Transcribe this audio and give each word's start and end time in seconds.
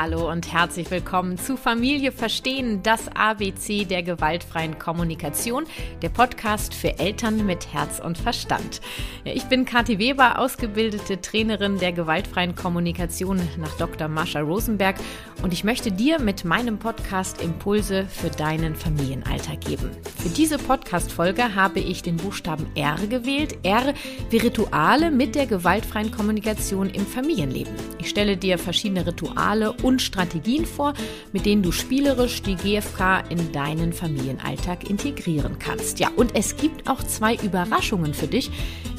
Hallo 0.00 0.30
und 0.30 0.52
herzlich 0.52 0.92
willkommen 0.92 1.38
zu 1.38 1.56
Familie 1.56 2.12
Verstehen, 2.12 2.84
das 2.84 3.08
ABC 3.08 3.84
der 3.84 4.04
gewaltfreien 4.04 4.78
Kommunikation, 4.78 5.64
der 6.02 6.08
Podcast 6.08 6.72
für 6.72 7.00
Eltern 7.00 7.44
mit 7.44 7.72
Herz 7.72 7.98
und 7.98 8.16
Verstand. 8.16 8.80
Ich 9.24 9.46
bin 9.46 9.64
Kathi 9.64 9.98
Weber, 9.98 10.38
ausgebildete 10.38 11.20
Trainerin 11.20 11.78
der 11.78 11.90
gewaltfreien 11.90 12.54
Kommunikation 12.54 13.40
nach 13.56 13.76
Dr. 13.76 14.06
Mascha 14.06 14.38
Rosenberg 14.38 14.94
und 15.42 15.52
ich 15.52 15.64
möchte 15.64 15.90
dir 15.90 16.20
mit 16.20 16.44
meinem 16.44 16.78
Podcast 16.78 17.42
Impulse 17.42 18.06
für 18.06 18.30
deinen 18.30 18.76
Familienalltag 18.76 19.62
geben. 19.62 19.90
Für 20.22 20.28
diese 20.28 20.58
Podcast-Folge 20.58 21.56
habe 21.56 21.80
ich 21.80 22.02
den 22.02 22.18
Buchstaben 22.18 22.68
R 22.76 22.98
gewählt. 23.10 23.58
R 23.64 23.94
wie 24.30 24.36
Rituale 24.36 25.10
mit 25.10 25.34
der 25.34 25.46
gewaltfreien 25.46 26.12
Kommunikation 26.12 26.88
im 26.88 27.04
Familienleben. 27.04 27.74
Ich 27.98 28.08
stelle 28.08 28.36
dir 28.36 28.58
verschiedene 28.58 29.04
Rituale 29.04 29.72
und 29.72 29.87
Strategien 29.96 30.66
vor, 30.66 30.92
mit 31.32 31.46
denen 31.46 31.62
du 31.62 31.72
spielerisch 31.72 32.42
die 32.42 32.56
GFK 32.56 33.24
in 33.30 33.52
deinen 33.52 33.94
Familienalltag 33.94 34.90
integrieren 34.90 35.58
kannst. 35.58 35.98
Ja, 35.98 36.08
und 36.14 36.34
es 36.34 36.56
gibt 36.56 36.90
auch 36.90 37.02
zwei 37.02 37.36
Überraschungen 37.36 38.12
für 38.12 38.26
dich 38.26 38.50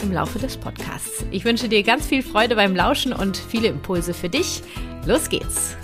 im 0.01 0.11
Laufe 0.11 0.39
des 0.39 0.57
Podcasts. 0.57 1.23
Ich 1.29 1.45
wünsche 1.45 1.69
dir 1.69 1.83
ganz 1.83 2.07
viel 2.07 2.23
Freude 2.23 2.55
beim 2.55 2.75
Lauschen 2.75 3.13
und 3.13 3.37
viele 3.37 3.67
Impulse 3.67 4.15
für 4.15 4.29
dich. 4.29 4.63
Los 5.05 5.29
geht's! 5.29 5.77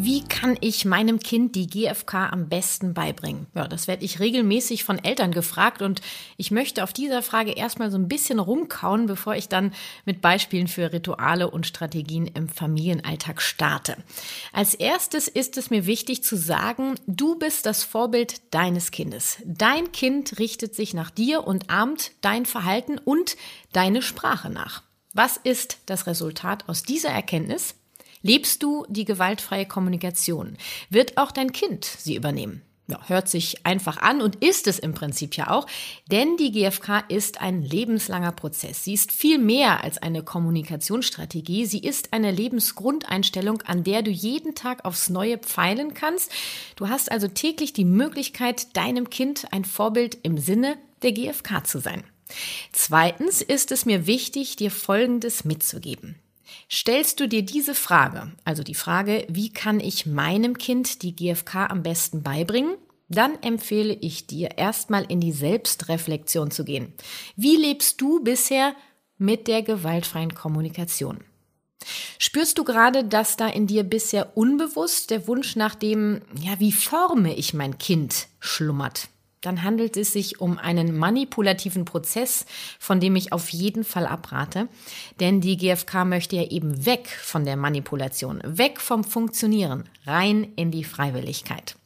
Wie 0.00 0.22
kann 0.22 0.56
ich 0.60 0.84
meinem 0.84 1.18
Kind 1.18 1.56
die 1.56 1.66
GFK 1.66 2.30
am 2.30 2.48
besten 2.48 2.94
beibringen? 2.94 3.48
Ja, 3.56 3.66
das 3.66 3.88
werde 3.88 4.04
ich 4.04 4.20
regelmäßig 4.20 4.84
von 4.84 5.02
Eltern 5.02 5.32
gefragt 5.32 5.82
und 5.82 6.02
ich 6.36 6.52
möchte 6.52 6.84
auf 6.84 6.92
dieser 6.92 7.20
Frage 7.20 7.50
erstmal 7.50 7.90
so 7.90 7.98
ein 7.98 8.06
bisschen 8.06 8.38
rumkauen, 8.38 9.06
bevor 9.06 9.34
ich 9.34 9.48
dann 9.48 9.72
mit 10.04 10.20
Beispielen 10.20 10.68
für 10.68 10.92
Rituale 10.92 11.50
und 11.50 11.66
Strategien 11.66 12.28
im 12.28 12.48
Familienalltag 12.48 13.42
starte. 13.42 13.96
Als 14.52 14.74
erstes 14.74 15.26
ist 15.26 15.56
es 15.56 15.68
mir 15.68 15.84
wichtig 15.84 16.22
zu 16.22 16.36
sagen, 16.36 16.94
du 17.08 17.36
bist 17.36 17.66
das 17.66 17.82
Vorbild 17.82 18.54
deines 18.54 18.92
Kindes. 18.92 19.38
Dein 19.44 19.90
Kind 19.90 20.38
richtet 20.38 20.76
sich 20.76 20.94
nach 20.94 21.10
dir 21.10 21.44
und 21.44 21.70
ahmt 21.70 22.12
dein 22.20 22.46
Verhalten 22.46 22.98
und 22.98 23.36
deine 23.72 24.02
Sprache 24.02 24.48
nach. 24.48 24.84
Was 25.12 25.38
ist 25.38 25.78
das 25.86 26.06
Resultat 26.06 26.68
aus 26.68 26.84
dieser 26.84 27.08
Erkenntnis? 27.08 27.74
Lebst 28.22 28.62
du 28.62 28.84
die 28.88 29.04
gewaltfreie 29.04 29.66
Kommunikation? 29.66 30.56
Wird 30.90 31.18
auch 31.18 31.30
dein 31.30 31.52
Kind 31.52 31.84
sie 31.84 32.16
übernehmen? 32.16 32.62
Ja, 32.90 32.98
hört 33.06 33.28
sich 33.28 33.66
einfach 33.66 33.98
an 33.98 34.22
und 34.22 34.36
ist 34.36 34.66
es 34.66 34.78
im 34.78 34.94
Prinzip 34.94 35.36
ja 35.36 35.50
auch, 35.50 35.66
denn 36.10 36.38
die 36.38 36.52
GfK 36.52 37.04
ist 37.08 37.38
ein 37.38 37.60
lebenslanger 37.60 38.32
Prozess. 38.32 38.82
Sie 38.82 38.94
ist 38.94 39.12
viel 39.12 39.36
mehr 39.36 39.84
als 39.84 39.98
eine 39.98 40.22
Kommunikationsstrategie. 40.22 41.66
Sie 41.66 41.80
ist 41.80 42.14
eine 42.14 42.30
Lebensgrundeinstellung, 42.30 43.60
an 43.66 43.84
der 43.84 44.00
du 44.00 44.10
jeden 44.10 44.54
Tag 44.54 44.86
aufs 44.86 45.10
Neue 45.10 45.36
pfeilen 45.36 45.92
kannst. 45.92 46.32
Du 46.76 46.88
hast 46.88 47.12
also 47.12 47.28
täglich 47.28 47.74
die 47.74 47.84
Möglichkeit, 47.84 48.74
deinem 48.74 49.10
Kind 49.10 49.52
ein 49.52 49.66
Vorbild 49.66 50.16
im 50.22 50.38
Sinne 50.38 50.78
der 51.02 51.12
GfK 51.12 51.66
zu 51.66 51.80
sein. 51.80 52.04
Zweitens 52.72 53.42
ist 53.42 53.70
es 53.70 53.84
mir 53.84 54.06
wichtig, 54.06 54.56
dir 54.56 54.70
Folgendes 54.70 55.44
mitzugeben. 55.44 56.16
Stellst 56.70 57.20
du 57.20 57.28
dir 57.28 57.42
diese 57.42 57.74
Frage, 57.74 58.32
also 58.44 58.62
die 58.62 58.74
Frage, 58.74 59.26
wie 59.28 59.52
kann 59.52 59.80
ich 59.80 60.06
meinem 60.06 60.58
Kind 60.58 61.02
die 61.02 61.14
GFK 61.14 61.70
am 61.70 61.82
besten 61.82 62.22
beibringen? 62.22 62.76
Dann 63.08 63.42
empfehle 63.42 63.94
ich 63.94 64.26
dir 64.26 64.58
erstmal 64.58 65.04
in 65.04 65.20
die 65.20 65.32
Selbstreflexion 65.32 66.50
zu 66.50 66.64
gehen. 66.64 66.92
Wie 67.36 67.56
lebst 67.56 68.00
du 68.00 68.22
bisher 68.22 68.74
mit 69.16 69.48
der 69.48 69.62
gewaltfreien 69.62 70.34
Kommunikation? 70.34 71.24
Spürst 72.18 72.58
du 72.58 72.64
gerade, 72.64 73.04
dass 73.04 73.36
da 73.36 73.48
in 73.48 73.66
dir 73.66 73.82
bisher 73.82 74.36
unbewusst 74.36 75.10
der 75.10 75.26
Wunsch 75.26 75.56
nach 75.56 75.74
dem, 75.74 76.22
ja, 76.38 76.58
wie 76.58 76.72
forme 76.72 77.34
ich 77.34 77.54
mein 77.54 77.78
Kind 77.78 78.28
schlummert? 78.40 79.08
Dann 79.40 79.62
handelt 79.62 79.96
es 79.96 80.12
sich 80.12 80.40
um 80.40 80.58
einen 80.58 80.96
manipulativen 80.96 81.84
Prozess, 81.84 82.46
von 82.78 83.00
dem 83.00 83.16
ich 83.16 83.32
auf 83.32 83.50
jeden 83.50 83.84
Fall 83.84 84.06
abrate. 84.06 84.68
Denn 85.20 85.40
die 85.40 85.56
GfK 85.56 86.04
möchte 86.04 86.36
ja 86.36 86.44
eben 86.44 86.86
weg 86.86 87.08
von 87.08 87.44
der 87.44 87.56
Manipulation, 87.56 88.40
weg 88.44 88.80
vom 88.80 89.04
Funktionieren, 89.04 89.88
rein 90.06 90.52
in 90.56 90.70
die 90.70 90.84
Freiwilligkeit. 90.84 91.76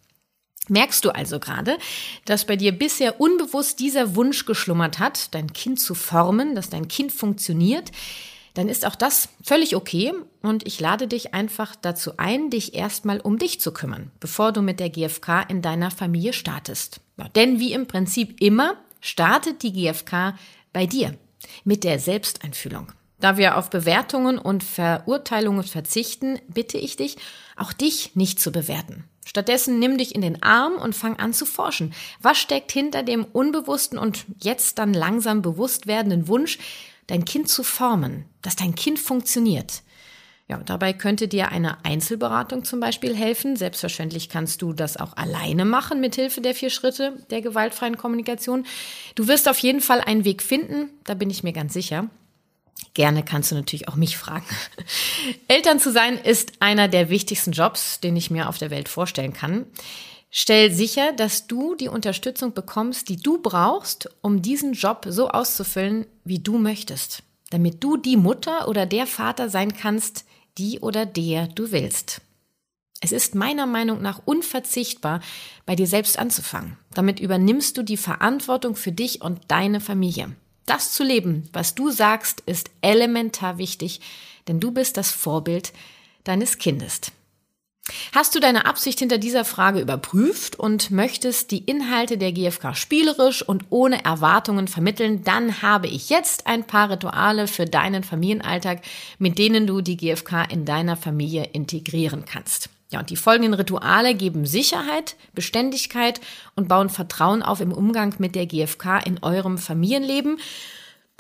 Merkst 0.69 1.05
du 1.05 1.11
also 1.11 1.41
gerade, 1.41 1.77
dass 2.25 2.47
bei 2.47 2.57
dir 2.57 2.73
bisher 2.73 3.21
unbewusst 3.21 3.81
dieser 3.81 4.15
Wunsch 4.15 4.47
geschlummert 4.47 4.99
hat, 5.01 5.35
dein 5.35 5.53
Kind 5.53 5.81
zu 5.81 5.95
formen, 5.95 6.55
dass 6.55 6.71
dein 6.71 6.89
Kind 6.89 7.13
funktioniert? 7.13 7.91
dann 8.55 8.69
ist 8.69 8.85
auch 8.87 8.95
das 8.95 9.29
völlig 9.43 9.77
okay 9.77 10.13
und 10.43 10.67
ich 10.67 10.79
lade 10.81 11.09
dich 11.09 11.35
einfach 11.35 11.75
dazu 11.75 12.13
ein, 12.19 12.51
dich 12.51 12.75
erstmal 12.75 13.21
um 13.21 13.39
dich 13.39 13.61
zu 13.61 13.73
kümmern, 13.73 14.11
bevor 14.21 14.53
du 14.53 14.63
mit 14.63 14.81
der 14.81 14.91
GfK 14.91 15.43
in 15.49 15.63
deiner 15.63 15.91
Familie 15.91 16.33
startest. 16.33 17.01
Denn 17.31 17.59
wie 17.59 17.73
im 17.73 17.87
Prinzip 17.87 18.41
immer 18.41 18.77
startet 19.01 19.63
die 19.63 19.73
GfK 19.73 20.35
bei 20.73 20.87
dir 20.87 21.17
mit 21.65 21.85
der 21.85 21.99
Selbsteinfühlung. 21.99 22.93
Da 23.21 23.37
wir 23.37 23.57
auf 23.57 23.71
Bewertungen 23.71 24.39
und 24.39 24.65
Verurteilungen 24.65 25.63
verzichten, 25.63 26.41
bitte 26.49 26.79
ich 26.79 26.97
dich, 26.97 27.17
auch 27.57 27.73
dich 27.73 28.17
nicht 28.17 28.41
zu 28.41 28.51
bewerten. 28.51 29.05
Stattdessen 29.25 29.79
nimm 29.79 29.99
dich 29.99 30.15
in 30.15 30.21
den 30.21 30.43
Arm 30.43 30.75
und 30.75 30.97
fang 30.97 31.17
an 31.17 31.33
zu 31.33 31.47
forschen. 31.47 31.95
Was 32.21 32.39
steckt 32.39 32.73
hinter 32.73 33.05
dem 33.05 33.25
unbewussten 33.25 33.97
und 33.97 34.25
jetzt 34.41 34.79
dann 34.79 34.93
langsam 34.93 35.41
bewusst 35.41 35.87
werdenden 35.87 36.27
Wunsch, 36.27 36.59
dein 37.07 37.25
Kind 37.25 37.49
zu 37.49 37.63
formen, 37.63 38.25
dass 38.43 38.57
dein 38.57 38.75
Kind 38.75 38.99
funktioniert. 38.99 39.83
Ja, 40.53 40.59
dabei 40.59 40.93
könnte 40.93 41.29
dir 41.29 41.49
eine 41.49 41.83
Einzelberatung 41.83 42.63
zum 42.63 42.79
Beispiel 42.79 43.17
helfen. 43.17 43.57
Selbstverständlich 43.57 44.29
kannst 44.29 44.61
du 44.61 44.75
das 44.75 44.99
auch 44.99 45.17
alleine 45.17 45.65
machen 45.65 45.99
mit 45.99 46.15
Hilfe 46.15 46.43
der 46.43 46.55
vier 46.55 46.69
Schritte 46.69 47.15
der 47.31 47.41
gewaltfreien 47.41 47.97
Kommunikation. 47.97 48.67
Du 49.15 49.29
wirst 49.29 49.49
auf 49.49 49.57
jeden 49.61 49.81
Fall 49.81 50.03
einen 50.03 50.27
Weg 50.27 50.43
finden, 50.43 50.91
da 51.05 51.15
bin 51.15 51.31
ich 51.31 51.43
mir 51.43 51.55
ganz 51.55 51.73
sicher. 51.73 52.11
Gerne 52.93 53.25
kannst 53.25 53.51
du 53.51 53.55
natürlich 53.55 53.89
auch 53.89 53.97
mich 53.97 54.19
fragen. 54.19 54.45
Eltern 55.49 55.79
zu 55.79 55.91
sein 55.91 56.19
ist 56.19 56.53
einer 56.61 56.87
der 56.87 57.09
wichtigsten 57.09 57.53
Jobs, 57.53 58.01
den 58.01 58.15
ich 58.15 58.31
mir 58.31 58.51
auf 58.51 58.59
der 58.59 58.69
Welt 58.69 58.91
vorstellen 58.91 59.33
kann. 59.33 59.65
Stell 60.31 60.71
sicher, 60.71 61.15
dass 61.15 61.47
du 61.47 61.77
die 61.77 61.89
Unterstützung 61.89 62.53
bekommst, 62.53 63.09
die 63.09 63.17
du 63.17 63.39
brauchst, 63.39 64.11
um 64.21 64.43
diesen 64.43 64.75
Job 64.75 65.07
so 65.09 65.31
auszufüllen, 65.31 66.05
wie 66.25 66.41
du 66.41 66.59
möchtest, 66.59 67.23
damit 67.49 67.83
du 67.83 67.97
die 67.97 68.19
Mutter 68.19 68.69
oder 68.69 68.85
der 68.85 69.07
Vater 69.07 69.49
sein 69.49 69.73
kannst, 69.73 70.27
die 70.59 70.81
oder 70.81 71.07
der 71.07 71.47
du 71.47 71.73
willst. 71.73 72.21
Es 73.01 73.11
ist 73.11 73.35
meiner 73.35 73.67
Meinung 73.67 74.01
nach 74.01 74.23
unverzichtbar, 74.25 75.21
bei 75.67 75.75
dir 75.75 75.89
selbst 75.89 76.19
anzufangen. 76.19 76.79
Damit 76.95 77.19
übernimmst 77.19 77.77
du 77.77 77.83
die 77.83 77.97
Verantwortung 77.97 78.77
für 78.77 78.93
dich 78.93 79.23
und 79.23 79.41
deine 79.49 79.81
Familie. 79.81 80.37
Das 80.67 80.93
zu 80.93 81.03
leben, 81.03 81.49
was 81.53 81.75
du 81.75 81.91
sagst, 81.91 82.43
ist 82.47 82.71
elementar 82.81 83.59
wichtig, 83.59 84.01
denn 84.47 84.61
du 84.61 84.71
bist 84.71 84.97
das 84.97 85.11
Vorbild 85.11 85.73
deines 86.23 86.59
Kindes. 86.59 87.01
Hast 88.15 88.35
du 88.35 88.41
deine 88.41 88.67
Absicht 88.67 89.01
hinter 89.01 89.19
dieser 89.19 89.45
Frage 89.45 89.81
überprüft 89.81 90.57
und 90.57 90.93
möchtest 90.93 91.51
die 91.51 91.65
Inhalte 91.65 92.17
der 92.17 92.31
GfK 92.31 92.77
spielerisch 92.77 93.43
und 93.43 93.65
ohne 93.71 94.05
Erwartungen 94.05 94.69
vermitteln, 94.69 95.25
dann 95.25 95.63
habe 95.63 95.89
ich 95.89 96.09
jetzt 96.09 96.47
ein 96.47 96.65
paar 96.65 96.91
Rituale 96.91 97.49
für 97.49 97.65
deinen 97.65 98.05
Familienalltag, 98.05 98.83
mit 99.19 99.39
denen 99.39 99.67
du 99.67 99.81
die 99.81 99.97
GfK 99.97 100.45
in 100.49 100.65
deiner 100.65 100.97
Familie 100.97 101.49
integrieren 101.53 102.25
kannst. 102.25 102.69
Ja, 102.93 103.01
und 103.01 103.11
die 103.11 103.17
folgenden 103.17 103.55
Rituale 103.55 104.15
geben 104.15 104.47
Sicherheit, 104.47 105.17
Beständigkeit 105.35 106.21
und 106.55 106.69
bauen 106.69 106.91
Vertrauen 106.91 107.43
auf 107.43 107.61
im 107.61 107.73
Umgang 107.73 108.15
mit 108.19 108.35
der 108.35 108.47
GfK 108.47 108.99
in 109.05 109.23
eurem 109.23 109.59
Familienleben. 109.59 110.39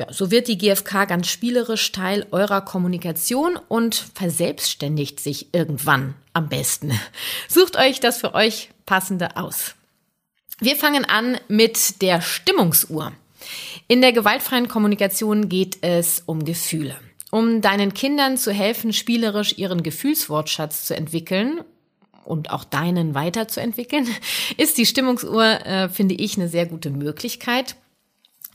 Ja, 0.00 0.10
so 0.10 0.30
wird 0.30 0.48
die 0.48 0.58
GfK 0.58 1.04
ganz 1.04 1.28
spielerisch 1.28 1.92
Teil 1.92 2.26
eurer 2.30 2.62
Kommunikation 2.62 3.58
und 3.68 3.94
verselbstständigt 4.14 5.20
sich 5.20 5.54
irgendwann 5.54 6.14
am 6.32 6.48
besten. 6.48 6.98
Sucht 7.48 7.76
euch 7.76 8.00
das 8.00 8.18
für 8.18 8.34
euch 8.34 8.70
passende 8.86 9.36
aus. 9.36 9.74
Wir 10.60 10.76
fangen 10.76 11.04
an 11.04 11.38
mit 11.48 12.00
der 12.02 12.22
Stimmungsuhr. 12.22 13.12
In 13.88 14.00
der 14.00 14.12
gewaltfreien 14.12 14.68
Kommunikation 14.68 15.48
geht 15.48 15.78
es 15.82 16.22
um 16.24 16.44
Gefühle. 16.44 16.96
Um 17.30 17.60
deinen 17.60 17.94
Kindern 17.94 18.36
zu 18.36 18.52
helfen, 18.52 18.92
spielerisch 18.92 19.58
ihren 19.58 19.82
Gefühlswortschatz 19.82 20.86
zu 20.86 20.94
entwickeln 20.94 21.62
und 22.24 22.50
auch 22.50 22.64
deinen 22.64 23.14
weiterzuentwickeln, 23.14 24.06
ist 24.56 24.78
die 24.78 24.86
Stimmungsuhr, 24.86 25.66
äh, 25.66 25.88
finde 25.88 26.14
ich, 26.14 26.36
eine 26.36 26.48
sehr 26.48 26.66
gute 26.66 26.90
Möglichkeit. 26.90 27.76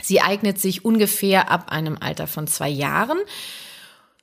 Sie 0.02 0.22
eignet 0.22 0.60
sich 0.60 0.86
ungefähr 0.86 1.50
ab 1.50 1.72
einem 1.72 1.98
Alter 2.00 2.28
von 2.28 2.48
zwei 2.48 2.70
Jahren. 2.70 3.18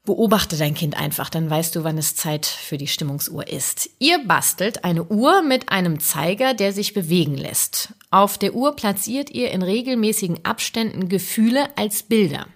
Beobachte 0.04 0.58
dein 0.58 0.74
Kind 0.74 0.98
einfach, 0.98 1.30
dann 1.30 1.48
weißt 1.48 1.74
du, 1.76 1.82
wann 1.82 1.96
es 1.96 2.14
Zeit 2.14 2.44
für 2.44 2.76
die 2.76 2.86
Stimmungsuhr 2.86 3.48
ist. 3.48 3.88
Ihr 3.98 4.22
bastelt 4.26 4.84
eine 4.84 5.04
Uhr 5.04 5.40
mit 5.40 5.70
einem 5.70 5.98
Zeiger, 5.98 6.52
der 6.52 6.74
sich 6.74 6.92
bewegen 6.92 7.36
lässt. 7.36 7.94
Auf 8.10 8.36
der 8.36 8.54
Uhr 8.54 8.76
platziert 8.76 9.30
ihr 9.30 9.50
in 9.50 9.62
regelmäßigen 9.62 10.44
Abständen 10.44 11.08
Gefühle 11.08 11.68
als 11.76 12.02
Bilder. 12.02 12.46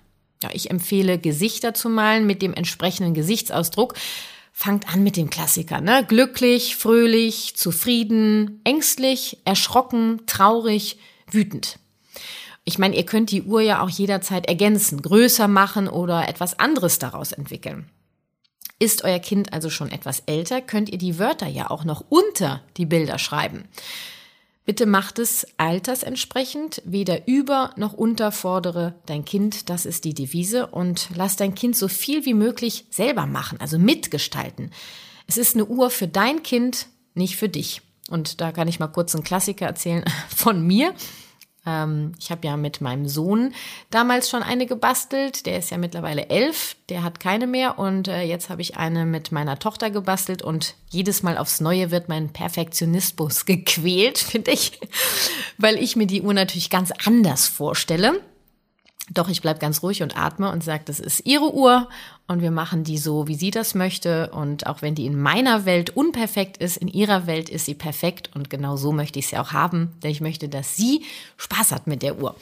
Ja, 0.42 0.50
ich 0.52 0.70
empfehle 0.70 1.18
Gesichter 1.18 1.72
zu 1.72 1.88
malen 1.88 2.26
mit 2.26 2.42
dem 2.42 2.52
entsprechenden 2.52 3.14
Gesichtsausdruck. 3.14 3.94
fangt 4.52 4.92
an 4.92 5.02
mit 5.02 5.16
den 5.16 5.30
Klassikern, 5.30 5.84
ne? 5.84 6.04
Glücklich, 6.06 6.76
fröhlich, 6.76 7.56
zufrieden, 7.56 8.60
ängstlich, 8.64 9.38
erschrocken, 9.44 10.22
traurig, 10.26 10.98
wütend. 11.30 11.78
Ich 12.68 12.78
meine, 12.78 12.94
ihr 12.96 13.06
könnt 13.06 13.30
die 13.30 13.44
Uhr 13.44 13.62
ja 13.62 13.80
auch 13.80 13.88
jederzeit 13.88 14.44
ergänzen, 14.44 15.00
größer 15.00 15.48
machen 15.48 15.88
oder 15.88 16.28
etwas 16.28 16.58
anderes 16.58 16.98
daraus 16.98 17.32
entwickeln. 17.32 17.88
Ist 18.78 19.04
euer 19.04 19.20
Kind 19.20 19.54
also 19.54 19.70
schon 19.70 19.90
etwas 19.90 20.22
älter, 20.26 20.60
könnt 20.60 20.90
ihr 20.90 20.98
die 20.98 21.18
Wörter 21.18 21.46
ja 21.46 21.70
auch 21.70 21.84
noch 21.84 22.04
unter 22.10 22.60
die 22.76 22.84
Bilder 22.84 23.18
schreiben. 23.18 23.64
Bitte 24.66 24.84
macht 24.84 25.18
es 25.18 25.46
altersentsprechend, 25.56 26.82
weder 26.84 27.26
über 27.26 27.72
noch 27.76 27.94
unterfordere 27.94 28.96
dein 29.06 29.24
Kind, 29.24 29.70
das 29.70 29.86
ist 29.86 30.04
die 30.04 30.12
Devise, 30.12 30.66
und 30.66 31.08
lass 31.14 31.36
dein 31.36 31.54
Kind 31.54 31.74
so 31.74 31.88
viel 31.88 32.26
wie 32.26 32.34
möglich 32.34 32.84
selber 32.90 33.24
machen, 33.24 33.58
also 33.62 33.78
mitgestalten. 33.78 34.72
Es 35.26 35.38
ist 35.38 35.54
eine 35.54 35.64
Uhr 35.64 35.88
für 35.88 36.06
dein 36.06 36.42
Kind, 36.42 36.88
nicht 37.14 37.36
für 37.36 37.48
dich. 37.48 37.80
Und 38.10 38.42
da 38.42 38.52
kann 38.52 38.68
ich 38.68 38.78
mal 38.78 38.88
kurz 38.88 39.14
einen 39.14 39.24
Klassiker 39.24 39.64
erzählen 39.64 40.04
von 40.36 40.66
mir. 40.66 40.92
Ähm, 41.68 42.12
ich 42.18 42.30
habe 42.30 42.46
ja 42.46 42.56
mit 42.56 42.80
meinem 42.80 43.06
Sohn 43.06 43.52
damals 43.90 44.30
schon 44.30 44.42
eine 44.42 44.66
gebastelt. 44.66 45.44
Der 45.44 45.58
ist 45.58 45.70
ja 45.70 45.76
mittlerweile 45.76 46.28
elf, 46.28 46.76
der 46.88 47.02
hat 47.02 47.20
keine 47.20 47.46
mehr. 47.46 47.78
Und 47.78 48.08
äh, 48.08 48.22
jetzt 48.22 48.48
habe 48.48 48.62
ich 48.62 48.76
eine 48.76 49.04
mit 49.04 49.32
meiner 49.32 49.58
Tochter 49.58 49.90
gebastelt. 49.90 50.40
Und 50.40 50.74
jedes 50.88 51.22
Mal 51.22 51.36
aufs 51.36 51.60
Neue 51.60 51.90
wird 51.90 52.08
mein 52.08 52.32
Perfektionismus 52.32 53.44
gequält, 53.46 54.18
finde 54.18 54.52
ich, 54.52 54.80
weil 55.58 55.76
ich 55.76 55.96
mir 55.96 56.06
die 56.06 56.22
Uhr 56.22 56.34
natürlich 56.34 56.70
ganz 56.70 56.92
anders 57.04 57.46
vorstelle. 57.46 58.20
Doch 59.10 59.28
ich 59.28 59.40
bleib 59.40 59.58
ganz 59.60 59.82
ruhig 59.82 60.02
und 60.02 60.18
atme 60.18 60.50
und 60.50 60.62
sage, 60.62 60.82
das 60.84 61.00
ist 61.00 61.24
ihre 61.24 61.54
Uhr 61.54 61.88
und 62.28 62.42
wir 62.42 62.50
machen 62.50 62.84
die 62.84 62.98
so, 62.98 63.26
wie 63.26 63.34
sie 63.34 63.50
das 63.50 63.74
möchte. 63.74 64.30
Und 64.30 64.66
auch 64.66 64.82
wenn 64.82 64.94
die 64.94 65.06
in 65.06 65.18
meiner 65.18 65.64
Welt 65.64 65.96
unperfekt 65.96 66.58
ist, 66.58 66.76
in 66.76 66.88
ihrer 66.88 67.26
Welt 67.26 67.48
ist 67.48 67.64
sie 67.64 67.74
perfekt 67.74 68.30
und 68.34 68.50
genau 68.50 68.76
so 68.76 68.92
möchte 68.92 69.18
ich 69.18 69.28
sie 69.28 69.38
auch 69.38 69.52
haben, 69.52 69.92
denn 70.02 70.10
ich 70.10 70.20
möchte, 70.20 70.48
dass 70.48 70.76
sie 70.76 71.02
Spaß 71.38 71.72
hat 71.72 71.86
mit 71.86 72.02
der 72.02 72.20
Uhr. 72.20 72.36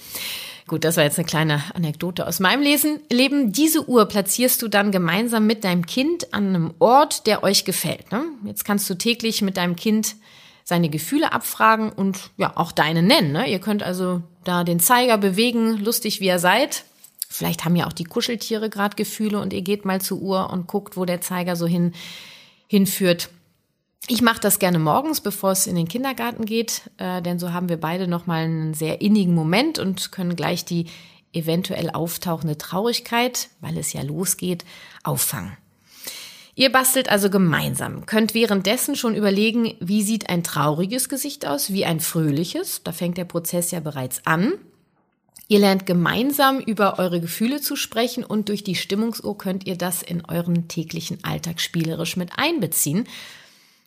Gut, 0.66 0.82
das 0.82 0.96
war 0.96 1.04
jetzt 1.04 1.18
eine 1.18 1.26
kleine 1.26 1.62
Anekdote 1.74 2.26
aus 2.26 2.40
meinem 2.40 2.60
Lesen. 2.60 2.98
Leben. 3.08 3.52
Diese 3.52 3.88
Uhr 3.88 4.06
platzierst 4.06 4.60
du 4.60 4.66
dann 4.66 4.90
gemeinsam 4.90 5.46
mit 5.46 5.62
deinem 5.62 5.86
Kind 5.86 6.34
an 6.34 6.48
einem 6.48 6.74
Ort, 6.80 7.28
der 7.28 7.44
euch 7.44 7.64
gefällt. 7.64 8.10
Ne? 8.10 8.24
Jetzt 8.44 8.64
kannst 8.64 8.90
du 8.90 8.94
täglich 8.94 9.42
mit 9.42 9.56
deinem 9.56 9.76
Kind 9.76 10.16
seine 10.64 10.88
Gefühle 10.88 11.32
abfragen 11.32 11.92
und 11.92 12.30
ja, 12.36 12.52
auch 12.56 12.72
deine 12.72 13.04
nennen. 13.04 13.30
Ne? 13.30 13.48
Ihr 13.48 13.60
könnt 13.60 13.84
also 13.84 14.22
da 14.42 14.64
den 14.64 14.80
Zeiger 14.80 15.16
bewegen, 15.16 15.78
lustig 15.78 16.20
wie 16.20 16.26
ihr 16.26 16.40
seid. 16.40 16.84
Vielleicht 17.28 17.64
haben 17.64 17.76
ja 17.76 17.86
auch 17.86 17.92
die 17.92 18.04
Kuscheltiere 18.04 18.70
gerade 18.70 18.96
Gefühle 18.96 19.40
und 19.40 19.52
ihr 19.52 19.62
geht 19.62 19.84
mal 19.84 20.00
zur 20.00 20.18
Uhr 20.18 20.50
und 20.50 20.66
guckt, 20.66 20.96
wo 20.96 21.04
der 21.04 21.20
Zeiger 21.20 21.56
so 21.56 21.66
hin, 21.66 21.92
hinführt. 22.66 23.28
Ich 24.08 24.22
mache 24.22 24.40
das 24.40 24.58
gerne 24.58 24.78
morgens, 24.78 25.20
bevor 25.20 25.50
es 25.50 25.66
in 25.66 25.74
den 25.74 25.88
Kindergarten 25.88 26.44
geht, 26.44 26.90
äh, 26.98 27.20
denn 27.22 27.38
so 27.38 27.52
haben 27.52 27.68
wir 27.68 27.78
beide 27.78 28.06
nochmal 28.06 28.44
einen 28.44 28.74
sehr 28.74 29.00
innigen 29.00 29.34
Moment 29.34 29.78
und 29.78 30.12
können 30.12 30.36
gleich 30.36 30.64
die 30.64 30.86
eventuell 31.32 31.90
auftauchende 31.90 32.56
Traurigkeit, 32.56 33.48
weil 33.60 33.76
es 33.76 33.92
ja 33.92 34.02
losgeht, 34.02 34.64
auffangen. 35.02 35.56
Ihr 36.54 36.72
bastelt 36.72 37.10
also 37.10 37.28
gemeinsam, 37.28 38.06
könnt 38.06 38.32
währenddessen 38.32 38.96
schon 38.96 39.14
überlegen, 39.14 39.74
wie 39.80 40.02
sieht 40.02 40.30
ein 40.30 40.42
trauriges 40.42 41.10
Gesicht 41.10 41.46
aus, 41.46 41.70
wie 41.70 41.84
ein 41.84 42.00
fröhliches. 42.00 42.82
Da 42.82 42.92
fängt 42.92 43.18
der 43.18 43.26
Prozess 43.26 43.72
ja 43.72 43.80
bereits 43.80 44.24
an. 44.24 44.54
Ihr 45.48 45.60
lernt 45.60 45.86
gemeinsam 45.86 46.58
über 46.58 46.98
eure 46.98 47.20
Gefühle 47.20 47.60
zu 47.60 47.76
sprechen 47.76 48.24
und 48.24 48.48
durch 48.48 48.64
die 48.64 48.74
Stimmungsuhr 48.74 49.38
könnt 49.38 49.66
ihr 49.66 49.76
das 49.76 50.02
in 50.02 50.24
euren 50.24 50.68
täglichen 50.68 51.22
Alltag 51.22 51.60
spielerisch 51.60 52.16
mit 52.16 52.30
einbeziehen. 52.36 53.06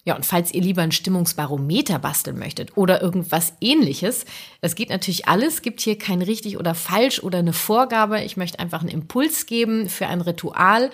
Ja, 0.06 0.16
und 0.16 0.26
falls 0.26 0.54
ihr 0.54 0.62
lieber 0.62 0.82
ein 0.82 0.94
Stimmungsbarometer 0.94 2.00
basteln 2.00 2.40
möchtet 2.40 2.78
oder 2.78 3.02
irgendwas 3.02 3.54
ähnliches, 3.60 4.26
das 4.62 4.76
geht 4.76 4.90
natürlich 4.90 5.28
alles, 5.28 5.62
gibt 5.62 5.82
hier 5.82 5.98
kein 5.98 6.22
richtig 6.22 6.58
oder 6.58 6.74
falsch 6.74 7.22
oder 7.22 7.40
eine 7.40 7.54
Vorgabe. 7.54 8.22
Ich 8.24 8.38
möchte 8.38 8.60
einfach 8.60 8.80
einen 8.80 8.90
Impuls 8.90 9.46
geben 9.46 9.90
für 9.90 10.08
ein 10.08 10.22
Ritual, 10.22 10.90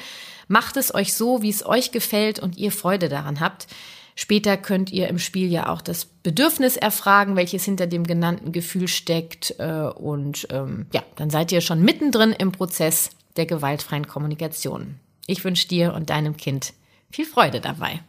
Macht 0.47 0.77
es 0.77 0.93
euch 0.93 1.13
so, 1.13 1.41
wie 1.41 1.49
es 1.49 1.65
euch 1.65 1.91
gefällt 1.91 2.39
und 2.39 2.57
ihr 2.57 2.71
Freude 2.71 3.09
daran 3.09 3.39
habt. 3.39 3.67
Später 4.15 4.55
könnt 4.55 4.91
ihr 4.91 5.09
im 5.09 5.19
Spiel 5.19 5.51
ja 5.51 5.67
auch 5.67 5.81
das 5.81 6.05
Bedürfnis 6.05 6.77
erfragen, 6.77 7.35
welches 7.35 7.65
hinter 7.65 7.85
dem 7.85 8.05
genannten 8.05 8.53
Gefühl 8.53 8.87
steckt. 8.87 9.55
Äh, 9.59 9.89
und 9.93 10.47
ähm, 10.51 10.87
ja, 10.93 11.03
dann 11.17 11.29
seid 11.29 11.51
ihr 11.51 11.61
schon 11.61 11.81
mittendrin 11.81 12.31
im 12.31 12.53
Prozess 12.53 13.09
der 13.35 13.45
gewaltfreien 13.45 14.07
Kommunikation. 14.07 14.95
Ich 15.27 15.43
wünsche 15.43 15.67
dir 15.67 15.93
und 15.93 16.09
deinem 16.09 16.37
Kind 16.37 16.73
viel 17.11 17.25
Freude 17.25 17.59
dabei. 17.59 17.99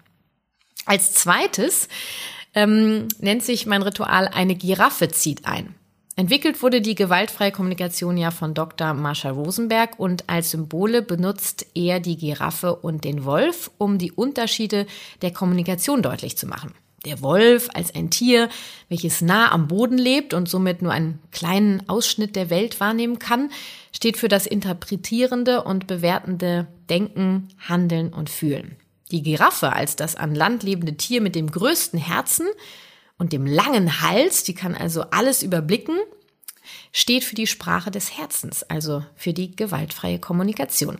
Als 0.84 1.12
zweites 1.12 1.88
ähm, 2.54 3.08
nennt 3.18 3.42
sich 3.42 3.66
mein 3.66 3.82
Ritual 3.82 4.28
eine 4.28 4.54
Giraffe 4.54 5.08
zieht 5.08 5.44
ein. 5.44 5.74
Entwickelt 6.18 6.62
wurde 6.62 6.80
die 6.80 6.94
gewaltfreie 6.94 7.52
Kommunikation 7.52 8.16
ja 8.16 8.30
von 8.30 8.54
Dr. 8.54 8.94
Marsha 8.94 9.30
Rosenberg 9.30 9.98
und 9.98 10.30
als 10.30 10.50
Symbole 10.50 11.02
benutzt 11.02 11.66
er 11.74 12.00
die 12.00 12.16
Giraffe 12.16 12.74
und 12.74 13.04
den 13.04 13.26
Wolf, 13.26 13.70
um 13.76 13.98
die 13.98 14.12
Unterschiede 14.12 14.86
der 15.20 15.30
Kommunikation 15.30 16.00
deutlich 16.00 16.38
zu 16.38 16.46
machen. 16.46 16.72
Der 17.04 17.20
Wolf 17.20 17.68
als 17.74 17.94
ein 17.94 18.08
Tier, 18.08 18.48
welches 18.88 19.20
nah 19.20 19.52
am 19.52 19.68
Boden 19.68 19.98
lebt 19.98 20.32
und 20.32 20.48
somit 20.48 20.80
nur 20.80 20.90
einen 20.90 21.20
kleinen 21.32 21.86
Ausschnitt 21.86 22.34
der 22.34 22.48
Welt 22.48 22.80
wahrnehmen 22.80 23.18
kann, 23.18 23.50
steht 23.92 24.16
für 24.16 24.28
das 24.28 24.46
interpretierende 24.46 25.64
und 25.64 25.86
bewertende 25.86 26.66
Denken, 26.88 27.48
Handeln 27.68 28.14
und 28.14 28.30
Fühlen. 28.30 28.76
Die 29.10 29.22
Giraffe 29.22 29.74
als 29.74 29.96
das 29.96 30.16
an 30.16 30.34
Land 30.34 30.62
lebende 30.62 30.96
Tier 30.96 31.20
mit 31.20 31.34
dem 31.34 31.50
größten 31.50 31.98
Herzen 31.98 32.46
und 33.18 33.32
dem 33.32 33.46
langen 33.46 34.02
Hals, 34.02 34.44
die 34.44 34.54
kann 34.54 34.74
also 34.74 35.02
alles 35.10 35.42
überblicken, 35.42 35.98
steht 36.92 37.24
für 37.24 37.34
die 37.34 37.46
Sprache 37.46 37.90
des 37.90 38.16
Herzens, 38.16 38.62
also 38.64 39.04
für 39.14 39.32
die 39.32 39.54
gewaltfreie 39.54 40.18
Kommunikation. 40.18 40.98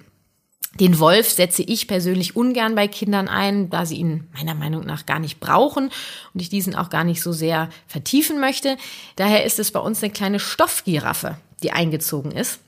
Den 0.80 0.98
Wolf 0.98 1.30
setze 1.30 1.62
ich 1.62 1.88
persönlich 1.88 2.36
ungern 2.36 2.74
bei 2.74 2.86
Kindern 2.86 3.28
ein, 3.28 3.70
da 3.70 3.86
sie 3.86 3.96
ihn 3.96 4.28
meiner 4.34 4.54
Meinung 4.54 4.84
nach 4.84 5.06
gar 5.06 5.18
nicht 5.18 5.40
brauchen 5.40 5.90
und 6.34 6.40
ich 6.42 6.50
diesen 6.50 6.74
auch 6.74 6.90
gar 6.90 7.04
nicht 7.04 7.22
so 7.22 7.32
sehr 7.32 7.70
vertiefen 7.86 8.40
möchte. 8.40 8.76
Daher 9.16 9.44
ist 9.44 9.58
es 9.58 9.70
bei 9.70 9.80
uns 9.80 10.02
eine 10.02 10.12
kleine 10.12 10.38
Stoffgiraffe, 10.38 11.38
die 11.62 11.72
eingezogen 11.72 12.30
ist. 12.30 12.60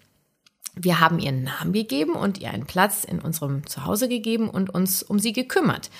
Wir 0.74 1.00
haben 1.00 1.18
ihren 1.18 1.42
Namen 1.42 1.72
gegeben 1.72 2.12
und 2.12 2.38
ihr 2.38 2.50
einen 2.50 2.66
Platz 2.66 3.04
in 3.04 3.20
unserem 3.20 3.66
Zuhause 3.66 4.08
gegeben 4.08 4.48
und 4.48 4.70
uns 4.70 5.02
um 5.02 5.18
sie 5.18 5.32
gekümmert. 5.32 5.90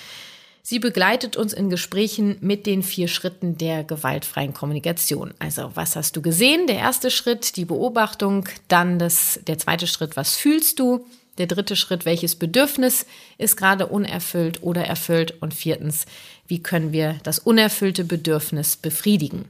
Sie 0.61 0.79
begleitet 0.79 1.35
uns 1.35 1.53
in 1.53 1.69
Gesprächen 1.69 2.37
mit 2.41 2.65
den 2.65 2.83
vier 2.83 3.07
Schritten 3.07 3.57
der 3.57 3.83
gewaltfreien 3.83 4.53
Kommunikation. 4.53 5.33
Also, 5.39 5.71
was 5.73 5.95
hast 5.95 6.15
du 6.15 6.21
gesehen? 6.21 6.67
Der 6.67 6.77
erste 6.77 7.09
Schritt, 7.09 7.55
die 7.55 7.65
Beobachtung. 7.65 8.47
Dann 8.67 8.99
das, 8.99 9.39
der 9.47 9.57
zweite 9.57 9.87
Schritt, 9.87 10.15
was 10.15 10.35
fühlst 10.35 10.79
du? 10.79 11.05
Der 11.37 11.47
dritte 11.47 11.75
Schritt, 11.77 12.05
welches 12.05 12.35
Bedürfnis 12.35 13.05
ist 13.37 13.55
gerade 13.55 13.87
unerfüllt 13.87 14.61
oder 14.61 14.83
erfüllt? 14.83 15.41
Und 15.41 15.53
viertens, 15.53 16.05
wie 16.47 16.61
können 16.61 16.91
wir 16.91 17.17
das 17.23 17.39
unerfüllte 17.39 18.03
Bedürfnis 18.03 18.75
befriedigen? 18.75 19.45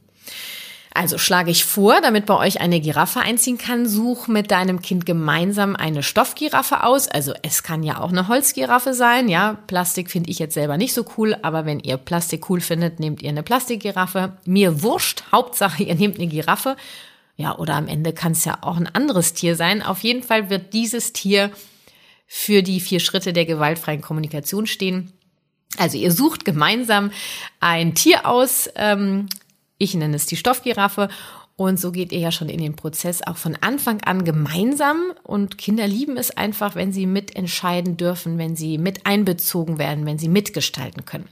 Also 0.91 1.19
schlage 1.19 1.51
ich 1.51 1.65
vor, 1.65 2.01
damit 2.01 2.25
bei 2.25 2.36
euch 2.36 2.62
eine 2.62 2.79
Giraffe 2.79 3.19
einziehen 3.19 3.60
kann, 3.60 3.88
such 3.88 4.27
mit 4.27 4.50
deinem 4.50 4.81
Kind 4.81 5.05
gemeinsam 5.05 5.75
eine 5.75 6.01
Stoffgiraffe 6.01 6.84
aus. 6.84 7.08
Also 7.08 7.34
es 7.43 7.62
kann 7.62 7.84
ja 7.84 8.00
auch 8.00 8.10
eine 8.10 8.27
Holzgiraffe 8.27 8.93
sein. 8.93 9.29
Ja, 9.29 9.60
Plastik 9.67 10.10
finde 10.10 10.31
ich 10.31 10.39
jetzt 10.39 10.55
selber 10.55 10.77
nicht 10.77 10.93
so 10.93 11.05
cool, 11.17 11.38
aber 11.43 11.65
wenn 11.65 11.79
ihr 11.79 11.98
Plastik 11.98 12.50
cool 12.50 12.60
findet, 12.60 13.00
nehmt 13.00 13.22
ihr 13.22 13.29
eine 13.29 13.43
Plastikgiraffe. 13.43 14.38
Mir 14.46 14.81
wurscht. 14.81 15.24
Hauptsache, 15.31 15.84
ihr 15.84 15.96
nehmt 15.96 16.17
eine 16.17 16.27
Giraffe. 16.27 16.75
Ja, 17.38 17.58
oder 17.58 17.75
am 17.75 17.88
Ende 17.88 18.12
kann 18.12 18.31
es 18.31 18.43
ja 18.43 18.58
auch 18.62 18.77
ein 18.77 18.93
anderes 18.93 19.34
Tier 19.34 19.55
sein. 19.55 19.84
Auf 19.84 20.00
jeden 20.00 20.24
Fall 20.24 20.50
wird 20.50 20.74
dieses 20.74 21.13
Tier 21.13 21.51
für 22.27 22.63
die 22.63 22.79
vier 22.79 23.00
Schritte 23.00 23.31
der 23.31 23.46
gewaltfreien 23.46 24.01
Kommunikation 24.01 24.65
stehen. 24.65 25.13
Also 25.77 25.98
ihr 25.98 26.12
sucht 26.12 26.46
gemeinsam 26.46 27.12
ein 27.60 27.96
Tier 27.96 28.27
aus, 28.27 28.69
ähm, 28.75 29.27
ich 29.79 29.95
nenne 29.95 30.15
es 30.15 30.27
die 30.27 30.36
Stoffgiraffe. 30.36 31.09
Und 31.55 31.79
so 31.79 31.91
geht 31.91 32.12
ihr 32.12 32.19
ja 32.19 32.31
schon 32.31 32.48
in 32.48 32.62
den 32.62 32.75
Prozess 32.75 33.21
auch 33.21 33.36
von 33.36 33.57
Anfang 33.59 34.01
an 34.03 34.24
gemeinsam. 34.24 35.12
Und 35.24 35.57
Kinder 35.57 35.88
lieben 35.88 36.15
es 36.15 36.38
einfach, 36.38 36.75
wenn 36.75 36.93
sie 36.93 37.05
mitentscheiden 37.05 37.98
dürfen, 37.98 38.38
wenn 38.38 38.55
sie 38.55 38.77
mit 38.77 39.05
einbezogen 39.05 39.77
werden, 39.79 40.05
wenn 40.05 40.19
sie 40.19 40.29
mitgestalten 40.29 41.05
können. 41.05 41.27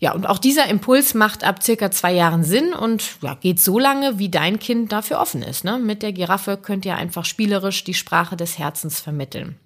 Ja, 0.00 0.12
und 0.12 0.26
auch 0.26 0.38
dieser 0.38 0.68
Impuls 0.68 1.14
macht 1.14 1.42
ab 1.42 1.62
circa 1.62 1.90
zwei 1.90 2.12
Jahren 2.12 2.44
Sinn 2.44 2.72
und 2.72 3.16
ja, 3.20 3.34
geht 3.34 3.60
so 3.60 3.78
lange, 3.78 4.18
wie 4.18 4.28
dein 4.28 4.58
Kind 4.58 4.92
dafür 4.92 5.18
offen 5.20 5.42
ist. 5.42 5.64
Ne? 5.64 5.78
Mit 5.78 6.02
der 6.02 6.12
Giraffe 6.12 6.56
könnt 6.56 6.84
ihr 6.84 6.96
einfach 6.96 7.24
spielerisch 7.24 7.82
die 7.84 7.94
Sprache 7.94 8.36
des 8.36 8.58
Herzens 8.58 9.00
vermitteln. 9.00 9.56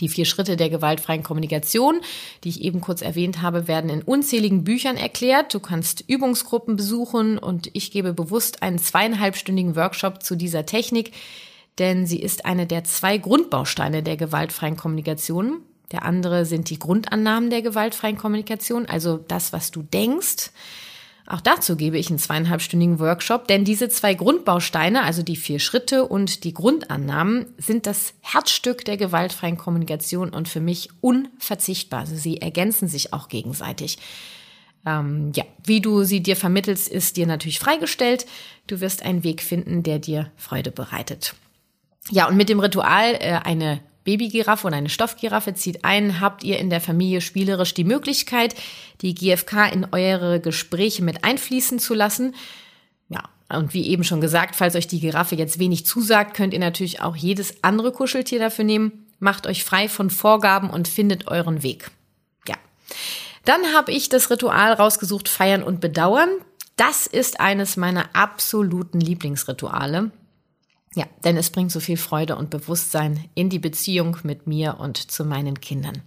Die 0.00 0.08
vier 0.10 0.26
Schritte 0.26 0.56
der 0.56 0.68
gewaltfreien 0.68 1.22
Kommunikation, 1.22 2.02
die 2.44 2.50
ich 2.50 2.60
eben 2.60 2.82
kurz 2.82 3.00
erwähnt 3.00 3.40
habe, 3.40 3.66
werden 3.66 3.88
in 3.88 4.02
unzähligen 4.02 4.62
Büchern 4.62 4.98
erklärt. 4.98 5.54
Du 5.54 5.60
kannst 5.60 6.04
Übungsgruppen 6.06 6.76
besuchen 6.76 7.38
und 7.38 7.70
ich 7.72 7.90
gebe 7.92 8.12
bewusst 8.12 8.62
einen 8.62 8.78
zweieinhalbstündigen 8.78 9.74
Workshop 9.74 10.22
zu 10.22 10.36
dieser 10.36 10.66
Technik, 10.66 11.12
denn 11.78 12.06
sie 12.06 12.20
ist 12.20 12.44
eine 12.44 12.66
der 12.66 12.84
zwei 12.84 13.16
Grundbausteine 13.16 14.02
der 14.02 14.18
gewaltfreien 14.18 14.76
Kommunikation. 14.76 15.62
Der 15.92 16.04
andere 16.04 16.44
sind 16.44 16.68
die 16.68 16.78
Grundannahmen 16.78 17.48
der 17.48 17.62
gewaltfreien 17.62 18.18
Kommunikation, 18.18 18.84
also 18.86 19.16
das, 19.16 19.54
was 19.54 19.70
du 19.70 19.82
denkst. 19.82 20.50
Auch 21.26 21.40
dazu 21.40 21.76
gebe 21.76 21.98
ich 21.98 22.08
einen 22.08 22.20
zweieinhalbstündigen 22.20 23.00
Workshop, 23.00 23.48
denn 23.48 23.64
diese 23.64 23.88
zwei 23.88 24.14
Grundbausteine, 24.14 25.02
also 25.02 25.22
die 25.22 25.34
vier 25.34 25.58
Schritte 25.58 26.06
und 26.06 26.44
die 26.44 26.54
Grundannahmen, 26.54 27.46
sind 27.58 27.86
das 27.86 28.14
Herzstück 28.20 28.84
der 28.84 28.96
gewaltfreien 28.96 29.56
Kommunikation 29.56 30.30
und 30.30 30.48
für 30.48 30.60
mich 30.60 30.88
unverzichtbar. 31.00 32.00
Also 32.00 32.14
sie 32.14 32.40
ergänzen 32.40 32.86
sich 32.86 33.12
auch 33.12 33.28
gegenseitig. 33.28 33.98
Ähm, 34.86 35.32
ja, 35.34 35.44
wie 35.64 35.80
du 35.80 36.04
sie 36.04 36.22
dir 36.22 36.36
vermittelst, 36.36 36.86
ist 36.86 37.16
dir 37.16 37.26
natürlich 37.26 37.58
freigestellt. 37.58 38.24
Du 38.68 38.80
wirst 38.80 39.02
einen 39.02 39.24
Weg 39.24 39.42
finden, 39.42 39.82
der 39.82 39.98
dir 39.98 40.30
Freude 40.36 40.70
bereitet. 40.70 41.34
Ja, 42.08 42.28
und 42.28 42.36
mit 42.36 42.48
dem 42.48 42.60
Ritual 42.60 43.14
äh, 43.18 43.40
eine 43.42 43.80
Babygiraffe 44.06 44.68
und 44.68 44.72
eine 44.72 44.88
Stoffgiraffe 44.88 45.52
zieht 45.52 45.84
ein, 45.84 46.20
habt 46.20 46.44
ihr 46.44 46.58
in 46.58 46.70
der 46.70 46.80
Familie 46.80 47.20
spielerisch 47.20 47.74
die 47.74 47.84
Möglichkeit, 47.84 48.54
die 49.02 49.14
GFK 49.14 49.66
in 49.72 49.88
eure 49.90 50.40
Gespräche 50.40 51.02
mit 51.02 51.24
einfließen 51.24 51.80
zu 51.80 51.92
lassen. 51.92 52.34
Ja, 53.08 53.24
und 53.48 53.74
wie 53.74 53.86
eben 53.88 54.04
schon 54.04 54.20
gesagt, 54.20 54.54
falls 54.54 54.76
euch 54.76 54.86
die 54.86 55.00
Giraffe 55.00 55.34
jetzt 55.34 55.58
wenig 55.58 55.84
zusagt, 55.86 56.34
könnt 56.34 56.54
ihr 56.54 56.60
natürlich 56.60 57.02
auch 57.02 57.16
jedes 57.16 57.62
andere 57.64 57.90
Kuscheltier 57.92 58.38
dafür 58.38 58.64
nehmen. 58.64 59.06
Macht 59.18 59.46
euch 59.48 59.64
frei 59.64 59.88
von 59.88 60.08
Vorgaben 60.08 60.70
und 60.70 60.86
findet 60.86 61.26
euren 61.26 61.64
Weg. 61.64 61.90
Ja. 62.48 62.54
Dann 63.44 63.74
habe 63.74 63.90
ich 63.90 64.08
das 64.08 64.30
Ritual 64.30 64.72
rausgesucht, 64.72 65.28
feiern 65.28 65.64
und 65.64 65.80
bedauern. 65.80 66.28
Das 66.76 67.08
ist 67.08 67.40
eines 67.40 67.76
meiner 67.76 68.14
absoluten 68.14 69.00
Lieblingsrituale. 69.00 70.12
Ja, 70.96 71.04
denn 71.24 71.36
es 71.36 71.50
bringt 71.50 71.70
so 71.70 71.78
viel 71.78 71.98
Freude 71.98 72.36
und 72.36 72.48
Bewusstsein 72.48 73.28
in 73.34 73.50
die 73.50 73.58
Beziehung 73.58 74.16
mit 74.22 74.46
mir 74.46 74.80
und 74.80 74.96
zu 74.96 75.26
meinen 75.26 75.60
Kindern. 75.60 76.00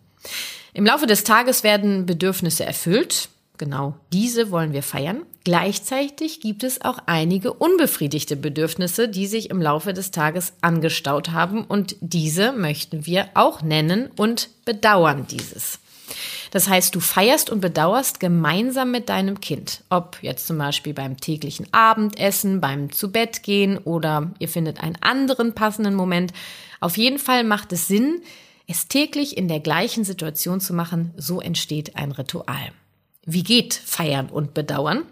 Im 0.74 0.84
Laufe 0.84 1.06
des 1.06 1.24
Tages 1.24 1.64
werden 1.64 2.08
Bedürfnisse 2.08 2.66
erfüllt. 2.66 3.30
Genau 3.60 3.96
diese 4.12 4.50
wollen 4.50 4.74
wir 4.74 4.82
feiern. 4.82 5.22
Gleichzeitig 5.44 6.42
gibt 6.42 6.64
es 6.64 6.82
auch 6.82 6.98
einige 7.06 7.54
unbefriedigte 7.54 8.36
Bedürfnisse, 8.36 9.08
die 9.08 9.28
sich 9.28 9.52
im 9.52 9.62
Laufe 9.62 9.94
des 9.94 10.10
Tages 10.10 10.54
angestaut 10.62 11.30
haben 11.30 11.66
und 11.66 11.96
diese 12.02 12.52
möchten 12.52 13.06
wir 13.06 13.30
auch 13.36 13.62
nennen 13.62 14.10
und 14.16 14.50
bedauern 14.66 15.28
dieses. 15.30 15.78
Das 16.52 16.68
heißt, 16.68 16.96
du 16.96 17.00
feierst 17.00 17.50
und 17.50 17.62
bedauerst 17.62 18.20
gemeinsam 18.20 18.92
mit 18.92 19.10
deinem 19.10 19.40
Kind. 19.40 19.84
Ob 19.90 20.18
jetzt 20.22 20.48
zum 20.48 20.58
Beispiel 20.58 20.94
beim 20.94 21.18
täglichen 21.18 21.68
Abendessen, 21.72 22.60
beim 22.60 22.92
Zubettgehen 22.92 23.78
oder 23.78 24.32
ihr 24.40 24.50
findet 24.50 24.82
einen 24.82 24.98
anderen 25.02 25.54
passenden 25.54 25.96
Moment. 25.96 26.34
Auf 26.80 26.98
jeden 26.98 27.20
Fall 27.20 27.44
macht 27.44 27.72
es 27.72 27.88
Sinn, 27.88 28.22
es 28.68 28.88
täglich 28.88 29.38
in 29.38 29.48
der 29.48 29.60
gleichen 29.60 30.04
Situation 30.04 30.60
zu 30.60 30.74
machen. 30.74 31.14
So 31.18 31.42
entsteht 31.42 31.96
ein 31.96 32.12
Ritual. 32.12 32.72
Wie 33.26 33.44
geht 33.44 33.74
Feiern 33.74 34.30
und 34.30 34.54
Bedauern? 34.54 35.04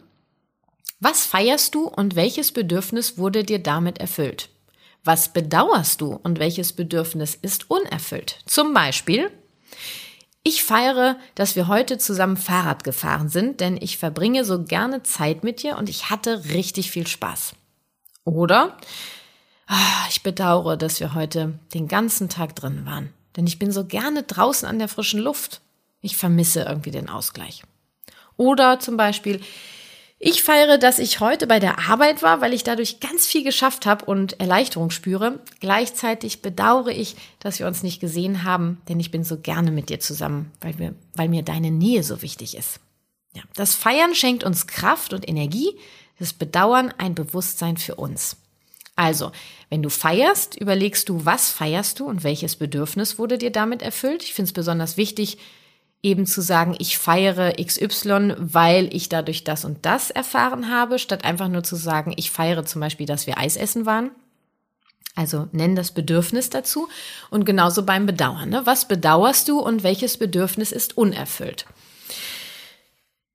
Was 0.99 1.25
feierst 1.27 1.75
du 1.75 1.87
und 1.87 2.15
welches 2.15 2.51
Bedürfnis 2.51 3.19
wurde 3.19 3.43
dir 3.43 3.59
damit 3.59 3.99
erfüllt? 3.99 4.49
Was 5.03 5.31
bedauerst 5.31 6.01
du 6.01 6.19
und 6.21 6.39
welches 6.39 6.73
Bedürfnis 6.73 7.35
ist 7.35 7.69
unerfüllt? 7.69 8.39
Zum 8.45 8.73
Beispiel, 8.73 9.29
ich 10.47 10.63
feiere, 10.63 11.17
dass 11.35 11.57
wir 11.57 11.67
heute 11.67 11.97
zusammen 11.97 12.37
Fahrrad 12.37 12.85
gefahren 12.85 13.27
sind, 13.27 13.59
denn 13.59 13.75
ich 13.75 13.97
verbringe 13.97 14.45
so 14.45 14.63
gerne 14.63 15.03
Zeit 15.03 15.43
mit 15.43 15.61
dir 15.61 15.77
und 15.77 15.89
ich 15.89 16.09
hatte 16.09 16.45
richtig 16.53 16.89
viel 16.89 17.05
Spaß. 17.05 17.53
Oder 18.23 18.77
ah, 19.67 20.05
ich 20.09 20.23
bedauere, 20.23 20.77
dass 20.77 21.01
wir 21.01 21.13
heute 21.13 21.59
den 21.73 21.89
ganzen 21.89 22.29
Tag 22.29 22.55
drin 22.55 22.85
waren, 22.85 23.13
denn 23.35 23.45
ich 23.45 23.59
bin 23.59 23.73
so 23.73 23.83
gerne 23.83 24.23
draußen 24.23 24.67
an 24.67 24.79
der 24.79 24.87
frischen 24.87 25.19
Luft. 25.19 25.59
Ich 25.99 26.15
vermisse 26.15 26.61
irgendwie 26.61 26.91
den 26.91 27.09
Ausgleich. 27.09 27.63
Oder 28.37 28.79
zum 28.79 28.95
Beispiel, 28.95 29.41
ich 30.19 30.41
feiere, 30.41 30.79
dass 30.79 30.97
ich 30.97 31.19
heute 31.19 31.45
bei 31.45 31.59
der 31.59 31.89
Arbeit 31.89 32.23
war, 32.23 32.41
weil 32.41 32.53
ich 32.53 32.63
dadurch 32.63 32.99
ganz 32.99 33.27
viel 33.27 33.43
geschafft 33.43 33.85
habe 33.85 34.05
und 34.05 34.39
Erleichterung 34.39 34.89
spüre. 34.89 35.39
Gleichzeitig 35.59 36.41
bedauere 36.41 36.89
ich, 36.89 37.15
dass 37.39 37.59
wir 37.59 37.67
uns 37.67 37.83
nicht 37.83 37.99
gesehen 37.99 38.43
haben, 38.43 38.81
denn 38.89 38.99
ich 38.99 39.11
bin 39.11 39.23
so 39.23 39.37
gerne 39.37 39.69
mit 39.69 39.89
dir 39.89 39.99
zusammen, 39.99 40.51
weil, 40.61 40.79
wir, 40.79 40.95
weil 41.13 41.29
mir 41.29 41.43
deine 41.43 41.69
Nähe 41.69 42.01
so 42.01 42.23
wichtig 42.23 42.57
ist. 42.57 42.79
Ja, 43.35 43.43
das 43.53 43.75
Feiern 43.75 44.15
schenkt 44.15 44.43
uns 44.43 44.65
Kraft 44.65 45.13
und 45.13 45.27
Energie, 45.29 45.69
das 46.17 46.33
Bedauern 46.33 46.91
ein 46.97 47.13
Bewusstsein 47.13 47.77
für 47.77 47.93
uns. 47.93 48.37
Also, 48.95 49.31
wenn 49.69 49.83
du 49.83 49.89
feierst, 49.89 50.59
überlegst 50.59 51.07
du, 51.09 51.25
was 51.25 51.51
feierst 51.51 51.99
du 51.99 52.07
und 52.07 52.23
welches 52.23 52.55
Bedürfnis 52.55 53.19
wurde 53.19 53.37
dir 53.37 53.51
damit 53.51 53.83
erfüllt. 53.83 54.23
Ich 54.23 54.33
finde 54.33 54.49
es 54.49 54.53
besonders 54.53 54.97
wichtig, 54.97 55.37
eben 56.07 56.25
zu 56.25 56.41
sagen, 56.41 56.75
ich 56.79 56.97
feiere 56.97 57.53
XY, 57.61 58.35
weil 58.37 58.93
ich 58.95 59.09
dadurch 59.09 59.43
das 59.43 59.65
und 59.65 59.85
das 59.85 60.09
erfahren 60.09 60.71
habe, 60.71 60.99
statt 60.99 61.25
einfach 61.25 61.49
nur 61.49 61.63
zu 61.63 61.75
sagen, 61.75 62.13
ich 62.15 62.31
feiere 62.31 62.65
zum 62.65 62.79
Beispiel, 62.79 63.05
dass 63.05 63.27
wir 63.27 63.37
Eis 63.37 63.57
essen 63.57 63.85
waren. 63.85 64.11
Also 65.15 65.49
nenn 65.51 65.75
das 65.75 65.91
Bedürfnis 65.91 66.49
dazu 66.49 66.87
und 67.29 67.43
genauso 67.43 67.83
beim 67.83 68.05
Bedauern. 68.05 68.49
Ne? 68.49 68.61
Was 68.65 68.87
bedauerst 68.87 69.49
du 69.49 69.59
und 69.59 69.83
welches 69.83 70.17
Bedürfnis 70.17 70.71
ist 70.71 70.97
unerfüllt? 70.97 71.65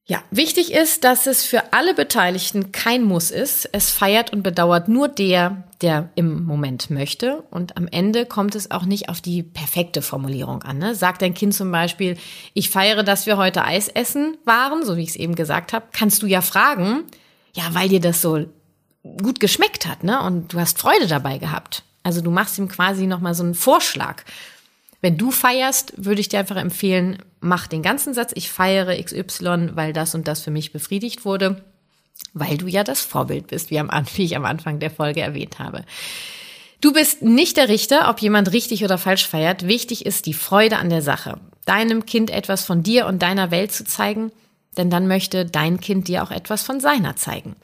Ja, 0.05 0.21
wichtig 0.33 0.73
ist, 0.73 1.05
dass 1.05 1.27
es 1.29 1.45
für 1.45 1.73
alle 1.73 1.95
Beteiligten 1.95 2.73
kein 2.73 3.05
Muss 3.05 3.31
ist. 3.31 3.69
Es 3.73 3.91
feiert 3.91 4.33
und 4.33 4.43
bedauert 4.43 4.89
nur 4.89 5.07
der, 5.07 5.63
der 5.81 6.11
im 6.17 6.45
Moment 6.45 6.91
möchte. 6.91 7.45
Und 7.51 7.77
am 7.77 7.87
Ende 7.87 8.27
kommt 8.27 8.57
es 8.57 8.73
auch 8.73 8.85
nicht 8.85 9.09
auf 9.09 9.21
die 9.21 9.45
perfekte 9.45 10.03
Formulierung 10.03 10.63
an. 10.65 10.79
Ne? 10.79 10.97
Sagt 10.97 11.23
dein 11.23 11.35
Kind 11.35 11.55
zum 11.55 11.71
Beispiel, 11.71 12.17
ich 12.53 12.69
feiere, 12.69 13.05
dass 13.05 13.27
wir 13.27 13.37
heute 13.37 13.65
Eis 13.65 13.87
essen 13.87 14.37
waren, 14.45 14.85
so 14.85 14.97
wie 14.97 15.05
ich 15.05 15.11
es 15.11 15.17
eben 15.17 15.37
gesagt 15.37 15.73
habe, 15.73 15.87
kannst 15.93 16.21
du 16.23 16.27
ja 16.27 16.41
fragen, 16.41 17.05
ja, 17.55 17.63
weil 17.73 17.89
dir 17.89 18.01
das 18.01 18.21
so 18.21 18.47
gut 19.03 19.39
geschmeckt 19.39 19.87
hat, 19.87 20.03
ne? 20.03 20.21
Und 20.23 20.53
du 20.53 20.59
hast 20.59 20.79
Freude 20.79 21.07
dabei 21.07 21.39
gehabt. 21.39 21.85
Also 22.03 22.21
du 22.21 22.31
machst 22.31 22.59
ihm 22.59 22.69
quasi 22.69 23.07
nochmal 23.07 23.35
so 23.35 23.45
einen 23.45 23.55
Vorschlag. 23.55 24.25
Wenn 25.03 25.19
du 25.19 25.33
feierst, 25.33 25.93
würde 25.97 26.21
ich 26.21 26.29
dir 26.29 26.39
einfach 26.39 26.57
empfehlen, 26.57 27.19
mach 27.41 27.67
den 27.67 27.83
ganzen 27.83 28.15
Satz, 28.15 28.31
ich 28.37 28.51
feiere 28.51 29.03
XY, 29.03 29.73
weil 29.75 29.93
das 29.93 30.15
und 30.15 30.29
das 30.29 30.41
für 30.41 30.53
mich 30.53 30.73
befriedigt 30.73 31.25
wurde, 31.25 31.65
weil 32.33 32.57
du 32.57 32.69
ja 32.69 32.85
das 32.85 33.01
Vorbild 33.01 33.49
bist, 33.49 33.71
wie, 33.71 33.81
am, 33.81 33.91
wie 34.15 34.25
ich 34.25 34.37
am 34.37 34.45
Anfang 34.45 34.79
der 34.79 34.93
Folge 34.93 35.21
erwähnt 35.21 35.59
habe. 35.59 35.85
Du 36.81 36.93
bist 36.93 37.23
nicht 37.23 37.57
der 37.57 37.69
Richter, 37.69 38.09
ob 38.09 38.21
jemand 38.21 38.53
richtig 38.53 38.85
oder 38.85 38.97
falsch 38.97 39.27
feiert. 39.27 39.67
Wichtig 39.67 40.07
ist 40.07 40.27
die 40.27 40.35
Freude 40.35 40.79
an 40.79 40.89
der 40.89 41.03
Sache. 41.03 41.39
Deinem 41.65 42.07
Kind 42.07 42.31
etwas 42.31 42.65
von 42.65 42.85
dir 42.85 43.07
und 43.07 43.23
deiner 43.23 43.51
Welt 43.51 43.73
zu 43.73 43.85
zeigen, 43.85 44.31
denn 44.77 44.89
dann 44.89 45.09
möchte 45.09 45.45
dein 45.45 45.81
Kind 45.81 46.07
dir 46.07 46.23
auch 46.23 46.31
etwas 46.31 46.63
von 46.63 46.81
seiner 46.81 47.17
zeigen. 47.17 47.57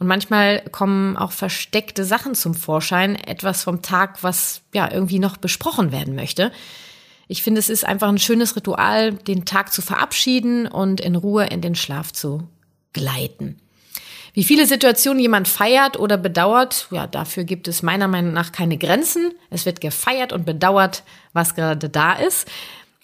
Und 0.00 0.06
manchmal 0.06 0.62
kommen 0.72 1.18
auch 1.18 1.30
versteckte 1.30 2.04
Sachen 2.04 2.34
zum 2.34 2.54
Vorschein, 2.54 3.16
etwas 3.16 3.62
vom 3.62 3.82
Tag, 3.82 4.22
was 4.22 4.62
ja 4.72 4.90
irgendwie 4.90 5.18
noch 5.18 5.36
besprochen 5.36 5.92
werden 5.92 6.14
möchte. 6.14 6.52
Ich 7.28 7.42
finde, 7.42 7.60
es 7.60 7.68
ist 7.68 7.84
einfach 7.84 8.08
ein 8.08 8.18
schönes 8.18 8.56
Ritual, 8.56 9.12
den 9.12 9.44
Tag 9.44 9.72
zu 9.72 9.82
verabschieden 9.82 10.66
und 10.66 11.02
in 11.02 11.16
Ruhe 11.16 11.46
in 11.46 11.60
den 11.60 11.74
Schlaf 11.74 12.12
zu 12.12 12.48
gleiten. 12.94 13.60
Wie 14.32 14.42
viele 14.42 14.66
Situationen 14.66 15.20
jemand 15.20 15.48
feiert 15.48 15.98
oder 15.98 16.16
bedauert, 16.16 16.88
ja, 16.90 17.06
dafür 17.06 17.44
gibt 17.44 17.68
es 17.68 17.82
meiner 17.82 18.08
Meinung 18.08 18.32
nach 18.32 18.52
keine 18.52 18.78
Grenzen. 18.78 19.32
Es 19.50 19.66
wird 19.66 19.82
gefeiert 19.82 20.32
und 20.32 20.46
bedauert, 20.46 21.02
was 21.34 21.54
gerade 21.54 21.90
da 21.90 22.14
ist. 22.14 22.48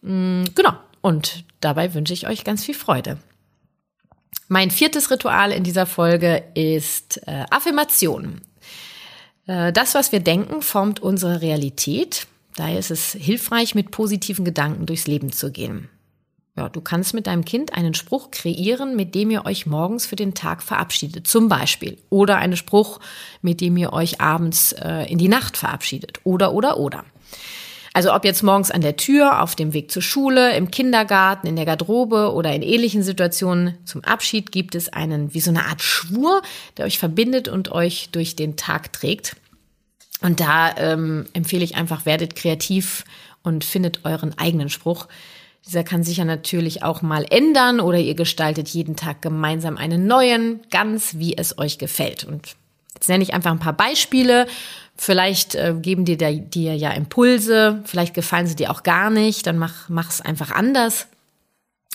Mm, 0.01 0.45
genau. 0.55 0.73
Und 1.03 1.45
dabei 1.61 1.93
wünsche 1.93 2.15
ich 2.15 2.27
euch 2.27 2.43
ganz 2.43 2.65
viel 2.65 2.75
Freude. 2.75 3.19
Mein 4.49 4.71
viertes 4.71 5.11
Ritual 5.11 5.53
in 5.53 5.65
dieser 5.65 5.87
Folge 5.87 6.45
ist 6.55 7.21
äh, 7.27 7.45
Affirmation. 7.51 8.41
Äh, 9.47 9.73
das, 9.73 9.95
was 9.95 10.13
wir 10.13 10.21
denken, 10.21 10.63
formt 10.63 11.01
unsere 11.01 11.41
Realität. 11.41 12.27
Daher 12.55 12.79
ist 12.79 12.91
es 12.91 13.13
hilfreich, 13.13 13.75
mit 13.75 13.91
positiven 13.91 14.45
Gedanken 14.45 14.87
durchs 14.87 15.07
Leben 15.07 15.33
zu 15.33 15.51
gehen. 15.51 15.89
Ja, 16.57 16.71
du 16.71 16.81
kannst 16.81 17.13
mit 17.13 17.27
deinem 17.27 17.45
Kind 17.45 17.75
einen 17.75 17.93
Spruch 17.93 18.31
kreieren, 18.31 18.97
mit 18.97 19.15
dem 19.15 19.31
ihr 19.31 19.45
euch 19.45 19.67
morgens 19.67 20.07
für 20.07 20.17
den 20.17 20.33
Tag 20.33 20.63
verabschiedet, 20.63 21.27
zum 21.27 21.49
Beispiel. 21.51 21.99
Oder 22.09 22.37
einen 22.37 22.57
Spruch, 22.57 22.99
mit 23.43 23.61
dem 23.61 23.77
ihr 23.77 23.93
euch 23.93 24.23
abends 24.23 24.73
äh, 24.73 25.05
in 25.11 25.19
die 25.19 25.29
Nacht 25.29 25.59
verabschiedet. 25.59 26.21
Oder, 26.25 26.55
oder, 26.55 26.79
oder. 26.79 27.05
Also 27.97 28.13
ob 28.13 28.27
jetzt 28.27 28.43
morgens 28.43 28.71
an 28.71 28.83
der 28.83 28.97
Tür, 28.97 29.43
auf 29.43 29.55
dem 29.55 29.73
Weg 29.73 29.91
zur 29.91 30.03
Schule, 30.03 30.55
im 30.55 30.71
Kindergarten, 30.71 31.47
in 31.47 31.57
der 31.57 31.65
Garderobe 31.65 32.35
oder 32.35 32.53
in 32.53 32.61
ähnlichen 32.61 33.03
Situationen 33.03 33.79
zum 33.87 34.05
Abschied 34.05 34.53
gibt 34.53 34.75
es 34.75 34.93
einen, 34.93 35.33
wie 35.33 35.41
so 35.41 35.49
eine 35.49 35.65
Art 35.65 35.81
Schwur, 35.81 36.43
der 36.77 36.85
euch 36.85 36.99
verbindet 36.99 37.49
und 37.49 37.73
euch 37.73 38.11
durch 38.13 38.37
den 38.37 38.55
Tag 38.57 38.93
trägt. 38.93 39.37
Und 40.21 40.41
da 40.41 40.77
ähm, 40.77 41.25
empfehle 41.33 41.65
ich 41.65 41.77
einfach, 41.77 42.05
werdet 42.05 42.37
kreativ 42.37 43.05
und 43.43 43.65
findet 43.65 44.05
euren 44.05 44.37
eigenen 44.37 44.69
Spruch. 44.69 45.09
Dieser 45.65 45.83
kann 45.83 46.05
sich 46.05 46.19
ja 46.19 46.27
natürlich 46.27 46.83
auch 46.83 47.01
mal 47.01 47.25
ändern 47.31 47.81
oder 47.81 47.97
ihr 47.97 48.15
gestaltet 48.15 48.69
jeden 48.69 48.97
Tag 48.97 49.23
gemeinsam 49.23 49.79
einen 49.79 50.07
neuen, 50.07 50.61
ganz 50.71 51.15
wie 51.17 51.35
es 51.35 51.57
euch 51.57 51.79
gefällt. 51.79 52.25
Und 52.25 52.57
jetzt 52.95 53.09
nenne 53.09 53.23
ich 53.23 53.33
einfach 53.33 53.53
ein 53.53 53.59
paar 53.59 53.73
Beispiele 53.73 54.47
Vielleicht 54.97 55.55
äh, 55.55 55.75
geben 55.81 56.05
dir 56.05 56.17
dir 56.17 56.75
ja 56.75 56.91
Impulse, 56.93 57.83
vielleicht 57.85 58.15
gefallen 58.15 58.47
sie 58.47 58.57
dir 58.57 58.71
auch 58.71 58.83
gar 58.83 59.11
nicht, 59.11 59.47
dann 59.47 59.59
mach 59.59 60.09
es 60.09 60.21
einfach 60.21 60.51
anders. 60.51 61.07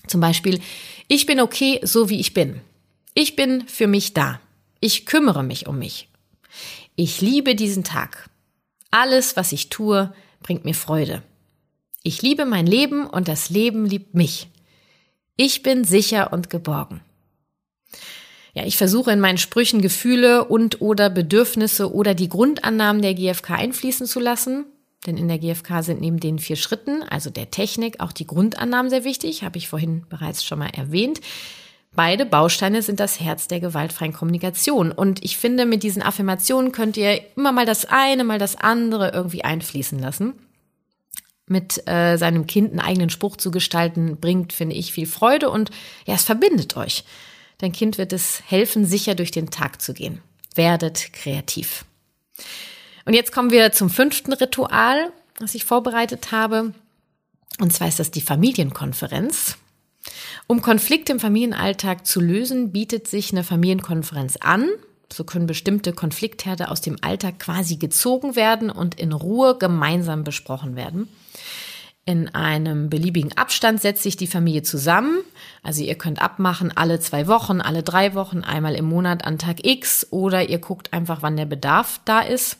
Zum 0.08 0.22
Beispiel, 0.22 0.60
ich 1.08 1.25
bin 1.25 1.39
okay, 1.39 1.79
so 1.84 2.10
wie 2.10 2.20
ich 2.20 2.34
bin. 2.34 2.62
Ich 3.13 3.36
bin 3.36 3.67
für 3.67 3.88
mich 3.88 4.13
da. 4.13 4.39
Ich 4.79 5.05
kümmere 5.05 5.43
mich 5.43 5.67
um 5.67 5.79
mich. 5.79 6.10
Ich 6.96 7.22
liebe 7.22 7.55
diesen 7.55 7.84
Tag. 7.84 8.29
Alles, 8.89 9.36
was 9.36 9.51
ich 9.51 9.70
tue, 9.70 10.13
bringt 10.41 10.65
mir 10.65 10.75
Freude. 10.75 11.24
Ich 12.03 12.22
liebe 12.22 12.46
mein 12.46 12.65
Leben 12.65 13.05
und 13.08 13.27
das 13.27 13.50
Leben 13.50 13.86
liebt 13.86 14.15
mich. 14.15 14.48
Ich 15.38 15.63
bin 15.63 15.84
sicher 15.84 16.34
und 16.34 16.50
geborgen. 16.50 17.01
Ja, 18.53 18.65
ich 18.65 18.77
versuche 18.77 19.12
in 19.12 19.20
meinen 19.20 19.38
Sprüchen 19.38 19.81
Gefühle 19.81 20.46
und 20.46 20.81
oder 20.81 21.10
Bedürfnisse 21.10 21.93
oder 21.93 22.13
die 22.13 22.29
Grundannahmen 22.29 23.01
der 23.01 23.13
GfK 23.13 23.55
einfließen 23.55 24.08
zu 24.08 24.20
lassen. 24.20 24.65
Denn 25.08 25.17
in 25.17 25.27
der 25.27 25.39
GfK 25.39 25.81
sind 25.81 26.01
neben 26.01 26.20
den 26.20 26.38
vier 26.38 26.58
Schritten, 26.58 27.01
also 27.03 27.29
der 27.29 27.50
Technik, 27.50 28.00
auch 28.00 28.12
die 28.12 28.27
Grundannahmen 28.27 28.89
sehr 28.89 29.03
wichtig, 29.03 29.43
habe 29.43 29.58
ich 29.58 29.67
vorhin 29.67 30.05
bereits 30.10 30.43
schon 30.43 30.60
mal 30.60 30.70
erwähnt. 30.70 31.22
Beide 31.93 32.25
Bausteine 32.25 32.81
sind 32.81 33.00
das 33.00 33.20
Herz 33.20 33.48
der 33.48 33.60
gewaltfreien 33.60 34.13
Kommunikation. 34.13 34.91
Und 34.91 35.24
ich 35.25 35.38
finde, 35.38 35.65
mit 35.65 35.84
diesen 35.84 36.01
Affirmationen 36.01 36.72
könnt 36.72 36.98
ihr 36.98 37.22
immer 37.36 37.51
mal 37.51 37.65
das 37.65 37.86
eine, 37.86 38.24
mal 38.24 38.39
das 38.39 38.55
andere 38.55 39.12
irgendwie 39.13 39.43
einfließen 39.43 40.00
lassen. 40.00 40.34
Mit 41.48 41.86
äh, 41.88 42.17
seinem 42.17 42.48
Kind 42.48 42.72
einen 42.72 42.79
eigenen 42.79 43.10
Spruch 43.10 43.36
zu 43.36 43.51
gestalten, 43.51 44.17
bringt, 44.22 44.53
finde 44.53 44.75
ich, 44.75 44.93
viel 44.93 45.08
Freude 45.08 45.50
und 45.50 45.70
ja, 46.05 46.13
es 46.13 46.24
verbindet 46.24 46.77
euch. 46.77 47.03
Dein 47.62 47.72
Kind 47.72 48.00
wird 48.00 48.12
es 48.12 48.41
helfen, 48.48 48.86
sicher 48.86 49.13
durch 49.13 49.30
den 49.30 49.51
Tag 49.51 49.84
zu 49.84 49.94
gehen. 49.94 50.20
Werdet 50.56 51.13
kreativ. 51.13 51.86
Und 53.06 53.13
jetzt 53.13 53.32
kommen 53.32 53.51
wir 53.51 53.72
zum 53.72 53.91
fünften 53.91 54.34
Ritual, 54.34 55.13
was 55.39 55.53
ich 55.53 55.63
vorbereitet 55.63 56.32
habe. 56.32 56.74
Und 57.60 57.72
zwar 57.72 57.88
ist 57.88 58.00
das 58.00 58.10
die 58.10 58.22
Familienkonferenz. 58.22 59.58
Um 60.48 60.63
Konflikte 60.63 61.12
im 61.12 61.20
Familienalltag 61.20 62.08
zu 62.08 62.20
lösen, 62.20 62.72
bietet 62.72 63.08
sich 63.08 63.32
eine 63.32 63.44
Familienkonferenz 63.44 64.38
an. 64.38 64.68
So 65.13 65.24
können 65.24 65.46
bestimmte 65.46 65.94
Konfliktherde 65.94 66.72
aus 66.72 66.82
dem 66.82 66.98
Alltag 67.01 67.38
quasi 67.38 67.75
gezogen 67.75 68.36
werden 68.36 68.72
und 68.72 69.00
in 69.00 69.13
Ruhe 69.13 69.56
gemeinsam 69.60 70.24
besprochen 70.24 70.75
werden. 70.75 71.10
In 72.03 72.34
einem 72.34 72.89
beliebigen 72.89 73.38
Abstand 73.38 73.79
setzt 73.79 74.01
sich 74.01 74.17
die 74.17 74.27
Familie 74.27 74.63
zusammen. 74.63 75.20
Also 75.62 75.84
ihr 75.84 75.96
könnt 75.96 76.22
abmachen 76.22 76.75
alle 76.75 77.00
zwei 77.00 77.27
Wochen, 77.27 77.62
alle 77.62 77.84
drei 77.84 78.15
Wochen, 78.15 78.43
einmal 78.43 78.74
im 78.75 78.86
Monat 78.86 79.24
an 79.24 79.38
Tag 79.38 79.65
X 79.65 80.08
oder 80.10 80.50
ihr 80.50 80.58
guckt 80.58 80.93
einfach, 80.93 81.22
wann 81.22 81.38
der 81.38 81.46
Bedarf 81.46 82.01
da 82.05 82.22
ist. 82.22 82.58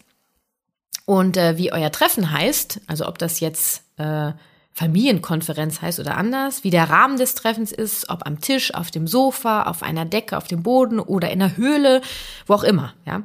Und 1.06 1.38
äh, 1.38 1.58
wie 1.58 1.74
euer 1.74 1.92
Treffen 1.92 2.32
heißt, 2.32 2.82
also 2.86 3.08
ob 3.08 3.18
das 3.18 3.40
jetzt 3.40 3.84
äh, 3.98 4.34
Familienkonferenz 4.74 5.82
heißt 5.82 6.00
oder 6.00 6.18
anders, 6.18 6.64
wie 6.64 6.70
der 6.70 6.90
Rahmen 6.90 7.18
des 7.18 7.36
Treffens 7.36 7.72
ist, 7.72 8.10
ob 8.10 8.26
am 8.26 8.40
Tisch, 8.40 8.74
auf 8.74 8.90
dem 8.90 9.06
Sofa, 9.06 9.64
auf 9.64 9.84
einer 9.84 10.06
Decke, 10.06 10.38
auf 10.38 10.48
dem 10.48 10.64
Boden 10.64 11.00
oder 11.00 11.30
in 11.30 11.40
der 11.40 11.58
Höhle, 11.58 12.02
wo 12.48 12.54
auch 12.54 12.64
immer. 12.64 12.94
Ja. 13.06 13.24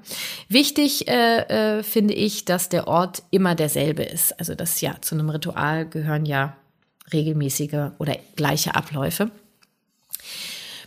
Wichtig 0.49 1.09
äh, 1.09 1.79
äh, 1.79 1.83
finde 1.83 2.15
ich, 2.15 2.45
dass 2.45 2.69
der 2.69 2.89
Ort 2.89 3.23
immer 3.31 3.55
derselbe 3.55 4.03
ist. 4.03 4.39
Also 4.39 4.55
das 4.55 4.81
ja 4.81 4.97
zu 5.01 5.15
einem 5.15 5.31
Ritual 5.31 5.89
gehören 5.89 6.27
ja 6.27 6.57
regelmäßige 7.13 7.93
oder 7.99 8.17
gleiche 8.35 8.75
Abläufe. 8.75 9.31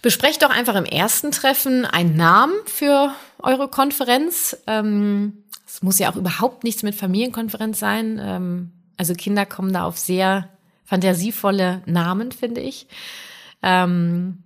Besprecht 0.02 0.44
doch 0.44 0.50
einfach 0.50 0.76
im 0.76 0.86
ersten 0.86 1.32
Treffen 1.32 1.86
einen 1.86 2.16
Namen 2.16 2.54
für 2.66 3.14
eure 3.42 3.70
Konferenz. 3.70 4.58
Ähm, 4.68 5.44
es 5.66 5.82
muss 5.82 6.00
ja 6.00 6.12
auch 6.12 6.16
überhaupt 6.16 6.64
nichts 6.64 6.84
mit 6.84 6.96
Familienkonferenz 6.96 7.80
sein. 7.80 8.20
Ähm, 8.22 8.72
also 9.00 9.14
Kinder 9.14 9.46
kommen 9.46 9.72
da 9.72 9.86
auf 9.86 9.98
sehr 9.98 10.50
fantasievolle 10.84 11.82
Namen, 11.86 12.34
finde 12.34 12.60
ich. 12.60 12.86
Ähm, 13.64 14.44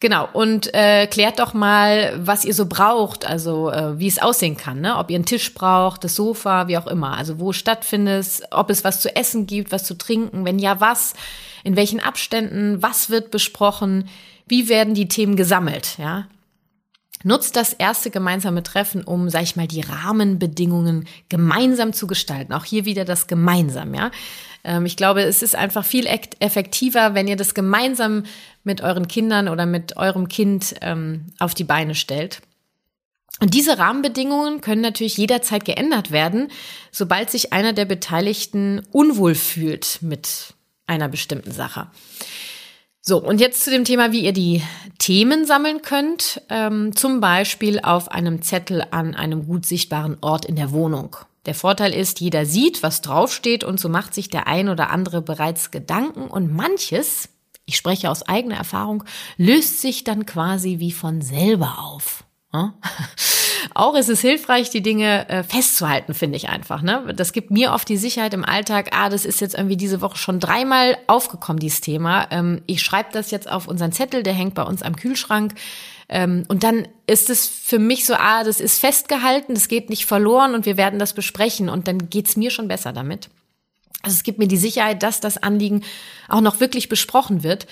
genau, 0.00 0.28
und 0.32 0.74
äh, 0.74 1.06
klärt 1.06 1.38
doch 1.38 1.54
mal, 1.54 2.18
was 2.18 2.44
ihr 2.44 2.54
so 2.54 2.66
braucht, 2.66 3.24
also 3.24 3.70
äh, 3.70 3.96
wie 4.00 4.08
es 4.08 4.18
aussehen 4.18 4.56
kann, 4.56 4.80
ne? 4.80 4.96
ob 4.96 5.10
ihr 5.10 5.14
einen 5.14 5.26
Tisch 5.26 5.54
braucht, 5.54 6.02
das 6.02 6.16
Sofa, 6.16 6.66
wie 6.66 6.76
auch 6.76 6.88
immer. 6.88 7.16
Also 7.16 7.38
wo 7.38 7.52
stattfindet, 7.52 8.42
ob 8.50 8.68
es 8.68 8.82
was 8.82 9.00
zu 9.00 9.14
essen 9.14 9.46
gibt, 9.46 9.70
was 9.70 9.84
zu 9.84 9.96
trinken, 9.96 10.44
wenn 10.44 10.58
ja, 10.58 10.80
was, 10.80 11.14
in 11.62 11.76
welchen 11.76 12.00
Abständen, 12.00 12.82
was 12.82 13.10
wird 13.10 13.30
besprochen, 13.30 14.08
wie 14.48 14.68
werden 14.68 14.94
die 14.94 15.06
Themen 15.06 15.36
gesammelt, 15.36 15.98
ja. 15.98 16.26
Nutzt 17.24 17.56
das 17.56 17.72
erste 17.72 18.10
gemeinsame 18.10 18.62
Treffen, 18.62 19.02
um, 19.02 19.28
sag 19.28 19.42
ich 19.42 19.56
mal, 19.56 19.66
die 19.66 19.80
Rahmenbedingungen 19.80 21.08
gemeinsam 21.28 21.92
zu 21.92 22.06
gestalten. 22.06 22.52
Auch 22.52 22.64
hier 22.64 22.84
wieder 22.84 23.04
das 23.04 23.26
gemeinsam, 23.26 23.94
ja. 23.94 24.10
Ähm, 24.64 24.86
ich 24.86 24.96
glaube, 24.96 25.22
es 25.22 25.42
ist 25.42 25.56
einfach 25.56 25.84
viel 25.84 26.06
effektiver, 26.06 27.14
wenn 27.14 27.26
ihr 27.26 27.36
das 27.36 27.54
gemeinsam 27.54 28.24
mit 28.62 28.82
euren 28.82 29.08
Kindern 29.08 29.48
oder 29.48 29.66
mit 29.66 29.96
eurem 29.96 30.28
Kind 30.28 30.76
ähm, 30.80 31.26
auf 31.38 31.54
die 31.54 31.64
Beine 31.64 31.94
stellt. 31.94 32.40
Und 33.40 33.54
diese 33.54 33.78
Rahmenbedingungen 33.78 34.60
können 34.60 34.82
natürlich 34.82 35.16
jederzeit 35.16 35.64
geändert 35.64 36.10
werden, 36.10 36.50
sobald 36.90 37.30
sich 37.30 37.52
einer 37.52 37.72
der 37.72 37.84
Beteiligten 37.84 38.82
unwohl 38.90 39.34
fühlt 39.34 39.98
mit 40.02 40.54
einer 40.86 41.08
bestimmten 41.08 41.52
Sache. 41.52 41.88
So, 43.00 43.22
und 43.22 43.40
jetzt 43.40 43.64
zu 43.64 43.70
dem 43.70 43.84
Thema, 43.84 44.12
wie 44.12 44.24
ihr 44.24 44.32
die 44.32 44.62
Themen 44.98 45.46
sammeln 45.46 45.82
könnt. 45.82 46.42
Ähm, 46.48 46.94
zum 46.94 47.20
Beispiel 47.20 47.80
auf 47.80 48.10
einem 48.10 48.42
Zettel 48.42 48.84
an 48.90 49.14
einem 49.14 49.46
gut 49.46 49.64
sichtbaren 49.64 50.18
Ort 50.20 50.44
in 50.44 50.56
der 50.56 50.72
Wohnung. 50.72 51.16
Der 51.46 51.54
Vorteil 51.54 51.94
ist, 51.94 52.20
jeder 52.20 52.44
sieht, 52.44 52.82
was 52.82 53.00
draufsteht 53.00 53.64
und 53.64 53.80
so 53.80 53.88
macht 53.88 54.12
sich 54.12 54.28
der 54.28 54.46
ein 54.46 54.68
oder 54.68 54.90
andere 54.90 55.22
bereits 55.22 55.70
Gedanken 55.70 56.26
und 56.26 56.52
manches, 56.52 57.30
ich 57.64 57.76
spreche 57.76 58.10
aus 58.10 58.28
eigener 58.28 58.56
Erfahrung, 58.56 59.04
löst 59.38 59.80
sich 59.80 60.04
dann 60.04 60.26
quasi 60.26 60.78
wie 60.78 60.92
von 60.92 61.22
selber 61.22 61.78
auf. 61.78 62.24
Auch 63.74 63.94
ist 63.94 64.08
es 64.08 64.20
hilfreich, 64.20 64.70
die 64.70 64.82
Dinge 64.82 65.28
äh, 65.28 65.42
festzuhalten, 65.42 66.14
finde 66.14 66.36
ich 66.36 66.48
einfach. 66.48 66.82
Ne? 66.82 67.12
Das 67.14 67.32
gibt 67.32 67.50
mir 67.50 67.72
oft 67.72 67.88
die 67.88 67.96
Sicherheit 67.96 68.34
im 68.34 68.44
Alltag, 68.44 68.90
ah, 68.92 69.08
das 69.08 69.24
ist 69.24 69.40
jetzt 69.40 69.54
irgendwie 69.54 69.76
diese 69.76 70.00
Woche 70.00 70.16
schon 70.16 70.40
dreimal 70.40 70.96
aufgekommen, 71.06 71.58
dieses 71.60 71.80
Thema. 71.80 72.26
Ähm, 72.30 72.62
ich 72.66 72.82
schreibe 72.82 73.10
das 73.12 73.30
jetzt 73.30 73.50
auf 73.50 73.68
unseren 73.68 73.92
Zettel, 73.92 74.22
der 74.22 74.34
hängt 74.34 74.54
bei 74.54 74.62
uns 74.62 74.82
am 74.82 74.96
Kühlschrank. 74.96 75.54
Ähm, 76.08 76.44
und 76.48 76.62
dann 76.62 76.88
ist 77.06 77.30
es 77.30 77.46
für 77.46 77.78
mich 77.78 78.06
so, 78.06 78.14
ah, 78.14 78.44
das 78.44 78.60
ist 78.60 78.78
festgehalten, 78.78 79.54
das 79.54 79.68
geht 79.68 79.90
nicht 79.90 80.06
verloren 80.06 80.54
und 80.54 80.64
wir 80.66 80.76
werden 80.76 80.98
das 80.98 81.12
besprechen 81.12 81.68
und 81.68 81.86
dann 81.86 82.10
geht's 82.10 82.36
mir 82.36 82.50
schon 82.50 82.68
besser 82.68 82.92
damit. 82.92 83.28
Also 84.02 84.14
es 84.14 84.22
gibt 84.22 84.38
mir 84.38 84.48
die 84.48 84.56
Sicherheit, 84.56 85.02
dass 85.02 85.20
das 85.20 85.42
Anliegen 85.42 85.82
auch 86.28 86.40
noch 86.40 86.60
wirklich 86.60 86.88
besprochen 86.88 87.42
wird. 87.42 87.66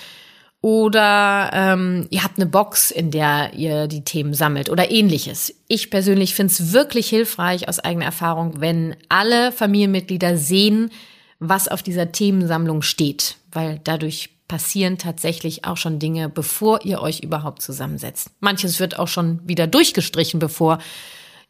Oder 0.66 1.50
ähm, 1.52 2.09
ihr 2.11 2.24
habt 2.24 2.38
eine 2.38 2.46
Box, 2.46 2.90
in 2.90 3.12
der 3.12 3.55
ihr 3.55 3.87
die 3.87 4.02
Themen 4.02 4.35
sammelt 4.35 4.68
oder 4.68 4.90
ähnliches. 4.90 5.55
Ich 5.68 5.90
persönlich 5.90 6.35
finde 6.35 6.52
es 6.52 6.72
wirklich 6.72 7.09
hilfreich 7.09 7.68
aus 7.68 7.79
eigener 7.79 8.07
Erfahrung, 8.07 8.61
wenn 8.61 8.96
alle 9.09 9.52
Familienmitglieder 9.52 10.37
sehen, 10.37 10.90
was 11.38 11.68
auf 11.68 11.85
dieser 11.85 12.11
Themensammlung 12.11 12.83
steht, 12.83 13.37
weil 13.52 13.81
dadurch 13.85 14.31
passieren 14.48 14.98
tatsächlich 14.98 15.64
auch 15.64 15.76
schon 15.76 16.00
Dinge, 16.00 16.29
bevor 16.29 16.85
ihr 16.85 17.00
euch 17.00 17.20
überhaupt 17.20 17.62
zusammensetzt. 17.62 18.31
Manches 18.40 18.81
wird 18.81 18.98
auch 18.98 19.07
schon 19.07 19.38
wieder 19.46 19.68
durchgestrichen, 19.68 20.40
bevor 20.40 20.79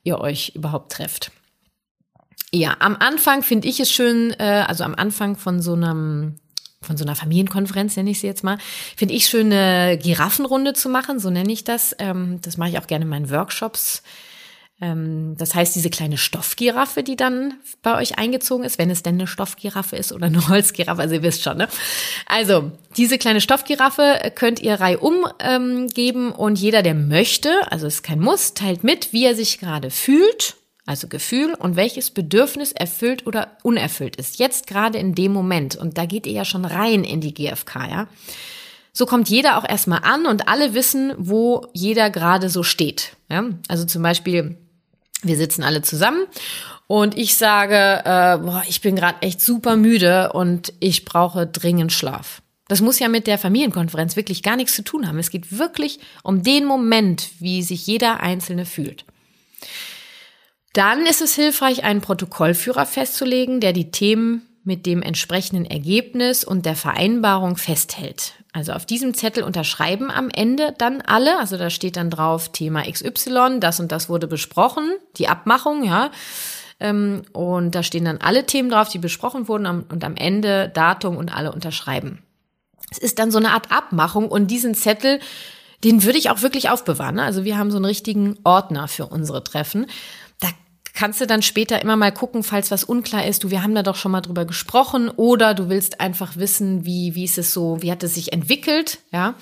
ihr 0.05 0.21
euch 0.21 0.53
überhaupt 0.55 0.93
trefft. 0.93 1.33
Ja, 2.53 2.77
am 2.81 2.97
Anfang 2.97 3.43
finde 3.43 3.67
ich 3.67 3.81
es 3.81 3.91
schön, 3.91 4.35
äh, 4.39 4.65
also 4.69 4.85
am 4.85 4.95
Anfang 4.95 5.37
von 5.37 5.63
so 5.63 5.73
einem 5.73 6.37
von 6.87 6.97
so 6.97 7.05
einer 7.05 7.17
Familienkonferenz, 7.17 7.97
nenne 7.97 8.11
ich 8.11 8.21
sie 8.21 8.27
jetzt 8.27 8.45
mal, 8.45 8.59
finde 8.97 9.15
ich 9.15 9.27
schön, 9.27 9.53
eine 9.53 9.99
Giraffenrunde 9.99 10.73
zu 10.73 10.89
machen, 10.89 11.19
so 11.19 11.31
nenne 11.31 11.53
ich 11.53 11.65
das. 11.65 11.95
Ähm, 11.99 12.41
das 12.43 12.57
mache 12.57 12.71
ich 12.71 12.79
auch 12.79 12.87
gerne 12.87 13.05
in 13.05 13.09
meinen 13.09 13.31
Workshops. 13.31 14.03
Ähm, 14.81 15.37
das 15.39 15.55
heißt, 15.55 15.75
diese 15.75 15.89
kleine 15.89 16.19
Stoffgiraffe, 16.19 17.03
die 17.03 17.17
dann 17.17 17.55
bei 17.83 17.97
euch 17.97 18.19
eingezogen 18.19 18.65
ist, 18.65 18.79
wenn 18.79 18.91
es 18.91 19.03
denn 19.03 19.15
eine 19.15 19.27
Stoffgiraffe 19.27 19.97
ist 19.97 20.13
oder 20.13 20.27
eine 20.27 20.49
Holzgiraffe, 20.49 21.01
also 21.01 21.15
ihr 21.15 21.23
wisst 21.23 21.43
schon, 21.43 21.57
ne? 21.57 21.69
Also, 22.27 22.73
diese 22.97 23.19
kleine 23.19 23.41
Stoffgiraffe 23.41 24.33
könnt 24.35 24.61
ihr 24.61 24.75
reihum 24.75 25.27
ähm, 25.41 25.89
geben 25.89 26.33
und 26.33 26.59
jeder, 26.59 26.83
der 26.83 26.95
möchte, 26.95 27.51
also 27.71 27.87
ist 27.87 28.03
kein 28.03 28.21
Muss, 28.21 28.55
teilt 28.55 28.85
mit, 28.85 29.13
wie 29.13 29.25
er 29.25 29.35
sich 29.35 29.59
gerade 29.59 29.91
fühlt 29.91 30.57
also 30.87 31.09
Gefühl 31.09 31.55
und 31.55 31.77
welches 31.77 32.11
Bedürfnis 32.11 32.73
erfüllt 32.73 33.27
oder 33.27 33.57
unerfüllt 33.63 34.17
ist. 34.17 34.39
Jetzt 34.39 34.69
gerade 34.69 34.99
in 34.99 35.15
dem 35.15 35.33
Moment. 35.33 35.77
Und 35.77 35.99
da 35.99 36.07
geht 36.07 36.27
ihr 36.27 36.33
ja 36.33 36.45
schon 36.45 36.65
rein 36.65 37.05
in 37.05 37.21
die 37.21 37.35
GfK, 37.35 37.91
ja. 37.91 38.09
So 38.93 39.05
kommt 39.05 39.29
jeder 39.29 39.59
auch 39.59 39.69
erstmal 39.69 40.05
an 40.05 40.25
und 40.25 40.49
alle 40.49 40.73
wissen, 40.73 41.13
wo 41.19 41.67
jeder 41.75 42.09
gerade 42.09 42.49
so 42.49 42.63
steht. 42.63 43.13
Ja? 43.29 43.45
Also 43.69 43.85
zum 43.85 44.01
Beispiel, 44.01 44.57
wir 45.23 45.37
sitzen 45.37 45.63
alle 45.65 45.83
zusammen 45.83 46.27
und 46.87 47.15
ich 47.19 47.37
sage, 47.37 47.75
äh, 47.75 48.39
boah, 48.39 48.63
ich 48.67 48.81
bin 48.81 48.97
gerade 48.97 49.21
echt 49.21 49.43
super 49.43 49.77
müde 49.77 50.33
und 50.33 50.73
ich 50.81 51.05
brauche 51.05 51.47
dringend 51.47 51.93
Schlaf. 51.93 52.41
Das 52.69 52.81
muss 52.81 52.99
ja 52.99 53.09
mit 53.09 53.27
der 53.27 53.37
Familienkonferenz 53.37 54.17
wirklich 54.17 54.43
gar 54.43 54.57
nichts 54.57 54.75
zu 54.75 54.83
tun 54.83 55.07
haben. 55.07 55.19
Es 55.19 55.29
geht 55.29 55.59
wirklich 55.59 56.01
um 56.23 56.43
den 56.43 56.65
Moment, 56.65 57.29
wie 57.39 57.63
sich 57.63 57.87
jeder 57.87 58.21
Einzelne 58.21 58.65
fühlt. 58.65 59.05
Dann 60.77 61.07
ist 61.07 61.23
es 61.23 61.35
hilfreich, 61.35 61.85
einen 61.85 62.03
Protokollführer 62.03 62.85
festzulegen, 62.85 63.61
der 63.61 63.73
die 63.73 63.91
Themen 63.91 64.43
mit 64.63 64.85
dem 64.85 65.01
entsprechenden 65.01 65.65
Ergebnis 65.65 66.45
und 66.45 66.67
der 66.67 66.77
Vereinbarung 66.77 67.57
festhält. 67.57 68.35
Also 68.53 68.73
auf 68.75 68.85
diesem 68.85 69.15
Zettel 69.15 69.43
unterschreiben 69.43 70.11
am 70.11 70.29
Ende 70.29 70.75
dann 70.77 71.01
alle, 71.01 71.39
also 71.39 71.57
da 71.57 71.71
steht 71.71 71.97
dann 71.97 72.11
drauf 72.11 72.53
Thema 72.53 72.83
XY, 72.83 73.59
das 73.59 73.81
und 73.81 73.91
das 73.91 74.11
wurde 74.11 74.27
besprochen, 74.27 74.93
die 75.17 75.29
Abmachung, 75.29 75.83
ja. 75.83 76.11
Ähm, 76.79 77.23
und 77.33 77.75
da 77.75 77.83
stehen 77.83 78.05
dann 78.05 78.19
alle 78.19 78.45
Themen 78.45 78.69
drauf, 78.69 78.91
die 78.91 78.99
besprochen 78.99 79.49
wurden 79.49 79.65
und 79.65 80.05
am 80.05 80.15
Ende 80.15 80.69
Datum 80.69 81.17
und 81.17 81.35
alle 81.35 81.53
unterschreiben. 81.53 82.23
Es 82.91 82.99
ist 82.99 83.19
dann 83.19 83.31
so 83.31 83.39
eine 83.39 83.53
Art 83.53 83.73
Abmachung 83.73 84.29
und 84.29 84.51
diesen 84.51 84.75
Zettel, 84.75 85.21
den 85.85 86.03
würde 86.03 86.19
ich 86.19 86.29
auch 86.29 86.43
wirklich 86.43 86.69
aufbewahren. 86.69 87.15
Ne? 87.15 87.23
Also 87.23 87.45
wir 87.45 87.57
haben 87.57 87.71
so 87.71 87.79
einen 87.79 87.87
richtigen 87.87 88.37
Ordner 88.45 88.89
für 88.89 89.07
unsere 89.07 89.43
Treffen. 89.43 89.87
Kannst 90.97 91.21
du 91.21 91.27
dann 91.27 91.43
später 91.43 91.83
immer 91.83 91.95
mal 91.95 92.11
gucken, 92.11 92.43
falls 92.43 92.71
was 92.71 92.83
unklar 92.83 93.27
ist. 93.27 93.45
Du, 93.45 93.51
wir 93.51 93.63
haben 93.63 93.75
da 93.75 93.83
doch 93.83 93.97
schon 93.97 94.13
mal 94.13 94.23
drüber 94.23 94.47
gesprochen 94.47 95.11
oder 95.11 95.53
du 95.53 95.69
willst 95.69 96.01
einfach 96.01 96.37
wissen, 96.37 96.87
wie, 96.87 97.15
wie 97.15 97.25
ist 97.25 97.37
es 97.37 97.53
so, 97.53 97.83
wie 97.83 97.93
hat 97.93 98.03
es 98.03 98.15
sich 98.15 98.33
entwickelt, 98.33 98.99
ja. 99.13 99.35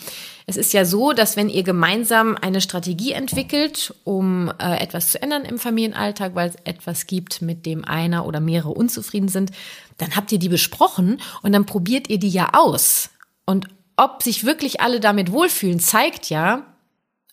Es 0.46 0.56
ist 0.56 0.72
ja 0.72 0.84
so, 0.84 1.12
dass 1.12 1.36
wenn 1.36 1.48
ihr 1.48 1.62
gemeinsam 1.62 2.36
eine 2.38 2.60
Strategie 2.60 3.12
entwickelt, 3.12 3.94
um 4.02 4.52
äh, 4.58 4.82
etwas 4.82 5.12
zu 5.12 5.22
ändern 5.22 5.44
im 5.44 5.60
Familienalltag, 5.60 6.34
weil 6.34 6.50
es 6.50 6.56
etwas 6.64 7.06
gibt, 7.06 7.40
mit 7.40 7.66
dem 7.66 7.84
einer 7.84 8.26
oder 8.26 8.40
mehrere 8.40 8.72
unzufrieden 8.72 9.28
sind, 9.28 9.52
dann 9.96 10.16
habt 10.16 10.32
ihr 10.32 10.40
die 10.40 10.48
besprochen 10.48 11.20
und 11.42 11.52
dann 11.52 11.66
probiert 11.66 12.10
ihr 12.10 12.18
die 12.18 12.30
ja 12.30 12.50
aus. 12.52 13.10
Und 13.46 13.68
ob 13.96 14.24
sich 14.24 14.44
wirklich 14.44 14.80
alle 14.80 14.98
damit 14.98 15.30
wohlfühlen, 15.30 15.78
zeigt 15.78 16.30
ja, 16.30 16.66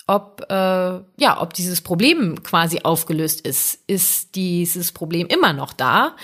ob 0.07 0.45
äh, 0.49 0.53
ja, 0.53 1.41
ob 1.41 1.53
dieses 1.53 1.81
Problem 1.81 2.43
quasi 2.43 2.81
aufgelöst 2.83 3.41
ist. 3.41 3.79
Ist 3.87 4.35
dieses 4.35 4.91
Problem 4.91 5.27
immer 5.27 5.53
noch 5.53 5.73
da? 5.73 6.15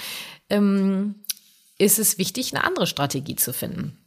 Ähm, 0.50 1.16
ist 1.78 2.00
es 2.00 2.18
wichtig, 2.18 2.54
eine 2.54 2.64
andere 2.64 2.88
Strategie 2.88 3.36
zu 3.36 3.54
finden? 3.54 3.98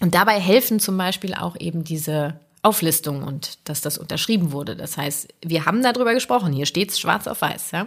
Und 0.00 0.14
dabei 0.14 0.40
helfen 0.40 0.80
zum 0.80 0.96
Beispiel 0.96 1.34
auch 1.34 1.56
eben 1.58 1.84
diese 1.84 2.40
Auflistung 2.62 3.22
und 3.22 3.58
dass 3.64 3.80
das 3.80 3.98
unterschrieben 3.98 4.52
wurde. 4.52 4.76
Das 4.76 4.96
heißt, 4.96 5.28
wir 5.44 5.66
haben 5.66 5.82
darüber 5.82 6.14
gesprochen. 6.14 6.52
Hier 6.52 6.66
steht 6.66 6.90
es 6.90 6.98
schwarz 6.98 7.26
auf 7.26 7.42
weiß. 7.42 7.70
Ja? 7.72 7.86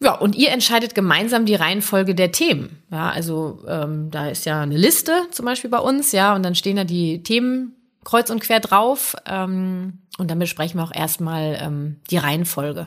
Ja, 0.00 0.14
und 0.14 0.34
ihr 0.34 0.50
entscheidet 0.50 0.94
gemeinsam 0.94 1.46
die 1.46 1.54
Reihenfolge 1.54 2.14
der 2.14 2.32
Themen. 2.32 2.82
Ja, 2.90 3.10
also 3.10 3.62
ähm, 3.66 4.10
da 4.10 4.28
ist 4.28 4.44
ja 4.44 4.60
eine 4.60 4.76
Liste 4.76 5.26
zum 5.30 5.46
Beispiel 5.46 5.70
bei 5.70 5.78
uns, 5.78 6.12
ja, 6.12 6.34
und 6.34 6.42
dann 6.42 6.54
stehen 6.54 6.76
da 6.76 6.84
die 6.84 7.22
Themen 7.22 7.74
kreuz 8.06 8.30
und 8.30 8.40
quer 8.40 8.60
drauf. 8.60 9.16
Ähm, 9.26 9.98
und 10.16 10.30
dann 10.30 10.38
besprechen 10.38 10.78
wir 10.80 10.84
auch 10.84 10.94
erstmal 10.94 11.58
ähm, 11.60 11.96
die 12.10 12.16
Reihenfolge. 12.16 12.86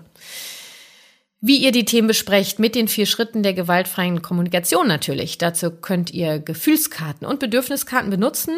Wie 1.42 1.58
ihr 1.58 1.72
die 1.72 1.86
Themen 1.86 2.08
besprecht, 2.08 2.58
mit 2.58 2.74
den 2.74 2.88
vier 2.88 3.06
Schritten 3.06 3.44
der 3.44 3.54
gewaltfreien 3.54 4.22
Kommunikation 4.22 4.88
natürlich. 4.88 5.38
Dazu 5.38 5.72
könnt 5.72 6.12
ihr 6.12 6.40
Gefühlskarten 6.40 7.28
und 7.28 7.40
Bedürfniskarten 7.40 8.10
benutzen, 8.10 8.58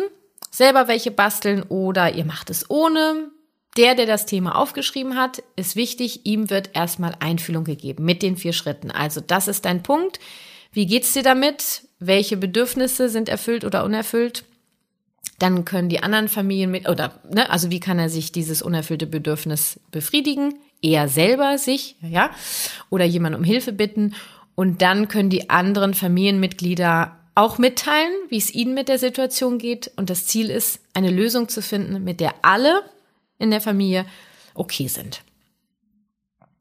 selber 0.50 0.88
welche 0.88 1.12
basteln 1.12 1.63
oder 1.63 2.13
ihr 2.13 2.26
macht 2.26 2.50
es 2.50 2.69
ohne. 2.69 3.30
Der, 3.78 3.95
der 3.95 4.06
das 4.06 4.26
Thema 4.26 4.56
aufgeschrieben 4.56 5.15
hat, 5.15 5.43
ist 5.56 5.76
wichtig, 5.76 6.26
ihm 6.26 6.50
wird 6.50 6.71
erstmal 6.74 7.15
Einfühlung 7.19 7.63
gegeben 7.63 8.04
mit 8.04 8.21
den 8.21 8.36
vier 8.36 8.54
Schritten. 8.54 8.91
Also 8.91 9.21
das 9.21 9.47
ist 9.47 9.65
dein 9.65 9.82
Punkt. 9.82 10.19
Wie 10.74 10.86
geht's 10.86 11.13
dir 11.13 11.24
damit? 11.24 11.88
Welche 12.00 12.36
Bedürfnisse 12.36 13.10
sind 13.10 13.30
erfüllt 13.30 13.63
oder 13.63 13.84
unerfüllt? 13.84 14.43
Dann 15.41 15.65
können 15.65 15.89
die 15.89 16.04
anderen 16.04 16.30
Familien 16.30 16.69
mit, 16.69 16.88
oder, 16.88 17.19
ne, 17.27 17.49
also 17.49 17.71
wie 17.71 17.80
kann 17.80 17.97
er 17.97 18.10
sich 18.10 18.32
dieses 18.32 18.62
unerfüllte 18.62 19.08
Bedürfnis 19.08 19.80
befriedigen? 19.89 20.54
Er 20.84 21.08
selber 21.08 21.58
sich, 21.58 21.95
ja, 22.01 22.30
oder 22.91 23.06
jemand 23.06 23.36
um 23.36 23.43
Hilfe 23.43 23.73
bitten. 23.73 24.13
Und 24.54 24.84
dann 24.84 25.08
können 25.08 25.32
die 25.32 25.49
anderen 25.49 25.95
Familienmitglieder 25.95 27.17
auch 27.34 27.58
mitteilen, 27.58 28.12
wie 28.30 28.38
es 28.38 28.54
ihnen 28.54 28.75
mit 28.75 28.88
der 28.88 28.99
Situation 28.99 29.58
geht. 29.58 29.89
Und 29.95 30.12
das 30.12 30.27
Ziel 30.27 30.51
ist, 30.51 30.80
eine 30.93 31.10
Lösung 31.10 31.49
zu 31.49 31.63
finden, 31.63 32.04
mit 32.04 32.19
der 32.19 32.36
alle 32.43 32.84
in 33.39 33.49
der 33.49 33.62
Familie 33.62 34.06
okay 34.54 34.88
sind. 34.88 35.23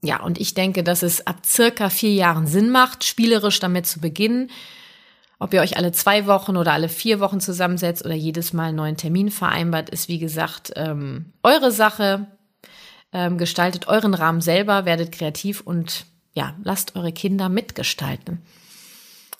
Ja, 0.02 0.22
und 0.22 0.40
ich 0.40 0.54
denke, 0.54 0.82
dass 0.82 1.02
es 1.02 1.26
ab 1.26 1.44
circa 1.44 1.90
vier 1.90 2.14
Jahren 2.14 2.46
Sinn 2.46 2.70
macht, 2.70 3.04
spielerisch 3.04 3.60
damit 3.60 3.84
zu 3.84 4.00
beginnen, 4.00 4.50
ob 5.40 5.54
ihr 5.54 5.62
euch 5.62 5.76
alle 5.76 5.90
zwei 5.90 6.26
Wochen 6.26 6.56
oder 6.56 6.72
alle 6.72 6.88
vier 6.88 7.18
Wochen 7.18 7.40
zusammensetzt 7.40 8.04
oder 8.04 8.14
jedes 8.14 8.52
Mal 8.52 8.68
einen 8.68 8.76
neuen 8.76 8.96
Termin 8.96 9.30
vereinbart, 9.30 9.90
ist 9.90 10.08
wie 10.08 10.18
gesagt 10.18 10.72
ähm, 10.76 11.32
eure 11.42 11.72
Sache. 11.72 12.26
Ähm, 13.12 13.38
gestaltet 13.38 13.88
euren 13.88 14.14
Rahmen 14.14 14.40
selber, 14.40 14.84
werdet 14.84 15.10
kreativ 15.10 15.62
und 15.62 16.04
ja, 16.32 16.54
lasst 16.62 16.94
eure 16.94 17.10
Kinder 17.10 17.48
mitgestalten. 17.48 18.40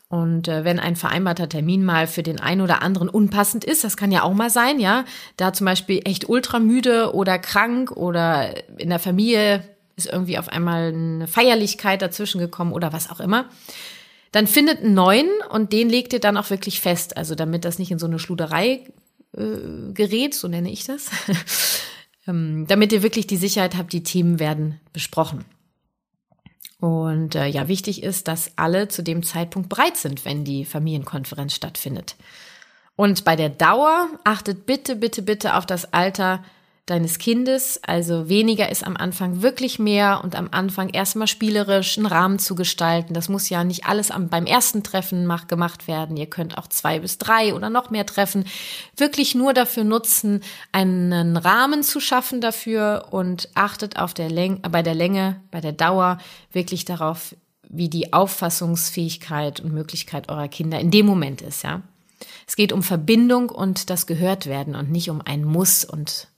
Und 0.08 0.48
äh, 0.48 0.64
wenn 0.64 0.80
ein 0.80 0.96
vereinbarter 0.96 1.48
Termin 1.48 1.84
mal 1.84 2.08
für 2.08 2.24
den 2.24 2.40
einen 2.40 2.62
oder 2.62 2.82
anderen 2.82 3.08
unpassend 3.08 3.64
ist, 3.64 3.84
das 3.84 3.96
kann 3.96 4.10
ja 4.10 4.24
auch 4.24 4.34
mal 4.34 4.50
sein, 4.50 4.80
ja, 4.80 5.04
da 5.36 5.52
zum 5.52 5.66
Beispiel 5.66 6.00
echt 6.04 6.28
ultramüde 6.28 7.14
oder 7.14 7.38
krank 7.38 7.92
oder 7.92 8.54
in 8.76 8.88
der 8.88 8.98
Familie 8.98 9.62
ist 9.94 10.12
irgendwie 10.12 10.38
auf 10.38 10.48
einmal 10.48 10.88
eine 10.88 11.28
Feierlichkeit 11.28 12.02
dazwischen 12.02 12.40
gekommen 12.40 12.72
oder 12.72 12.92
was 12.92 13.08
auch 13.08 13.20
immer, 13.20 13.44
dann 14.32 14.46
findet 14.46 14.78
einen 14.78 14.94
neuen 14.94 15.28
und 15.50 15.72
den 15.72 15.88
legt 15.88 16.12
ihr 16.12 16.20
dann 16.20 16.36
auch 16.36 16.50
wirklich 16.50 16.80
fest. 16.80 17.16
Also 17.16 17.34
damit 17.34 17.64
das 17.64 17.78
nicht 17.78 17.90
in 17.90 17.98
so 17.98 18.06
eine 18.06 18.18
Schluderei 18.18 18.84
äh, 19.36 19.92
gerät, 19.92 20.34
so 20.34 20.48
nenne 20.48 20.70
ich 20.70 20.84
das. 20.84 21.10
ähm, 22.26 22.66
damit 22.68 22.92
ihr 22.92 23.02
wirklich 23.02 23.26
die 23.26 23.36
Sicherheit 23.36 23.76
habt, 23.76 23.92
die 23.92 24.02
Themen 24.02 24.38
werden 24.38 24.80
besprochen. 24.92 25.44
Und 26.78 27.34
äh, 27.34 27.46
ja, 27.46 27.68
wichtig 27.68 28.02
ist, 28.02 28.26
dass 28.28 28.56
alle 28.56 28.88
zu 28.88 29.02
dem 29.02 29.22
Zeitpunkt 29.22 29.68
bereit 29.68 29.96
sind, 29.96 30.24
wenn 30.24 30.44
die 30.44 30.64
Familienkonferenz 30.64 31.54
stattfindet. 31.54 32.16
Und 32.96 33.24
bei 33.24 33.36
der 33.36 33.50
Dauer 33.50 34.08
achtet 34.24 34.64
bitte, 34.66 34.96
bitte, 34.96 35.22
bitte 35.22 35.56
auf 35.56 35.66
das 35.66 35.92
Alter 35.92 36.42
deines 36.90 37.18
Kindes. 37.18 37.80
Also 37.84 38.28
weniger 38.28 38.68
ist 38.68 38.84
am 38.84 38.96
Anfang 38.96 39.42
wirklich 39.42 39.78
mehr 39.78 40.20
und 40.22 40.34
am 40.34 40.48
Anfang 40.50 40.90
erstmal 40.90 41.28
spielerisch 41.28 41.96
einen 41.96 42.06
Rahmen 42.06 42.38
zu 42.38 42.54
gestalten. 42.54 43.14
Das 43.14 43.28
muss 43.28 43.48
ja 43.48 43.64
nicht 43.64 43.86
alles 43.86 44.10
am, 44.10 44.28
beim 44.28 44.46
ersten 44.46 44.82
Treffen 44.82 45.24
mach, 45.26 45.46
gemacht 45.46 45.86
werden. 45.88 46.16
Ihr 46.16 46.26
könnt 46.26 46.58
auch 46.58 46.66
zwei 46.66 46.98
bis 46.98 47.18
drei 47.18 47.54
oder 47.54 47.70
noch 47.70 47.90
mehr 47.90 48.04
Treffen 48.04 48.44
wirklich 48.96 49.34
nur 49.34 49.54
dafür 49.54 49.84
nutzen, 49.84 50.42
einen 50.72 51.36
Rahmen 51.36 51.82
zu 51.82 52.00
schaffen 52.00 52.40
dafür 52.40 53.06
und 53.10 53.48
achtet 53.54 53.98
auf 53.98 54.12
der 54.12 54.28
Länge, 54.28 54.58
bei 54.70 54.82
der 54.82 54.94
Länge, 54.94 55.40
bei 55.50 55.60
der 55.60 55.72
Dauer 55.72 56.18
wirklich 56.52 56.84
darauf, 56.84 57.34
wie 57.68 57.88
die 57.88 58.12
Auffassungsfähigkeit 58.12 59.60
und 59.60 59.72
Möglichkeit 59.72 60.28
eurer 60.28 60.48
Kinder 60.48 60.80
in 60.80 60.90
dem 60.90 61.06
Moment 61.06 61.40
ist, 61.40 61.62
ja. 61.62 61.82
Es 62.46 62.56
geht 62.56 62.72
um 62.72 62.82
Verbindung 62.82 63.48
und 63.48 63.90
das 63.90 64.06
Gehörtwerden 64.06 64.74
und 64.74 64.90
nicht 64.90 65.08
um 65.08 65.22
ein 65.24 65.44
Muss 65.44 65.84
und 65.84 66.28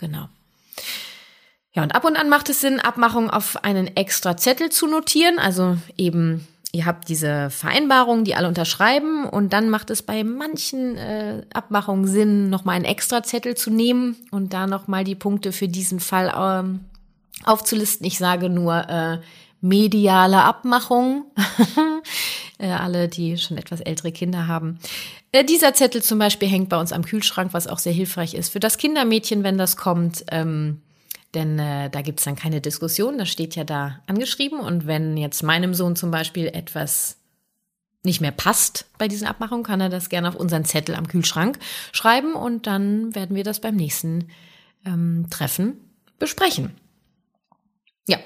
Genau. 0.00 0.28
Ja, 1.72 1.82
und 1.84 1.94
ab 1.94 2.04
und 2.04 2.16
an 2.16 2.28
macht 2.28 2.48
es 2.48 2.60
Sinn, 2.60 2.80
Abmachungen 2.80 3.30
auf 3.30 3.62
einen 3.62 3.96
extra 3.96 4.36
Zettel 4.36 4.70
zu 4.70 4.88
notieren. 4.88 5.38
Also 5.38 5.76
eben, 5.96 6.48
ihr 6.72 6.86
habt 6.86 7.08
diese 7.08 7.50
Vereinbarungen, 7.50 8.24
die 8.24 8.34
alle 8.34 8.48
unterschreiben 8.48 9.24
und 9.24 9.52
dann 9.52 9.70
macht 9.70 9.90
es 9.90 10.02
bei 10.02 10.24
manchen 10.24 10.96
äh, 10.96 11.42
Abmachungen 11.52 12.08
Sinn, 12.08 12.50
nochmal 12.50 12.76
einen 12.76 12.86
extra 12.86 13.22
Zettel 13.22 13.56
zu 13.56 13.70
nehmen 13.70 14.16
und 14.32 14.52
da 14.52 14.66
nochmal 14.66 15.04
die 15.04 15.14
Punkte 15.14 15.52
für 15.52 15.68
diesen 15.68 16.00
Fall 16.00 16.32
ähm, 16.36 16.80
aufzulisten. 17.44 18.06
Ich 18.06 18.18
sage 18.18 18.48
nur 18.48 18.88
äh, 18.88 19.18
mediale 19.60 20.42
Abmachung. 20.42 21.26
äh, 22.60 22.68
alle, 22.70 23.08
die 23.08 23.38
schon 23.38 23.56
etwas 23.56 23.80
ältere 23.80 24.12
Kinder 24.12 24.46
haben. 24.46 24.78
Äh, 25.32 25.44
dieser 25.44 25.74
Zettel 25.74 26.02
zum 26.02 26.18
Beispiel 26.18 26.48
hängt 26.48 26.68
bei 26.68 26.78
uns 26.78 26.92
am 26.92 27.04
Kühlschrank, 27.04 27.52
was 27.52 27.66
auch 27.66 27.78
sehr 27.78 27.92
hilfreich 27.92 28.34
ist 28.34 28.50
für 28.50 28.60
das 28.60 28.78
Kindermädchen, 28.78 29.42
wenn 29.42 29.58
das 29.58 29.76
kommt. 29.76 30.24
Ähm, 30.30 30.82
denn 31.34 31.58
äh, 31.58 31.90
da 31.90 32.02
gibt's 32.02 32.24
dann 32.24 32.36
keine 32.36 32.60
Diskussion, 32.60 33.18
das 33.18 33.28
steht 33.28 33.54
ja 33.54 33.64
da 33.64 34.00
angeschrieben. 34.06 34.60
Und 34.60 34.86
wenn 34.86 35.16
jetzt 35.16 35.42
meinem 35.42 35.74
Sohn 35.74 35.96
zum 35.96 36.10
Beispiel 36.10 36.48
etwas 36.48 37.16
nicht 38.02 38.20
mehr 38.20 38.32
passt 38.32 38.86
bei 38.98 39.08
diesen 39.08 39.26
Abmachungen, 39.26 39.64
kann 39.64 39.80
er 39.80 39.90
das 39.90 40.08
gerne 40.08 40.28
auf 40.28 40.34
unseren 40.34 40.64
Zettel 40.64 40.94
am 40.94 41.06
Kühlschrank 41.06 41.58
schreiben 41.92 42.34
und 42.34 42.66
dann 42.66 43.14
werden 43.14 43.36
wir 43.36 43.44
das 43.44 43.60
beim 43.60 43.76
nächsten 43.76 44.28
ähm, 44.86 45.26
Treffen 45.30 45.76
besprechen. 46.18 46.72
Ja, 48.08 48.18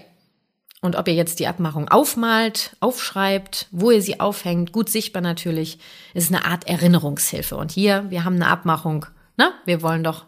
und 0.85 0.97
ob 0.97 1.09
ihr 1.09 1.15
jetzt 1.15 1.41
die 1.41 1.47
Abmachung 1.47 1.89
aufmalt, 1.89 2.77
aufschreibt, 2.81 3.69
wo 3.71 3.91
ihr 3.91 4.03
sie 4.03 4.21
aufhängt, 4.21 4.71
gut 4.71 4.91
sichtbar 4.91 5.23
natürlich, 5.23 5.79
ist 6.13 6.31
eine 6.31 6.45
Art 6.45 6.69
Erinnerungshilfe. 6.69 7.57
Und 7.57 7.73
hier, 7.73 8.05
wir 8.11 8.25
haben 8.25 8.35
eine 8.35 8.49
Abmachung, 8.49 9.07
ne? 9.39 9.51
Wir 9.65 9.81
wollen 9.81 10.05
doch 10.05 10.27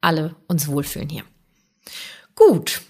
alle 0.00 0.34
uns 0.48 0.66
wohlfühlen 0.66 1.08
hier. 1.08 1.22
Gut. 2.34 2.82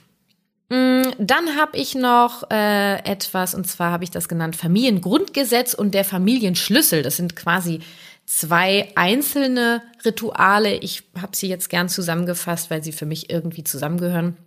Mm, 0.70 1.02
dann 1.18 1.56
habe 1.60 1.76
ich 1.76 1.94
noch 1.94 2.50
äh, 2.50 2.94
etwas, 3.04 3.54
und 3.54 3.66
zwar 3.66 3.90
habe 3.90 4.04
ich 4.04 4.10
das 4.10 4.26
genannt 4.26 4.56
Familiengrundgesetz 4.56 5.74
und 5.74 5.92
der 5.92 6.06
Familienschlüssel. 6.06 7.02
Das 7.02 7.18
sind 7.18 7.36
quasi 7.36 7.80
zwei 8.24 8.90
einzelne 8.96 9.82
Rituale. 10.06 10.76
Ich 10.76 11.02
habe 11.20 11.36
sie 11.36 11.48
jetzt 11.48 11.68
gern 11.68 11.90
zusammengefasst, 11.90 12.70
weil 12.70 12.82
sie 12.82 12.92
für 12.92 13.04
mich 13.04 13.28
irgendwie 13.28 13.62
zusammengehören. 13.62 14.38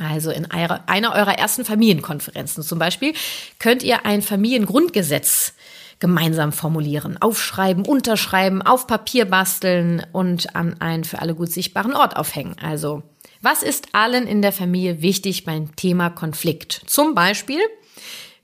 Also 0.00 0.30
in 0.30 0.50
einer 0.50 1.14
eurer 1.14 1.38
ersten 1.38 1.64
Familienkonferenzen 1.64 2.62
zum 2.62 2.78
Beispiel 2.78 3.12
könnt 3.58 3.82
ihr 3.82 4.06
ein 4.06 4.22
Familiengrundgesetz 4.22 5.52
gemeinsam 5.98 6.52
formulieren, 6.52 7.20
aufschreiben, 7.20 7.84
unterschreiben, 7.84 8.62
auf 8.62 8.86
Papier 8.86 9.26
basteln 9.26 10.04
und 10.12 10.56
an 10.56 10.80
einen 10.80 11.04
für 11.04 11.20
alle 11.20 11.34
gut 11.34 11.52
sichtbaren 11.52 11.94
Ort 11.94 12.16
aufhängen. 12.16 12.56
Also, 12.60 13.02
was 13.42 13.62
ist 13.62 13.88
allen 13.92 14.26
in 14.26 14.40
der 14.40 14.52
Familie 14.52 15.02
wichtig 15.02 15.44
beim 15.44 15.76
Thema 15.76 16.08
Konflikt? 16.08 16.82
Zum 16.86 17.14
Beispiel, 17.14 17.60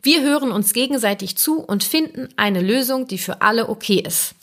wir 0.02 0.22
hören 0.22 0.52
uns 0.52 0.74
gegenseitig 0.74 1.36
zu 1.36 1.60
und 1.60 1.82
finden 1.82 2.28
eine 2.36 2.60
Lösung, 2.60 3.06
die 3.06 3.18
für 3.18 3.40
alle 3.40 3.70
okay 3.70 4.02
ist. 4.06 4.34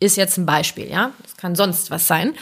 Ist 0.00 0.16
jetzt 0.16 0.36
ein 0.36 0.46
Beispiel, 0.46 0.90
ja? 0.90 1.12
Das 1.22 1.36
kann 1.36 1.54
sonst 1.54 1.90
was 1.90 2.06
sein. 2.06 2.34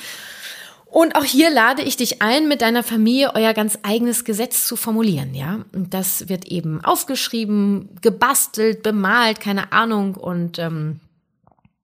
Und 0.97 1.15
auch 1.15 1.25
hier 1.25 1.51
lade 1.51 1.83
ich 1.83 1.99
dich 1.99 2.23
ein, 2.23 2.49
mit 2.49 2.63
deiner 2.63 2.83
Familie 2.83 3.35
euer 3.35 3.53
ganz 3.53 3.79
eigenes 3.83 4.25
Gesetz 4.25 4.67
zu 4.67 4.77
formulieren, 4.77 5.35
ja. 5.35 5.59
Und 5.75 5.93
das 5.93 6.31
wird 6.31 6.47
eben 6.47 6.83
aufgeschrieben, 6.83 7.91
gebastelt, 8.01 8.83
bemalt, 8.83 9.39
keine 9.39 9.73
Ahnung. 9.73 10.15
Und 10.15 10.59
ähm, 10.59 11.01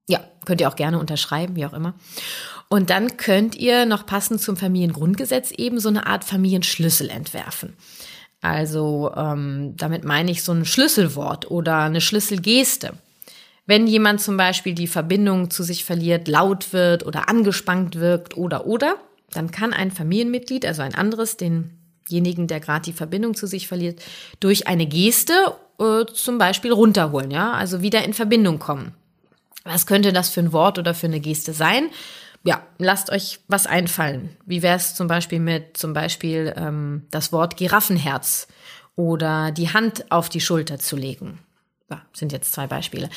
ja, 0.09 0.21
könnt 0.47 0.63
ihr 0.63 0.69
auch 0.71 0.77
gerne 0.77 0.99
unterschreiben, 0.99 1.57
wie 1.57 1.67
auch 1.67 1.75
immer. 1.75 1.93
Und 2.71 2.89
dann 2.89 3.19
könnt 3.19 3.55
ihr 3.55 3.85
noch 3.85 4.07
passend 4.07 4.41
zum 4.41 4.57
Familiengrundgesetz 4.57 5.51
eben 5.51 5.79
so 5.79 5.91
eine 5.91 6.07
Art 6.07 6.25
Familienschlüssel 6.25 7.11
entwerfen. 7.11 7.75
Also 8.41 9.13
ähm, 9.15 9.75
damit 9.77 10.05
meine 10.05 10.31
ich 10.31 10.43
so 10.43 10.53
ein 10.53 10.65
Schlüsselwort 10.65 11.51
oder 11.51 11.81
eine 11.81 12.01
Schlüsselgeste. 12.01 12.95
Wenn 13.67 13.87
jemand 13.87 14.21
zum 14.21 14.37
Beispiel 14.37 14.75
die 14.75 14.89
Verbindung 14.89 15.51
zu 15.51 15.63
sich 15.63 15.85
verliert, 15.85 16.27
laut 16.27 16.73
wird 16.73 17.07
oder 17.07 17.29
angespannt 17.29 17.97
wirkt 17.97 18.37
oder 18.37 18.67
oder, 18.67 18.97
dann 19.31 19.51
kann 19.51 19.73
ein 19.73 19.91
Familienmitglied, 19.91 20.67
also 20.67 20.83
ein 20.83 20.95
anderes, 20.95 21.37
denjenigen, 21.37 22.49
der 22.49 22.61
gerade 22.61 22.83
die 22.83 22.93
Verbindung 22.93 23.35
zu 23.35 23.47
sich 23.47 23.69
verliert, 23.69 24.03
durch 24.41 24.67
eine 24.67 24.87
Geste 24.87 25.33
äh, 25.79 26.05
zum 26.13 26.39
Beispiel 26.39 26.73
runterholen, 26.73 27.31
ja, 27.31 27.53
also 27.53 27.83
wieder 27.83 28.05
in 28.05 28.15
Verbindung 28.15 28.59
kommen. 28.59 28.95
Was 29.65 29.87
könnte 29.87 30.13
das 30.13 30.29
für 30.29 30.41
ein 30.41 30.53
Wort 30.53 30.79
oder 30.79 30.93
für 30.93 31.07
eine 31.07 31.21
Geste 31.21 31.53
sein? 31.53 31.89
Ja, 32.45 32.63
lasst 32.79 33.11
euch 33.11 33.39
was 33.47 33.69
einfallen. 33.69 34.37
Wie 34.45 34.63
wäre 34.63 34.77
es 34.77 34.97
zum 34.97 35.07
Beispiel 35.07 35.39
mit 35.39 35.77
zum 35.77 35.93
Beispiel 35.93 36.53
ähm, 36.57 37.07
das 37.13 37.33
Wort 37.33 37.57
Giraffenherz 37.57 38.49
oder 38.97 39.53
die 39.53 39.73
Hand 39.73 40.11
auf 40.11 40.29
die 40.29 40.41
Schulter 40.41 40.81
zu 40.81 40.97
legen? 40.97 41.39
Sind 42.13 42.33
jetzt 42.33 42.53
zwei 42.53 42.67
Beispiele. 42.67 43.11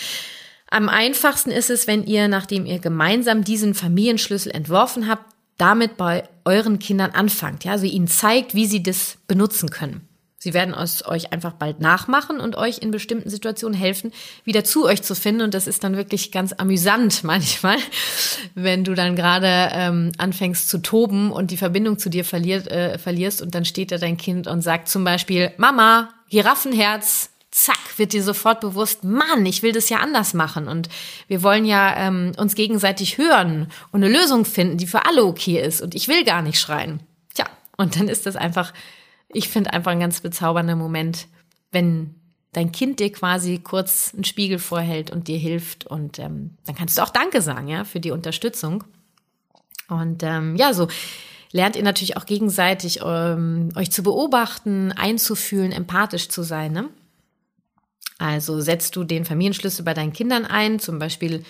Am 0.69 0.89
einfachsten 0.89 1.51
ist 1.51 1.69
es, 1.69 1.87
wenn 1.87 2.05
ihr, 2.05 2.27
nachdem 2.27 2.65
ihr 2.65 2.79
gemeinsam 2.79 3.43
diesen 3.43 3.73
Familienschlüssel 3.73 4.51
entworfen 4.51 5.07
habt, 5.07 5.33
damit 5.57 5.95
bei 5.95 6.23
euren 6.43 6.79
Kindern 6.79 7.11
anfangt, 7.11 7.63
ja, 7.63 7.73
also 7.73 7.85
ihnen 7.85 8.07
zeigt, 8.07 8.55
wie 8.55 8.65
sie 8.65 8.83
das 8.83 9.17
benutzen 9.27 9.69
können. 9.69 10.07
Sie 10.45 10.53
werden 10.53 10.75
es 10.75 11.03
euch 11.07 11.33
einfach 11.33 11.53
bald 11.53 11.79
nachmachen 11.79 12.39
und 12.39 12.55
euch 12.55 12.77
in 12.77 12.91
bestimmten 12.91 13.31
Situationen 13.31 13.75
helfen, 13.75 14.11
wieder 14.43 14.63
zu 14.63 14.85
euch 14.85 15.01
zu 15.01 15.15
finden. 15.15 15.41
Und 15.41 15.55
das 15.55 15.65
ist 15.65 15.83
dann 15.83 15.97
wirklich 15.97 16.31
ganz 16.31 16.53
amüsant 16.53 17.23
manchmal, 17.23 17.77
wenn 18.53 18.83
du 18.83 18.93
dann 18.93 19.15
gerade 19.15 19.71
ähm, 19.73 20.11
anfängst 20.19 20.69
zu 20.69 20.77
toben 20.77 21.31
und 21.31 21.49
die 21.49 21.57
Verbindung 21.57 21.97
zu 21.97 22.11
dir 22.11 22.23
verliert, 22.23 22.67
äh, 22.67 22.99
verlierst 22.99 23.41
und 23.41 23.55
dann 23.55 23.65
steht 23.65 23.91
da 23.91 23.97
dein 23.97 24.17
Kind 24.17 24.45
und 24.45 24.61
sagt 24.61 24.87
zum 24.87 25.03
Beispiel, 25.03 25.51
Mama, 25.57 26.09
Giraffenherz, 26.29 27.31
zack, 27.55 27.97
wird 27.97 28.11
dir 28.11 28.21
sofort 28.21 28.59
bewusst, 28.59 29.05
Mann, 29.05 29.45
ich 29.45 29.63
will 29.63 29.71
das 29.71 29.87
ja 29.87 29.99
anders 29.99 30.33
machen. 30.33 30.67
Und 30.67 30.89
wir 31.29 31.41
wollen 31.41 31.63
ja 31.63 31.95
ähm, 31.95 32.33
uns 32.37 32.53
gegenseitig 32.53 33.17
hören 33.17 33.71
und 33.93 34.03
eine 34.03 34.13
Lösung 34.13 34.43
finden, 34.43 34.77
die 34.77 34.87
für 34.87 35.05
alle 35.05 35.23
okay 35.23 35.61
ist. 35.61 35.81
Und 35.81 35.95
ich 35.95 36.09
will 36.09 36.25
gar 36.25 36.41
nicht 36.41 36.59
schreien. 36.59 36.99
Tja, 37.33 37.45
und 37.77 37.95
dann 37.95 38.09
ist 38.09 38.25
das 38.25 38.35
einfach, 38.35 38.73
ich 39.29 39.47
finde 39.47 39.71
einfach 39.71 39.93
ein 39.93 40.01
ganz 40.01 40.19
bezaubernder 40.19 40.75
Moment, 40.75 41.27
wenn 41.71 42.15
dein 42.51 42.73
Kind 42.73 42.99
dir 42.99 43.11
quasi 43.11 43.59
kurz 43.59 44.11
einen 44.13 44.25
Spiegel 44.25 44.59
vorhält 44.59 45.09
und 45.09 45.29
dir 45.29 45.37
hilft. 45.37 45.87
Und 45.87 46.19
ähm, 46.19 46.57
dann 46.65 46.75
kannst 46.75 46.97
du 46.97 47.03
auch 47.03 47.09
Danke 47.09 47.41
sagen, 47.41 47.69
ja, 47.69 47.85
für 47.85 48.01
die 48.01 48.11
Unterstützung. 48.11 48.83
Und 49.87 50.23
ähm, 50.23 50.57
ja, 50.57 50.73
so 50.73 50.89
lernt 51.53 51.77
ihr 51.77 51.83
natürlich 51.83 52.17
auch 52.17 52.25
gegenseitig 52.25 52.99
ähm, 53.01 53.69
euch 53.77 53.91
zu 53.91 54.03
beobachten, 54.03 54.91
einzufühlen, 54.91 55.71
empathisch 55.71 56.27
zu 56.27 56.43
sein. 56.43 56.73
Ne? 56.73 56.89
Also 58.17 58.61
setzt 58.61 58.95
du 58.95 59.03
den 59.03 59.25
Familienschlüssel 59.25 59.83
bei 59.83 59.93
deinen 59.93 60.13
Kindern 60.13 60.45
ein, 60.45 60.79
zum 60.79 60.99
Beispiel 60.99 61.43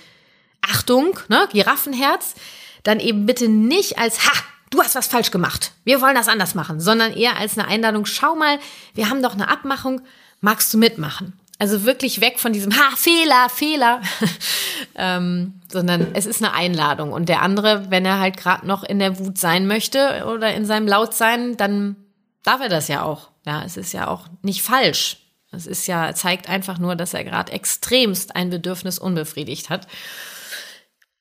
Achtung, 0.61 1.19
ne, 1.27 1.47
Giraffenherz, 1.51 2.35
dann 2.83 2.99
eben 2.99 3.25
bitte 3.25 3.47
nicht 3.47 3.99
als 3.99 4.25
Ha, 4.25 4.31
du 4.71 4.81
hast 4.81 4.95
was 4.95 5.07
falsch 5.07 5.31
gemacht. 5.31 5.73
Wir 5.83 6.01
wollen 6.01 6.15
das 6.15 6.27
anders 6.27 6.55
machen, 6.55 6.79
sondern 6.79 7.13
eher 7.13 7.37
als 7.37 7.57
eine 7.57 7.67
Einladung, 7.67 8.05
schau 8.05 8.35
mal, 8.35 8.59
wir 8.93 9.09
haben 9.09 9.21
doch 9.21 9.33
eine 9.33 9.49
Abmachung, 9.49 10.01
magst 10.41 10.73
du 10.73 10.77
mitmachen? 10.77 11.33
Also 11.57 11.85
wirklich 11.85 12.19
weg 12.19 12.39
von 12.39 12.51
diesem 12.51 12.75
Ha, 12.75 12.95
Fehler, 12.97 13.47
Fehler, 13.49 14.01
ähm, 14.95 15.61
sondern 15.71 16.07
es 16.13 16.25
ist 16.25 16.43
eine 16.43 16.53
Einladung. 16.53 17.13
Und 17.13 17.29
der 17.29 17.41
andere, 17.41 17.89
wenn 17.89 18.05
er 18.05 18.19
halt 18.19 18.37
gerade 18.37 18.67
noch 18.67 18.83
in 18.83 18.99
der 18.99 19.19
Wut 19.19 19.37
sein 19.37 19.65
möchte 19.65 20.25
oder 20.25 20.53
in 20.53 20.65
seinem 20.65 20.87
Lautsein, 20.87 21.55
dann 21.55 21.95
darf 22.43 22.59
er 22.59 22.69
das 22.69 22.89
ja 22.89 23.03
auch. 23.03 23.29
Ja, 23.45 23.63
es 23.63 23.77
ist 23.77 23.93
ja 23.93 24.07
auch 24.07 24.27
nicht 24.41 24.63
falsch. 24.63 25.24
Das 25.55 25.65
ist 25.65 25.87
ja, 25.87 26.13
zeigt 26.13 26.49
einfach 26.49 26.77
nur, 26.77 26.95
dass 26.95 27.13
er 27.13 27.23
gerade 27.23 27.51
extremst 27.51 28.35
ein 28.35 28.49
Bedürfnis 28.49 28.99
unbefriedigt 28.99 29.69
hat. 29.69 29.87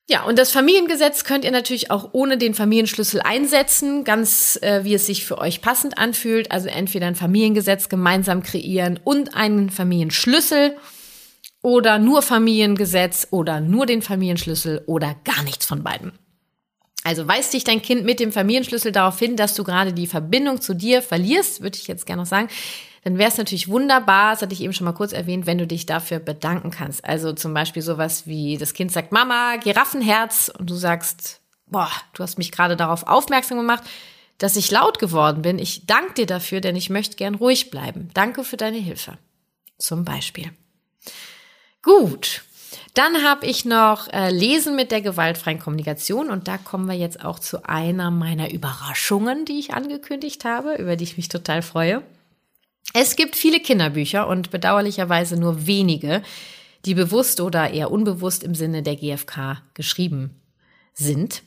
Ja, 0.07 0.23
und 0.23 0.37
das 0.37 0.51
Familiengesetz 0.51 1.23
könnt 1.23 1.45
ihr 1.45 1.51
natürlich 1.51 1.89
auch 1.89 2.09
ohne 2.11 2.37
den 2.37 2.53
Familienschlüssel 2.53 3.21
einsetzen, 3.21 4.03
ganz 4.03 4.59
äh, 4.61 4.83
wie 4.83 4.93
es 4.93 5.07
sich 5.07 5.25
für 5.25 5.39
euch 5.39 5.61
passend 5.61 5.97
anfühlt. 5.97 6.51
Also 6.51 6.67
entweder 6.67 7.07
ein 7.07 7.15
Familiengesetz 7.15 7.89
gemeinsam 7.89 8.43
kreieren 8.43 8.99
und 9.03 9.35
einen 9.35 9.71
Familienschlüssel 9.71 10.77
oder 11.63 11.97
nur 11.97 12.21
Familiengesetz 12.21 13.29
oder 13.31 13.59
nur 13.61 13.87
den 13.87 14.03
Familienschlüssel 14.03 14.83
oder 14.85 15.15
gar 15.23 15.41
nichts 15.41 15.65
von 15.65 15.83
beiden. 15.83 16.11
Also 17.03 17.27
weist 17.27 17.53
dich 17.53 17.63
dein 17.63 17.81
Kind 17.81 18.03
mit 18.03 18.19
dem 18.19 18.31
Familienschlüssel 18.31 18.91
darauf 18.91 19.17
hin, 19.17 19.35
dass 19.35 19.55
du 19.55 19.63
gerade 19.63 19.93
die 19.93 20.07
Verbindung 20.07 20.61
zu 20.61 20.75
dir 20.75 21.01
verlierst, 21.01 21.61
würde 21.61 21.77
ich 21.77 21.87
jetzt 21.87 22.05
gerne 22.05 22.23
noch 22.23 22.29
sagen, 22.29 22.49
dann 23.05 23.19
wäre 23.19 23.29
es 23.29 23.37
natürlich 23.37 23.67
wunderbar, 23.67 24.31
das 24.31 24.41
hatte 24.41 24.53
ich 24.53 24.61
eben 24.61 24.73
schon 24.73 24.85
mal 24.85 24.91
kurz 24.91 25.13
erwähnt, 25.13 25.45
wenn 25.45 25.59
du 25.59 25.67
dich 25.67 25.85
dafür 25.85 26.17
bedanken 26.17 26.71
kannst. 26.71 27.05
Also 27.05 27.33
zum 27.33 27.53
Beispiel 27.53 27.83
sowas 27.83 28.25
wie, 28.25 28.57
das 28.57 28.73
Kind 28.73 28.91
sagt, 28.91 29.11
Mama, 29.11 29.57
Giraffenherz, 29.57 30.51
und 30.57 30.71
du 30.71 30.73
sagst, 30.73 31.39
boah, 31.67 31.91
du 32.13 32.23
hast 32.23 32.39
mich 32.39 32.51
gerade 32.51 32.75
darauf 32.75 33.05
aufmerksam 33.05 33.59
gemacht, 33.59 33.83
dass 34.39 34.55
ich 34.55 34.71
laut 34.71 34.97
geworden 34.97 35.43
bin. 35.43 35.59
Ich 35.59 35.85
danke 35.85 36.15
dir 36.15 36.25
dafür, 36.25 36.61
denn 36.61 36.75
ich 36.75 36.89
möchte 36.89 37.15
gern 37.15 37.35
ruhig 37.35 37.69
bleiben. 37.69 38.09
Danke 38.15 38.43
für 38.43 38.57
deine 38.57 38.79
Hilfe. 38.79 39.19
Zum 39.77 40.03
Beispiel. 40.03 40.49
Gut. 41.83 42.41
Dann 42.95 43.21
habe 43.21 43.45
ich 43.45 43.65
noch 43.65 44.11
äh, 44.11 44.31
Lesen 44.31 44.75
mit 44.75 44.89
der 44.89 45.01
gewaltfreien 45.01 45.59
Kommunikation 45.59 46.31
und 46.31 46.47
da 46.47 46.57
kommen 46.57 46.87
wir 46.87 46.97
jetzt 46.97 47.23
auch 47.23 47.37
zu 47.37 47.69
einer 47.69 48.09
meiner 48.09 48.51
Überraschungen, 48.51 49.45
die 49.45 49.59
ich 49.59 49.75
angekündigt 49.75 50.43
habe, 50.43 50.73
über 50.77 50.95
die 50.95 51.03
ich 51.03 51.17
mich 51.17 51.29
total 51.29 51.61
freue. 51.61 52.01
Es 52.97 53.17
gibt 53.17 53.35
viele 53.35 53.59
Kinderbücher 53.59 54.25
und 54.25 54.51
bedauerlicherweise 54.51 55.37
nur 55.37 55.67
wenige, 55.67 56.21
die 56.85 56.93
bewusst 56.93 57.41
oder 57.41 57.71
eher 57.71 57.91
unbewusst 57.91 58.41
im 58.41 58.55
Sinne 58.55 58.83
der 58.83 58.95
GfK 58.95 59.61
geschrieben 59.73 60.39
sind. 60.93 61.43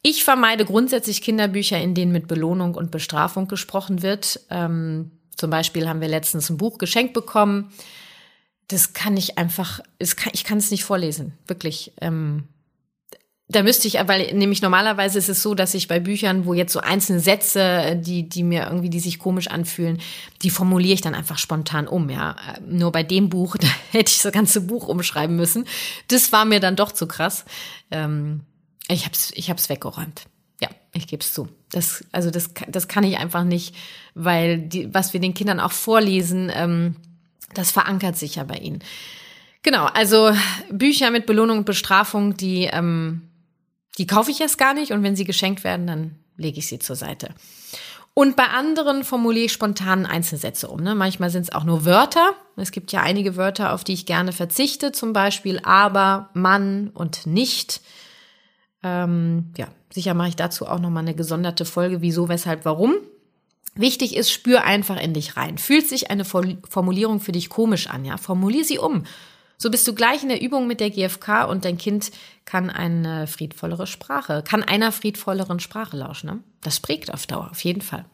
Ich 0.00 0.24
vermeide 0.24 0.64
grundsätzlich 0.64 1.20
Kinderbücher, 1.20 1.78
in 1.78 1.94
denen 1.94 2.10
mit 2.10 2.26
Belohnung 2.26 2.74
und 2.74 2.90
Bestrafung 2.90 3.48
gesprochen 3.48 4.00
wird. 4.00 4.40
Ähm, 4.48 5.10
zum 5.36 5.50
Beispiel 5.50 5.86
haben 5.86 6.00
wir 6.00 6.08
letztens 6.08 6.48
ein 6.48 6.56
Buch 6.56 6.78
geschenkt 6.78 7.12
bekommen. 7.12 7.70
Das 8.68 8.94
kann 8.94 9.18
ich 9.18 9.36
einfach, 9.36 9.80
ich 9.98 10.44
kann 10.44 10.56
es 10.56 10.70
nicht 10.70 10.84
vorlesen, 10.84 11.36
wirklich. 11.46 11.92
Ähm, 12.00 12.44
da 13.48 13.62
müsste 13.62 13.86
ich, 13.88 13.94
weil 14.06 14.32
nämlich 14.34 14.62
normalerweise 14.62 15.18
ist 15.18 15.28
es 15.28 15.42
so, 15.42 15.54
dass 15.54 15.74
ich 15.74 15.88
bei 15.88 16.00
Büchern, 16.00 16.46
wo 16.46 16.54
jetzt 16.54 16.72
so 16.72 16.80
einzelne 16.80 17.20
Sätze, 17.20 17.96
die, 17.96 18.28
die 18.28 18.42
mir 18.42 18.66
irgendwie, 18.66 18.88
die 18.88 19.00
sich 19.00 19.18
komisch 19.18 19.48
anfühlen, 19.48 20.00
die 20.42 20.50
formuliere 20.50 20.94
ich 20.94 21.00
dann 21.00 21.14
einfach 21.14 21.38
spontan 21.38 21.86
um, 21.86 22.08
ja. 22.08 22.36
Nur 22.66 22.92
bei 22.92 23.02
dem 23.02 23.28
Buch, 23.28 23.56
da 23.60 23.66
hätte 23.90 24.12
ich 24.12 24.22
das 24.22 24.32
ganze 24.32 24.62
Buch 24.62 24.88
umschreiben 24.88 25.36
müssen. 25.36 25.66
Das 26.08 26.32
war 26.32 26.44
mir 26.44 26.60
dann 26.60 26.76
doch 26.76 26.92
zu 26.92 27.06
krass. 27.06 27.44
Ähm, 27.90 28.40
ich 28.88 29.04
hab's, 29.04 29.32
ich 29.34 29.50
hab's 29.50 29.68
weggeräumt. 29.68 30.24
Ja, 30.60 30.68
ich 30.94 31.06
gebe 31.06 31.22
es 31.22 31.34
zu. 31.34 31.48
Das, 31.70 32.04
also 32.12 32.30
das, 32.30 32.50
das 32.68 32.88
kann 32.88 33.04
ich 33.04 33.18
einfach 33.18 33.44
nicht, 33.44 33.74
weil 34.14 34.58
die, 34.58 34.92
was 34.94 35.12
wir 35.12 35.20
den 35.20 35.34
Kindern 35.34 35.60
auch 35.60 35.72
vorlesen, 35.72 36.50
ähm, 36.54 36.96
das 37.54 37.70
verankert 37.70 38.16
sich 38.16 38.36
ja 38.36 38.44
bei 38.44 38.56
ihnen. 38.56 38.82
Genau, 39.62 39.84
also 39.86 40.32
Bücher 40.70 41.10
mit 41.10 41.26
Belohnung 41.26 41.58
und 41.58 41.66
Bestrafung, 41.66 42.36
die 42.36 42.64
ähm, 42.64 43.22
die 43.98 44.06
kaufe 44.06 44.30
ich 44.30 44.40
erst 44.40 44.58
gar 44.58 44.74
nicht 44.74 44.92
und 44.92 45.02
wenn 45.02 45.16
sie 45.16 45.24
geschenkt 45.24 45.64
werden, 45.64 45.86
dann 45.86 46.16
lege 46.36 46.58
ich 46.58 46.66
sie 46.66 46.78
zur 46.78 46.96
Seite. 46.96 47.34
Und 48.14 48.36
bei 48.36 48.44
anderen 48.48 49.04
formuliere 49.04 49.46
ich 49.46 49.52
spontan 49.52 50.04
Einzelsätze 50.04 50.68
um. 50.68 50.82
Ne? 50.82 50.94
Manchmal 50.94 51.30
sind 51.30 51.42
es 51.42 51.52
auch 51.52 51.64
nur 51.64 51.86
Wörter. 51.86 52.34
Es 52.56 52.70
gibt 52.70 52.92
ja 52.92 53.00
einige 53.00 53.36
Wörter, 53.36 53.72
auf 53.72 53.84
die 53.84 53.94
ich 53.94 54.04
gerne 54.04 54.32
verzichte, 54.32 54.92
zum 54.92 55.14
Beispiel 55.14 55.60
aber, 55.62 56.28
Mann 56.34 56.90
und 56.92 57.26
nicht. 57.26 57.80
Ähm, 58.82 59.52
ja, 59.56 59.68
sicher 59.90 60.12
mache 60.12 60.28
ich 60.28 60.36
dazu 60.36 60.66
auch 60.66 60.78
nochmal 60.78 61.04
eine 61.04 61.14
gesonderte 61.14 61.64
Folge, 61.64 62.02
wieso, 62.02 62.28
weshalb, 62.28 62.66
warum. 62.66 62.96
Wichtig 63.74 64.14
ist, 64.14 64.30
spür 64.30 64.64
einfach 64.64 65.00
in 65.00 65.14
dich 65.14 65.38
rein. 65.38 65.56
Fühlt 65.56 65.88
sich 65.88 66.10
eine 66.10 66.26
Formulierung 66.26 67.20
für 67.20 67.32
dich 67.32 67.48
komisch 67.48 67.86
an, 67.86 68.04
ja? 68.04 68.18
Formulier 68.18 68.64
sie 68.64 68.78
um. 68.78 69.04
So 69.62 69.70
bist 69.70 69.86
du 69.86 69.94
gleich 69.94 70.24
in 70.24 70.28
der 70.28 70.42
Übung 70.42 70.66
mit 70.66 70.80
der 70.80 70.90
GfK 70.90 71.44
und 71.44 71.64
dein 71.64 71.78
Kind 71.78 72.10
kann 72.44 72.68
eine 72.68 73.28
friedvollere 73.28 73.86
Sprache, 73.86 74.42
kann 74.44 74.64
einer 74.64 74.90
friedvolleren 74.90 75.60
Sprache 75.60 75.96
lauschen. 75.96 76.26
Ne? 76.26 76.40
Das 76.62 76.80
prägt 76.80 77.14
auf 77.14 77.28
Dauer, 77.28 77.48
auf 77.48 77.62
jeden 77.62 77.80
Fall. 77.80 78.04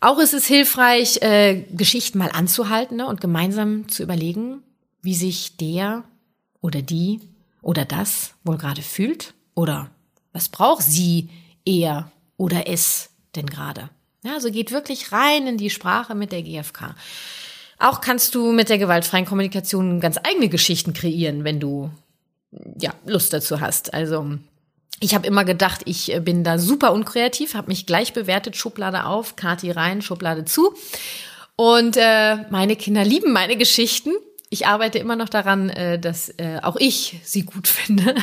Auch 0.00 0.18
ist 0.18 0.34
es 0.34 0.44
hilfreich, 0.44 1.22
äh, 1.22 1.62
Geschichten 1.70 2.18
mal 2.18 2.32
anzuhalten 2.32 2.96
ne, 2.96 3.06
und 3.06 3.20
gemeinsam 3.20 3.88
zu 3.88 4.02
überlegen, 4.02 4.64
wie 5.02 5.14
sich 5.14 5.56
der 5.56 6.02
oder 6.60 6.82
die 6.82 7.20
oder 7.62 7.84
das 7.84 8.34
wohl 8.42 8.58
gerade 8.58 8.82
fühlt 8.82 9.34
oder 9.54 9.92
was 10.32 10.48
braucht 10.48 10.82
sie, 10.82 11.30
er 11.64 12.10
oder 12.38 12.66
es 12.66 13.10
denn 13.36 13.46
gerade. 13.46 13.88
Ja, 14.24 14.32
also 14.32 14.50
geht 14.50 14.72
wirklich 14.72 15.12
rein 15.12 15.46
in 15.46 15.58
die 15.58 15.70
Sprache 15.70 16.16
mit 16.16 16.32
der 16.32 16.42
GfK. 16.42 16.96
Auch 17.78 18.00
kannst 18.00 18.34
du 18.34 18.52
mit 18.52 18.68
der 18.68 18.78
gewaltfreien 18.78 19.26
Kommunikation 19.26 20.00
ganz 20.00 20.18
eigene 20.22 20.48
Geschichten 20.48 20.92
kreieren, 20.92 21.44
wenn 21.44 21.60
du 21.60 21.90
ja 22.78 22.94
Lust 23.04 23.32
dazu 23.32 23.60
hast. 23.60 23.92
Also 23.92 24.38
ich 25.00 25.14
habe 25.14 25.26
immer 25.26 25.44
gedacht, 25.44 25.82
ich 25.84 26.12
äh, 26.12 26.20
bin 26.20 26.44
da 26.44 26.58
super 26.58 26.92
unkreativ, 26.92 27.54
habe 27.54 27.68
mich 27.68 27.86
gleich 27.86 28.12
bewertet, 28.12 28.56
Schublade 28.56 29.04
auf, 29.04 29.36
Kati 29.36 29.70
rein, 29.70 30.00
Schublade 30.00 30.44
zu. 30.44 30.74
Und 31.56 31.96
äh, 31.96 32.36
meine 32.50 32.76
Kinder 32.76 33.04
lieben 33.04 33.32
meine 33.32 33.56
Geschichten. 33.56 34.10
Ich 34.48 34.66
arbeite 34.66 34.98
immer 34.98 35.16
noch 35.16 35.28
daran, 35.28 35.70
äh, 35.70 35.98
dass 35.98 36.28
äh, 36.38 36.60
auch 36.62 36.76
ich 36.76 37.20
sie 37.24 37.42
gut 37.42 37.68
finde. 37.68 38.14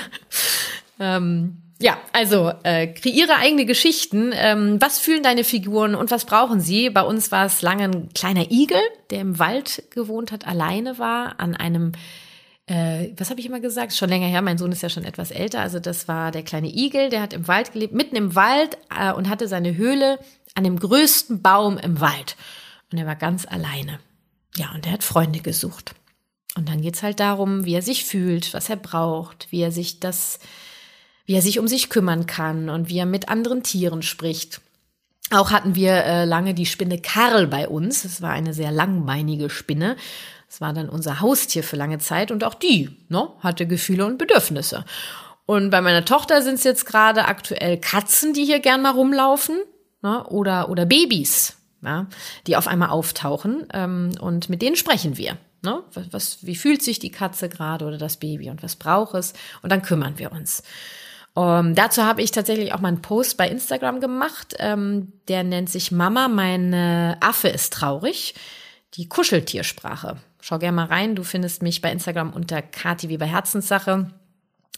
ähm, 1.00 1.63
ja, 1.84 1.98
also 2.14 2.54
äh, 2.64 2.88
kreiere 2.88 3.36
eigene 3.36 3.66
Geschichten. 3.66 4.32
Ähm, 4.34 4.78
was 4.80 5.00
fühlen 5.00 5.22
deine 5.22 5.44
Figuren 5.44 5.96
und 5.96 6.12
was 6.12 6.24
brauchen 6.24 6.62
sie? 6.62 6.90
Bei 6.90 7.02
uns 7.02 7.30
war 7.30 7.46
es 7.46 7.62
lange 7.62 7.84
ein 7.84 8.10
kleiner 8.14 8.50
Igel, 8.50 8.80
der 9.10 9.20
im 9.20 9.38
Wald 9.38 9.84
gewohnt 9.90 10.32
hat, 10.32 10.48
alleine 10.48 10.98
war, 10.98 11.42
an 11.42 11.58
einem 11.58 11.92
äh, 12.68 13.10
was 13.18 13.30
habe 13.30 13.42
ich 13.42 13.46
immer 13.46 13.60
gesagt? 13.60 13.92
Schon 13.92 14.08
länger 14.08 14.28
her, 14.28 14.42
mein 14.42 14.58
Sohn 14.58 14.72
ist 14.72 14.82
ja 14.82 14.88
schon 14.88 15.04
etwas 15.04 15.30
älter. 15.30 15.60
Also 15.60 15.82
das 15.82 16.08
war 16.08 16.32
der 16.32 16.44
kleine 16.44 16.70
Igel, 16.70 17.10
der 17.10 17.22
hat 17.22 17.34
im 17.34 17.50
Wald 17.50 17.74
gelebt, 17.74 17.94
mitten 17.94 18.16
im 18.16 18.34
Wald 18.34 18.78
äh, 18.98 19.12
und 19.12 19.28
hatte 19.28 19.50
seine 19.50 19.76
Höhle 19.76 20.20
an 20.56 20.64
dem 20.64 20.80
größten 20.80 21.42
Baum 21.42 21.78
im 21.78 22.00
Wald. 22.00 22.38
Und 22.94 22.98
er 22.98 23.06
war 23.06 23.18
ganz 23.18 23.46
alleine. 23.46 24.00
Ja, 24.56 24.72
und 24.74 24.86
er 24.86 24.94
hat 24.94 25.04
Freunde 25.04 25.40
gesucht. 25.40 25.96
Und 26.56 26.70
dann 26.70 26.80
geht's 26.80 27.04
halt 27.04 27.20
darum, 27.20 27.66
wie 27.66 27.74
er 27.74 27.82
sich 27.82 28.06
fühlt, 28.06 28.54
was 28.54 28.70
er 28.70 28.78
braucht, 28.78 29.48
wie 29.50 29.60
er 29.60 29.74
sich 29.74 30.00
das, 30.00 30.40
wie 31.26 31.36
er 31.36 31.42
sich 31.42 31.60
um 31.60 31.68
sich 31.68 31.90
kümmern 31.90 32.26
kann 32.26 32.70
und 32.70 32.90
wie 32.90 32.98
er 32.98 33.06
mit 33.06 33.30
anderen 33.30 33.64
Tieren 33.64 34.02
spricht. 34.02 34.62
Auch 35.32 35.52
hatten 35.52 35.76
wir 35.76 35.94
äh, 36.04 36.26
lange 36.26 36.54
die 36.54 36.66
Spinne 36.66 37.00
Karl 37.00 37.48
bei 37.48 37.68
uns. 37.68 38.06
Es 38.06 38.22
war 38.22 38.32
eine 38.32 38.54
sehr 38.54 38.72
langbeinige 38.72 39.50
Spinne. 39.50 39.96
Es 40.50 40.62
war 40.62 40.74
dann 40.74 40.90
unser 40.90 41.22
Haustier 41.22 41.64
für 41.64 41.78
lange 41.78 41.98
Zeit 41.98 42.30
und 42.30 42.44
auch 42.44 42.54
die 42.54 42.96
ne, 43.10 43.30
hatte 43.40 43.66
Gefühle 43.66 44.06
und 44.06 44.18
Bedürfnisse. 44.18 44.86
Und 45.46 45.72
bei 45.72 45.82
meiner 45.82 46.06
Tochter 46.06 46.42
sind 46.42 46.56
es 46.56 46.64
jetzt 46.64 46.86
gerade 46.86 47.26
aktuell 47.26 47.78
Katzen, 47.78 48.34
die 48.34 48.46
hier 48.46 48.60
gern 48.60 48.82
mal 48.82 48.92
rumlaufen 48.92 49.58
ne, 50.02 50.24
oder, 50.28 50.70
oder 50.70 50.86
Babys, 50.86 51.58
ja, 51.82 52.08
die 52.46 52.56
auf 52.56 52.68
einmal 52.68 52.90
auftauchen 52.90 53.68
ähm, 53.74 54.12
und 54.20 54.50
mit 54.50 54.62
denen 54.62 54.76
sprechen 54.76 55.18
wir. 55.18 55.38
Ne? 55.64 55.82
Was, 56.12 56.46
wie 56.46 56.56
fühlt 56.56 56.84
sich 56.84 57.00
die 57.00 57.12
Katze 57.12 57.50
gerade 57.50 57.86
oder 57.86 57.98
das 57.98 58.18
Baby 58.18 58.50
und 58.50 58.62
was 58.62 58.76
braucht 58.76 59.16
es? 59.16 59.34
Und 59.62 59.72
dann 59.72 59.82
kümmern 59.82 60.20
wir 60.20 60.32
uns. 60.32 60.62
Um, 61.36 61.44
ähm, 61.44 61.76
dazu 61.76 62.04
habe 62.04 62.22
ich 62.22 62.30
tatsächlich 62.30 62.74
auch 62.74 62.80
mal 62.80 62.90
einen 62.90 63.02
Post 63.02 63.38
bei 63.38 63.50
Instagram 63.50 64.00
gemacht. 64.00 64.54
Ähm, 64.60 65.14
der 65.28 65.44
nennt 65.44 65.70
sich 65.70 65.92
Mama, 65.92 66.28
mein 66.28 66.74
Affe 67.22 67.48
ist 67.48 67.74
traurig. 67.74 68.36
Die 68.96 69.10
Kuscheltiersprache. 69.10 70.18
Schau 70.40 70.60
gerne 70.60 70.76
mal 70.76 70.86
rein. 70.86 71.16
Du 71.16 71.24
findest 71.24 71.64
mich 71.64 71.82
bei 71.82 71.92
Instagram 71.92 72.34
unter 72.34 72.62
Kati 72.62 73.10
wie 73.10 73.18
bei 73.18 73.26
Herzenssache. 73.26 74.12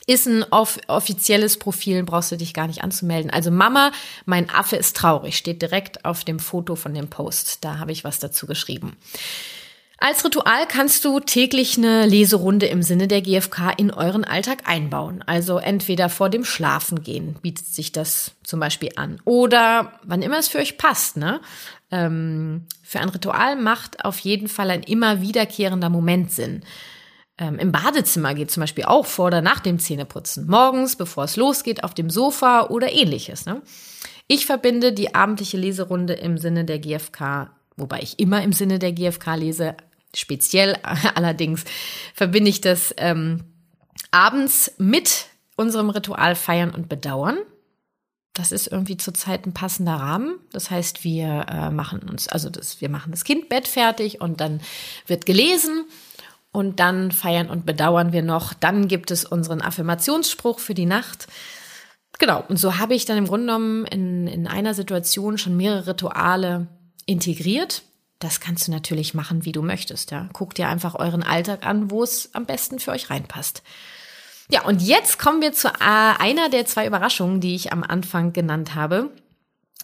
Ist 0.07 0.27
ein 0.27 0.43
off 0.51 0.79
offizielles 0.87 1.57
Profil, 1.57 2.03
brauchst 2.03 2.31
du 2.31 2.37
dich 2.37 2.53
gar 2.53 2.67
nicht 2.67 2.83
anzumelden. 2.83 3.31
Also 3.31 3.49
Mama, 3.49 3.91
mein 4.25 4.49
Affe 4.51 4.75
ist 4.75 4.95
traurig, 4.95 5.35
steht 5.35 5.63
direkt 5.63 6.05
auf 6.05 6.23
dem 6.23 6.37
Foto 6.37 6.75
von 6.75 6.93
dem 6.93 7.09
Post. 7.09 7.65
Da 7.65 7.79
habe 7.79 7.91
ich 7.91 8.03
was 8.03 8.19
dazu 8.19 8.45
geschrieben. 8.45 8.95
Als 9.97 10.25
Ritual 10.25 10.67
kannst 10.67 11.05
du 11.05 11.19
täglich 11.19 11.77
eine 11.77 12.05
Leserunde 12.05 12.65
im 12.65 12.83
Sinne 12.83 13.07
der 13.07 13.21
GfK 13.21 13.71
in 13.77 13.91
euren 13.91 14.25
Alltag 14.25 14.63
einbauen. 14.65 15.23
Also 15.25 15.57
entweder 15.57 16.09
vor 16.09 16.29
dem 16.29 16.43
Schlafengehen 16.43 17.35
bietet 17.41 17.67
sich 17.67 17.91
das 17.91 18.31
zum 18.43 18.59
Beispiel 18.59 18.91
an. 18.97 19.21
Oder 19.23 19.93
wann 20.03 20.21
immer 20.21 20.37
es 20.37 20.49
für 20.49 20.57
euch 20.57 20.77
passt, 20.77 21.15
ne? 21.15 21.39
ähm, 21.91 22.65
für 22.83 22.99
ein 22.99 23.09
Ritual 23.09 23.55
macht 23.55 24.03
auf 24.03 24.19
jeden 24.19 24.47
Fall 24.47 24.69
ein 24.71 24.83
immer 24.83 25.21
wiederkehrender 25.21 25.89
Moment 25.89 26.31
Sinn. 26.31 26.63
Ähm, 27.37 27.59
Im 27.59 27.71
Badezimmer 27.71 28.33
geht 28.33 28.51
zum 28.51 28.61
Beispiel 28.61 28.85
auch 28.85 29.05
vor 29.05 29.27
oder 29.27 29.41
nach 29.41 29.59
dem 29.59 29.79
Zähneputzen. 29.79 30.47
Morgens, 30.47 30.95
bevor 30.95 31.25
es 31.25 31.35
losgeht, 31.35 31.83
auf 31.83 31.93
dem 31.93 32.09
Sofa 32.09 32.67
oder 32.67 32.91
ähnliches. 32.91 33.45
Ne? 33.45 33.61
Ich 34.27 34.45
verbinde 34.45 34.93
die 34.93 35.15
abendliche 35.15 35.57
Leserunde 35.57 36.13
im 36.13 36.37
Sinne 36.37 36.65
der 36.65 36.79
GfK, 36.79 37.51
wobei 37.75 37.99
ich 38.01 38.19
immer 38.19 38.41
im 38.41 38.53
Sinne 38.53 38.79
der 38.79 38.93
GfK 38.93 39.35
lese, 39.35 39.75
speziell 40.17 40.77
allerdings 41.15 41.63
verbinde 42.13 42.49
ich 42.49 42.61
das 42.61 42.93
ähm, 42.97 43.43
abends 44.11 44.73
mit 44.77 45.27
unserem 45.55 45.89
Ritual 45.89 46.35
feiern 46.35 46.71
und 46.71 46.89
bedauern. 46.89 47.37
Das 48.33 48.51
ist 48.51 48.67
irgendwie 48.67 48.97
zurzeit 48.97 49.45
ein 49.45 49.53
passender 49.53 49.93
Rahmen. 49.93 50.35
Das 50.51 50.69
heißt, 50.69 51.05
wir 51.05 51.45
äh, 51.49 51.69
machen 51.69 51.99
uns, 51.99 52.27
also 52.27 52.49
das, 52.49 52.81
wir 52.81 52.89
machen 52.89 53.11
das 53.11 53.23
Kindbett 53.23 53.67
fertig 53.67 54.19
und 54.19 54.41
dann 54.41 54.59
wird 55.07 55.25
gelesen 55.25 55.85
und 56.51 56.81
dann 56.81 57.11
feiern 57.11 57.49
und 57.49 57.65
bedauern 57.65 58.11
wir 58.11 58.23
noch. 58.23 58.53
Dann 58.53 58.89
gibt 58.89 59.09
es 59.11 59.23
unseren 59.23 59.61
Affirmationsspruch 59.61 60.59
für 60.59 60.73
die 60.73 60.85
Nacht. 60.85 61.27
Genau, 62.19 62.43
und 62.47 62.57
so 62.57 62.77
habe 62.77 62.93
ich 62.93 63.05
dann 63.05 63.17
im 63.17 63.27
Grunde 63.27 63.47
genommen 63.47 63.85
in, 63.85 64.27
in 64.27 64.47
einer 64.47 64.73
Situation 64.73 65.37
schon 65.37 65.57
mehrere 65.57 65.87
Rituale 65.87 66.67
integriert. 67.05 67.83
Das 68.19 68.39
kannst 68.39 68.67
du 68.67 68.71
natürlich 68.71 69.13
machen, 69.13 69.45
wie 69.45 69.51
du 69.51 69.61
möchtest. 69.61 70.11
Ja. 70.11 70.29
Guck 70.33 70.55
dir 70.55 70.69
einfach 70.69 70.95
euren 70.95 71.23
Alltag 71.23 71.65
an, 71.65 71.91
wo 71.91 72.03
es 72.03 72.29
am 72.33 72.45
besten 72.45 72.79
für 72.79 72.91
euch 72.91 73.09
reinpasst. 73.09 73.61
Ja, 74.49 74.63
und 74.63 74.81
jetzt 74.81 75.17
kommen 75.17 75.41
wir 75.41 75.53
zu 75.53 75.67
äh, 75.67 75.71
einer 75.79 76.49
der 76.49 76.65
zwei 76.65 76.85
Überraschungen, 76.85 77.41
die 77.41 77.55
ich 77.55 77.73
am 77.73 77.83
Anfang 77.83 78.31
genannt 78.31 78.75
habe, 78.75 79.09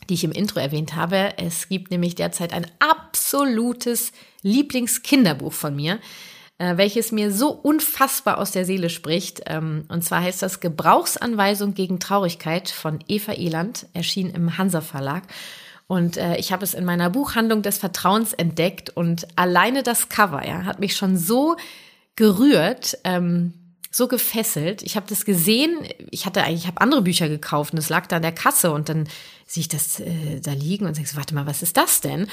die 0.09 0.13
ich 0.13 0.23
im 0.23 0.31
Intro 0.31 0.59
erwähnt 0.59 0.95
habe. 0.95 1.33
Es 1.37 1.67
gibt 1.67 1.91
nämlich 1.91 2.15
derzeit 2.15 2.53
ein 2.53 2.67
absolutes 2.79 4.11
Lieblingskinderbuch 4.43 5.53
von 5.53 5.75
mir, 5.75 5.99
äh, 6.59 6.77
welches 6.77 7.11
mir 7.11 7.31
so 7.31 7.49
unfassbar 7.49 8.37
aus 8.37 8.51
der 8.51 8.65
Seele 8.65 8.89
spricht. 8.91 9.41
Ähm, 9.47 9.85
und 9.89 10.03
zwar 10.03 10.21
heißt 10.21 10.43
das 10.43 10.59
Gebrauchsanweisung 10.59 11.73
gegen 11.73 11.99
Traurigkeit 11.99 12.69
von 12.69 12.99
Eva 13.07 13.33
Eland, 13.33 13.87
erschien 13.93 14.29
im 14.29 14.59
Hansa 14.59 14.81
Verlag. 14.81 15.23
Und 15.91 16.15
äh, 16.15 16.37
ich 16.37 16.53
habe 16.53 16.63
es 16.63 16.73
in 16.73 16.85
meiner 16.85 17.09
Buchhandlung 17.09 17.63
des 17.63 17.77
Vertrauens 17.77 18.31
entdeckt 18.31 18.91
und 18.91 19.27
alleine 19.35 19.83
das 19.83 20.07
Cover 20.07 20.41
ja, 20.47 20.63
hat 20.63 20.79
mich 20.79 20.95
schon 20.95 21.17
so 21.17 21.57
gerührt. 22.15 22.97
Ähm, 23.03 23.55
so 23.93 24.07
gefesselt. 24.07 24.83
Ich 24.83 24.95
habe 24.95 25.05
das 25.09 25.25
gesehen, 25.25 25.85
ich 26.09 26.25
hatte 26.25 26.43
eigentlich, 26.43 26.61
ich 26.61 26.67
habe 26.67 26.79
andere 26.79 27.01
Bücher 27.01 27.27
gekauft 27.27 27.73
und 27.73 27.79
es 27.79 27.89
lag 27.89 28.07
da 28.07 28.15
an 28.15 28.21
der 28.21 28.31
Kasse 28.31 28.71
und 28.71 28.87
dann 28.87 29.09
sehe 29.45 29.59
ich 29.59 29.67
das 29.67 29.99
äh, 29.99 30.39
da 30.39 30.53
liegen 30.53 30.85
und 30.85 30.95
denke, 30.95 31.13
warte 31.17 31.35
mal, 31.35 31.45
was 31.45 31.61
ist 31.61 31.75
das 31.75 31.99
denn? 31.99 32.27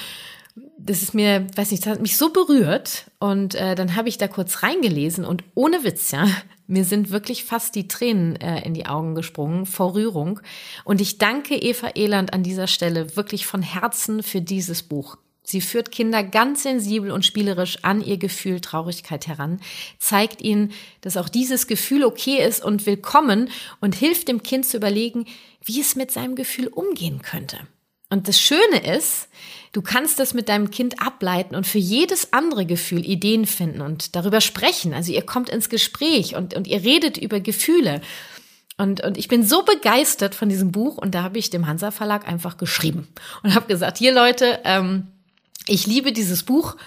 Das 0.77 1.01
ist 1.01 1.13
mir, 1.13 1.45
weiß 1.57 1.71
nicht, 1.71 1.85
das 1.85 1.91
hat 1.91 2.01
mich 2.01 2.15
so 2.15 2.31
berührt 2.31 3.11
und 3.19 3.55
äh, 3.55 3.75
dann 3.75 3.97
habe 3.97 4.07
ich 4.07 4.17
da 4.17 4.29
kurz 4.29 4.63
reingelesen 4.63 5.25
und 5.25 5.43
ohne 5.53 5.83
Witz, 5.83 6.11
ja, 6.11 6.29
mir 6.69 6.85
sind 6.85 7.09
wirklich 7.09 7.43
fast 7.43 7.75
die 7.75 7.87
Tränen 7.87 8.35
äh, 8.35 8.63
in 8.65 8.73
die 8.73 8.85
Augen 8.85 9.15
gesprungen 9.15 9.65
vor 9.65 9.95
Rührung 9.95 10.39
und 10.85 11.01
ich 11.01 11.17
danke 11.17 11.55
Eva 11.55 11.89
Eland 11.95 12.33
an 12.33 12.43
dieser 12.43 12.67
Stelle 12.67 13.15
wirklich 13.15 13.45
von 13.45 13.61
Herzen 13.61 14.23
für 14.23 14.41
dieses 14.41 14.83
Buch. 14.83 15.17
Sie 15.41 15.61
führt 15.61 15.91
Kinder 15.91 16.23
ganz 16.23 16.61
sensibel 16.61 17.09
und 17.09 17.25
spielerisch 17.25 17.83
an 17.83 18.03
ihr 18.03 18.17
Gefühl 18.17 18.61
Traurigkeit 18.61 19.25
heran, 19.25 19.59
zeigt 19.97 20.43
ihnen, 20.43 20.71
dass 21.01 21.17
auch 21.17 21.27
dieses 21.27 21.65
Gefühl 21.65 22.03
okay 22.03 22.45
ist 22.45 22.63
und 22.63 22.85
willkommen 22.85 23.49
und 23.81 23.95
hilft 23.95 24.27
dem 24.27 24.43
Kind 24.43 24.67
zu 24.67 24.77
überlegen, 24.77 25.25
wie 25.63 25.81
es 25.81 25.95
mit 25.95 26.11
seinem 26.11 26.35
Gefühl 26.35 26.67
umgehen 26.67 27.23
könnte. 27.23 27.57
Und 28.11 28.27
das 28.27 28.39
Schöne 28.39 28.95
ist, 28.95 29.27
du 29.71 29.81
kannst 29.81 30.19
das 30.19 30.33
mit 30.33 30.49
deinem 30.49 30.71
Kind 30.71 31.01
ableiten 31.01 31.55
und 31.55 31.67
für 31.67 31.77
jedes 31.77 32.33
andere 32.33 32.65
Gefühl 32.65 33.05
Ideen 33.05 33.45
finden 33.45 33.81
und 33.81 34.15
darüber 34.15 34.41
sprechen. 34.41 34.93
Also 34.93 35.11
ihr 35.11 35.25
kommt 35.25 35.49
ins 35.49 35.69
Gespräch 35.69 36.35
und, 36.35 36.53
und 36.53 36.67
ihr 36.67 36.83
redet 36.83 37.17
über 37.17 37.39
Gefühle. 37.39 38.01
Und, 38.77 39.03
und 39.03 39.17
ich 39.17 39.27
bin 39.27 39.43
so 39.43 39.63
begeistert 39.63 40.35
von 40.35 40.47
diesem 40.47 40.71
Buch 40.71 40.97
und 40.97 41.13
da 41.13 41.23
habe 41.23 41.37
ich 41.37 41.49
dem 41.49 41.67
Hansa 41.67 41.91
Verlag 41.91 42.27
einfach 42.27 42.57
geschrieben 42.57 43.09
und 43.43 43.53
habe 43.53 43.67
gesagt, 43.67 43.97
hier 43.97 44.13
Leute, 44.13 44.59
ähm, 44.63 45.07
ich 45.67 45.85
liebe 45.85 46.13
dieses 46.13 46.43
Buch. 46.43 46.77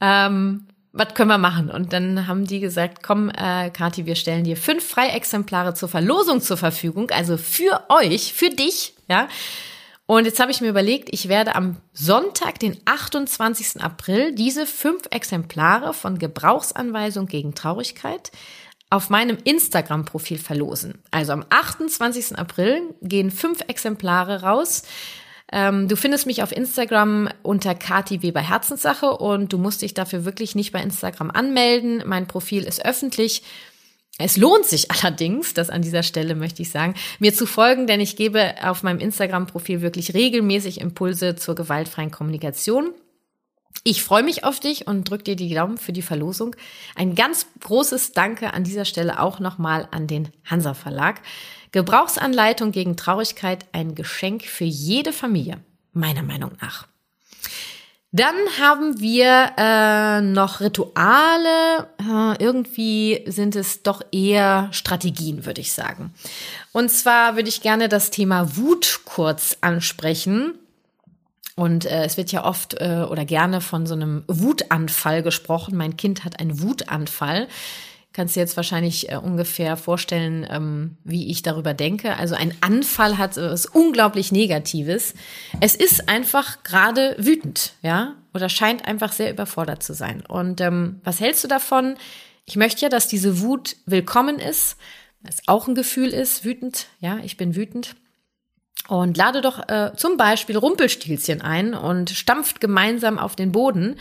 Ähm, 0.00 0.66
was 0.92 1.14
können 1.14 1.28
wir 1.28 1.38
machen? 1.38 1.70
Und 1.70 1.92
dann 1.92 2.26
haben 2.26 2.46
die 2.46 2.58
gesagt, 2.58 3.02
komm, 3.02 3.28
äh, 3.28 3.70
Kathi, 3.70 4.06
wir 4.06 4.16
stellen 4.16 4.44
dir 4.44 4.56
fünf 4.56 4.84
Freiexemplare 4.88 5.74
zur 5.74 5.88
Verlosung 5.88 6.40
zur 6.40 6.56
Verfügung, 6.56 7.10
also 7.10 7.36
für 7.36 7.84
euch, 7.90 8.32
für 8.32 8.48
dich, 8.48 8.94
ja. 9.08 9.28
Und 10.06 10.24
jetzt 10.24 10.38
habe 10.38 10.52
ich 10.52 10.60
mir 10.60 10.68
überlegt, 10.68 11.08
ich 11.10 11.28
werde 11.28 11.56
am 11.56 11.76
Sonntag, 11.92 12.60
den 12.60 12.76
28. 12.84 13.82
April, 13.82 14.32
diese 14.32 14.64
fünf 14.64 15.02
Exemplare 15.10 15.92
von 15.92 16.18
Gebrauchsanweisung 16.18 17.26
gegen 17.26 17.54
Traurigkeit 17.54 18.30
auf 18.88 19.10
meinem 19.10 19.36
Instagram-Profil 19.42 20.38
verlosen. 20.38 21.02
Also 21.10 21.32
am 21.32 21.44
28. 21.50 22.38
April 22.38 22.94
gehen 23.02 23.32
fünf 23.32 23.62
Exemplare 23.66 24.42
raus. 24.42 24.84
Ähm, 25.50 25.88
du 25.88 25.96
findest 25.96 26.26
mich 26.26 26.42
auf 26.42 26.52
Instagram 26.52 27.28
unter 27.42 27.74
Kati 27.74 28.22
Weber 28.22 28.40
Herzenssache 28.40 29.10
und 29.10 29.52
du 29.52 29.58
musst 29.58 29.82
dich 29.82 29.94
dafür 29.94 30.24
wirklich 30.24 30.54
nicht 30.54 30.72
bei 30.72 30.80
Instagram 30.80 31.32
anmelden. 31.32 32.02
Mein 32.06 32.28
Profil 32.28 32.62
ist 32.62 32.84
öffentlich. 32.84 33.42
Es 34.18 34.36
lohnt 34.36 34.64
sich 34.64 34.90
allerdings, 35.02 35.54
das 35.54 35.70
an 35.70 35.82
dieser 35.82 36.02
Stelle 36.02 36.34
möchte 36.34 36.62
ich 36.62 36.70
sagen, 36.70 36.94
mir 37.18 37.34
zu 37.34 37.46
folgen, 37.46 37.86
denn 37.86 38.00
ich 38.00 38.16
gebe 38.16 38.54
auf 38.62 38.82
meinem 38.82 38.98
Instagram-Profil 38.98 39.80
wirklich 39.80 40.14
regelmäßig 40.14 40.80
Impulse 40.80 41.36
zur 41.36 41.54
gewaltfreien 41.54 42.10
Kommunikation. 42.10 42.92
Ich 43.84 44.02
freue 44.02 44.24
mich 44.24 44.42
auf 44.42 44.58
dich 44.58 44.88
und 44.88 45.08
drücke 45.08 45.24
dir 45.24 45.36
die 45.36 45.54
Daumen 45.54 45.78
für 45.78 45.92
die 45.92 46.02
Verlosung. 46.02 46.56
Ein 46.96 47.14
ganz 47.14 47.46
großes 47.60 48.12
Danke 48.12 48.52
an 48.52 48.64
dieser 48.64 48.84
Stelle 48.84 49.20
auch 49.20 49.38
nochmal 49.38 49.86
an 49.92 50.06
den 50.06 50.28
Hansa 50.44 50.74
Verlag. 50.74 51.20
Gebrauchsanleitung 51.70 52.72
gegen 52.72 52.96
Traurigkeit, 52.96 53.66
ein 53.72 53.94
Geschenk 53.94 54.44
für 54.44 54.64
jede 54.64 55.12
Familie, 55.12 55.58
meiner 55.92 56.22
Meinung 56.22 56.52
nach. 56.60 56.88
Dann 58.12 58.36
haben 58.58 59.00
wir 59.00 59.52
äh, 59.58 60.20
noch 60.20 60.60
Rituale. 60.60 61.88
Äh, 61.98 62.42
irgendwie 62.42 63.24
sind 63.26 63.56
es 63.56 63.82
doch 63.82 64.00
eher 64.12 64.68
Strategien, 64.72 65.44
würde 65.44 65.60
ich 65.60 65.72
sagen. 65.72 66.14
Und 66.72 66.90
zwar 66.90 67.36
würde 67.36 67.48
ich 67.48 67.62
gerne 67.62 67.88
das 67.88 68.10
Thema 68.10 68.56
Wut 68.56 69.00
kurz 69.04 69.58
ansprechen. 69.60 70.54
Und 71.56 71.86
äh, 71.86 72.04
es 72.04 72.16
wird 72.16 72.32
ja 72.32 72.44
oft 72.44 72.74
äh, 72.80 73.06
oder 73.10 73.24
gerne 73.24 73.60
von 73.60 73.86
so 73.86 73.94
einem 73.94 74.24
Wutanfall 74.28 75.22
gesprochen. 75.22 75.76
Mein 75.76 75.96
Kind 75.96 76.24
hat 76.24 76.38
einen 76.38 76.62
Wutanfall 76.62 77.48
kannst 78.16 78.34
dir 78.34 78.40
jetzt 78.40 78.56
wahrscheinlich 78.56 79.12
äh, 79.12 79.16
ungefähr 79.16 79.76
vorstellen, 79.76 80.46
ähm, 80.50 80.96
wie 81.04 81.30
ich 81.30 81.42
darüber 81.42 81.74
denke. 81.74 82.16
Also 82.16 82.34
ein 82.34 82.54
Anfall 82.62 83.18
hat 83.18 83.36
was 83.36 83.66
unglaublich 83.66 84.32
Negatives. 84.32 85.12
Es 85.60 85.76
ist 85.76 86.08
einfach 86.08 86.62
gerade 86.64 87.14
wütend, 87.18 87.74
ja, 87.82 88.14
oder 88.32 88.48
scheint 88.48 88.88
einfach 88.88 89.12
sehr 89.12 89.30
überfordert 89.30 89.82
zu 89.82 89.92
sein. 89.92 90.24
Und 90.26 90.62
ähm, 90.62 91.00
was 91.04 91.20
hältst 91.20 91.44
du 91.44 91.48
davon? 91.48 91.96
Ich 92.46 92.56
möchte 92.56 92.80
ja, 92.82 92.88
dass 92.88 93.06
diese 93.06 93.42
Wut 93.42 93.76
willkommen 93.84 94.38
ist, 94.38 94.78
es 95.22 95.46
auch 95.46 95.68
ein 95.68 95.74
Gefühl 95.74 96.08
ist, 96.08 96.44
wütend, 96.44 96.86
ja, 97.00 97.18
ich 97.22 97.36
bin 97.36 97.54
wütend. 97.54 97.96
Und 98.88 99.16
lade 99.16 99.42
doch 99.42 99.68
äh, 99.68 99.92
zum 99.96 100.16
Beispiel 100.16 100.56
Rumpelstilzchen 100.56 101.42
ein 101.42 101.74
und 101.74 102.10
stampft 102.10 102.60
gemeinsam 102.60 103.18
auf 103.18 103.36
den 103.36 103.52
Boden 103.52 103.96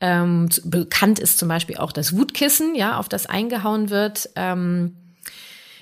ähm, 0.00 0.48
bekannt 0.64 1.18
ist 1.18 1.38
zum 1.38 1.48
Beispiel 1.48 1.78
auch 1.78 1.92
das 1.92 2.16
Wutkissen, 2.16 2.74
ja, 2.74 2.98
auf 2.98 3.08
das 3.08 3.26
eingehauen 3.26 3.90
wird. 3.90 4.30
Ähm, 4.36 4.96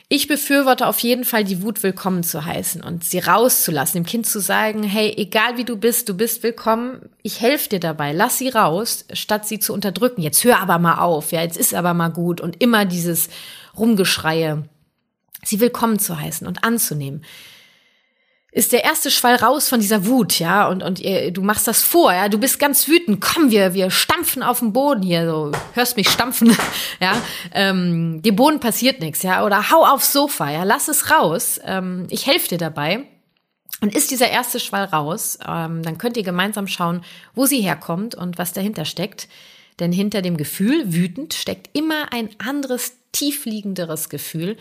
ich 0.08 0.28
befürworte 0.28 0.86
auf 0.86 0.98
jeden 1.00 1.24
Fall, 1.24 1.44
die 1.44 1.62
Wut 1.62 1.82
willkommen 1.82 2.22
zu 2.22 2.44
heißen 2.44 2.82
und 2.82 3.04
sie 3.04 3.18
rauszulassen, 3.18 4.02
dem 4.02 4.06
Kind 4.06 4.26
zu 4.26 4.38
sagen, 4.38 4.82
hey, 4.82 5.12
egal 5.16 5.56
wie 5.56 5.64
du 5.64 5.76
bist, 5.76 6.08
du 6.08 6.14
bist 6.14 6.42
willkommen, 6.42 7.08
ich 7.22 7.40
helfe 7.40 7.70
dir 7.70 7.80
dabei, 7.80 8.12
lass 8.12 8.38
sie 8.38 8.50
raus, 8.50 9.06
statt 9.12 9.48
sie 9.48 9.58
zu 9.58 9.72
unterdrücken. 9.72 10.20
Jetzt 10.20 10.44
hör 10.44 10.60
aber 10.60 10.78
mal 10.78 10.98
auf, 10.98 11.32
ja, 11.32 11.42
jetzt 11.42 11.56
ist 11.56 11.74
aber 11.74 11.94
mal 11.94 12.10
gut. 12.10 12.40
Und 12.40 12.62
immer 12.62 12.84
dieses 12.84 13.28
Rumgeschreie, 13.76 14.68
sie 15.42 15.58
willkommen 15.58 15.98
zu 15.98 16.20
heißen 16.20 16.46
und 16.46 16.62
anzunehmen 16.62 17.24
ist 18.54 18.70
der 18.72 18.84
erste 18.84 19.10
Schwall 19.10 19.34
raus 19.34 19.68
von 19.68 19.80
dieser 19.80 20.06
Wut, 20.06 20.38
ja, 20.38 20.68
und, 20.68 20.84
und 20.84 21.00
ihr, 21.00 21.32
du 21.32 21.42
machst 21.42 21.66
das 21.66 21.82
vor, 21.82 22.12
ja, 22.12 22.28
du 22.28 22.38
bist 22.38 22.60
ganz 22.60 22.86
wütend, 22.86 23.20
komm, 23.20 23.50
wir, 23.50 23.74
wir 23.74 23.90
stampfen 23.90 24.44
auf 24.44 24.60
den 24.60 24.72
Boden 24.72 25.02
hier, 25.02 25.28
so, 25.28 25.50
hörst 25.72 25.96
mich 25.96 26.08
stampfen, 26.08 26.56
ja, 27.00 27.20
ähm, 27.52 28.22
dem 28.22 28.36
Boden 28.36 28.60
passiert 28.60 29.00
nichts, 29.00 29.24
ja, 29.24 29.44
oder 29.44 29.72
hau 29.72 29.84
aufs 29.84 30.12
Sofa, 30.12 30.50
ja, 30.50 30.62
lass 30.62 30.86
es 30.86 31.10
raus, 31.10 31.60
ähm, 31.64 32.06
ich 32.10 32.26
helfe 32.26 32.48
dir 32.50 32.58
dabei. 32.58 33.04
Und 33.80 33.94
ist 33.94 34.12
dieser 34.12 34.30
erste 34.30 34.60
Schwall 34.60 34.84
raus, 34.84 35.36
ähm, 35.46 35.82
dann 35.82 35.98
könnt 35.98 36.16
ihr 36.16 36.22
gemeinsam 36.22 36.68
schauen, 36.68 37.04
wo 37.34 37.44
sie 37.44 37.60
herkommt 37.60 38.14
und 38.14 38.38
was 38.38 38.52
dahinter 38.52 38.84
steckt. 38.84 39.28
Denn 39.80 39.92
hinter 39.92 40.22
dem 40.22 40.36
Gefühl, 40.36 40.94
wütend, 40.94 41.34
steckt 41.34 41.76
immer 41.76 42.12
ein 42.12 42.30
anderes, 42.38 42.92
tiefliegenderes 43.12 44.08
Gefühl. 44.08 44.56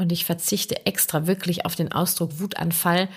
Und 0.00 0.12
ich 0.12 0.24
verzichte 0.24 0.86
extra 0.86 1.26
wirklich 1.26 1.66
auf 1.66 1.76
den 1.76 1.92
Ausdruck 1.92 2.40
Wutanfall, 2.40 3.10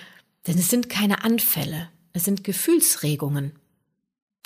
denn 0.45 0.59
es 0.59 0.69
sind 0.69 0.89
keine 0.89 1.23
Anfälle, 1.23 1.87
es 2.11 2.25
sind 2.25 2.43
Gefühlsregungen. 2.43 3.53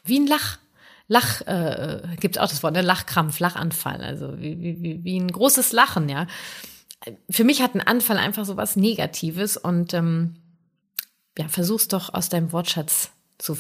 Wie 0.04 0.20
ein 0.20 0.28
Lach. 0.28 0.60
Lach, 1.08 1.42
äh, 1.48 2.04
gibt 2.20 2.38
auch 2.38 2.48
das 2.48 2.62
Wort, 2.62 2.76
ne? 2.76 2.84
Lachkrampf, 2.84 3.40
Lachanfall, 3.40 4.04
also 4.04 4.40
wie, 4.40 4.62
wie, 4.62 5.04
wie 5.04 5.20
ein 5.20 5.32
großes 5.32 5.72
Lachen, 5.72 6.10
ja. 6.10 6.28
Für 7.28 7.44
mich 7.44 7.64
hat 7.64 7.74
ein 7.74 7.82
Anfall 7.82 8.20
einfach 8.20 8.46
so 8.46 8.56
was 8.56 8.76
Negatives 8.76 9.58
und 9.58 9.96
ähm, 9.96 10.36
ja, 11.40 11.48
versuch's 11.48 11.88
doch 11.88 12.14
aus 12.14 12.30
deinem 12.30 12.52
Wortschatz 12.52 13.10
zu 13.40 13.58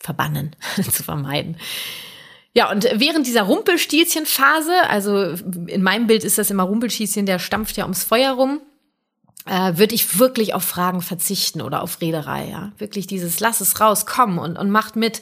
verbannen, 0.00 0.56
zu 0.90 1.04
vermeiden. 1.04 1.56
Ja, 2.54 2.70
und 2.70 2.84
während 2.94 3.26
dieser 3.26 3.42
Rumpelstilzchen-Phase, 3.42 4.72
also 4.88 5.34
in 5.66 5.82
meinem 5.82 6.06
Bild 6.06 6.24
ist 6.24 6.38
das 6.38 6.50
immer 6.50 6.64
Rumpelstilzchen, 6.64 7.26
der 7.26 7.38
stampft 7.38 7.76
ja 7.76 7.84
ums 7.84 8.04
Feuer 8.04 8.32
rum, 8.32 8.60
äh, 9.46 9.76
würde 9.76 9.94
ich 9.94 10.18
wirklich 10.18 10.54
auf 10.54 10.64
Fragen 10.64 11.02
verzichten 11.02 11.60
oder 11.60 11.82
auf 11.82 12.00
Rederei, 12.00 12.48
ja. 12.48 12.72
Wirklich 12.78 13.06
dieses, 13.06 13.40
lass 13.40 13.60
es 13.60 13.80
raus, 13.80 14.06
komm 14.06 14.38
und, 14.38 14.56
und 14.58 14.70
macht 14.70 14.96
mit. 14.96 15.20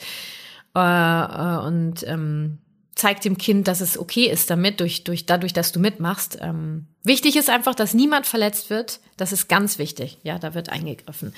Äh, 0.74 0.80
äh, 0.80 1.58
und 1.58 2.06
ähm, 2.06 2.58
zeigt 2.94 3.24
dem 3.24 3.38
Kind, 3.38 3.68
dass 3.68 3.80
es 3.80 3.98
okay 3.98 4.26
ist 4.26 4.50
damit, 4.50 4.80
durch, 4.80 5.04
durch, 5.04 5.26
dadurch, 5.26 5.52
dass 5.52 5.72
du 5.72 5.80
mitmachst. 5.80 6.38
Ähm, 6.40 6.86
wichtig 7.02 7.36
ist 7.36 7.50
einfach, 7.50 7.74
dass 7.74 7.94
niemand 7.94 8.26
verletzt 8.26 8.70
wird. 8.70 9.00
Das 9.16 9.32
ist 9.32 9.48
ganz 9.48 9.78
wichtig. 9.78 10.18
Ja, 10.22 10.38
da 10.38 10.54
wird 10.54 10.70
eingegriffen. 10.70 11.34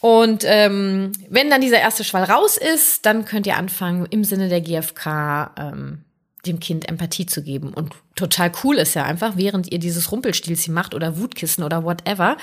Und 0.00 0.44
ähm, 0.46 1.12
wenn 1.28 1.50
dann 1.50 1.60
dieser 1.60 1.80
erste 1.80 2.04
Schwall 2.04 2.24
raus 2.24 2.56
ist, 2.56 3.04
dann 3.04 3.24
könnt 3.24 3.46
ihr 3.46 3.56
anfangen, 3.56 4.06
im 4.10 4.24
Sinne 4.24 4.48
der 4.48 4.60
GfK 4.60 5.50
ähm, 5.58 6.04
dem 6.46 6.60
Kind 6.60 6.88
Empathie 6.88 7.26
zu 7.26 7.42
geben. 7.42 7.72
Und 7.72 7.92
total 8.14 8.52
cool 8.62 8.76
ist 8.76 8.94
ja 8.94 9.04
einfach, 9.04 9.36
während 9.36 9.72
ihr 9.72 9.78
dieses 9.78 10.12
Rumpelstilzchen 10.12 10.72
macht 10.72 10.94
oder 10.94 11.18
Wutkissen 11.18 11.64
oder 11.64 11.84
whatever, 11.84 12.36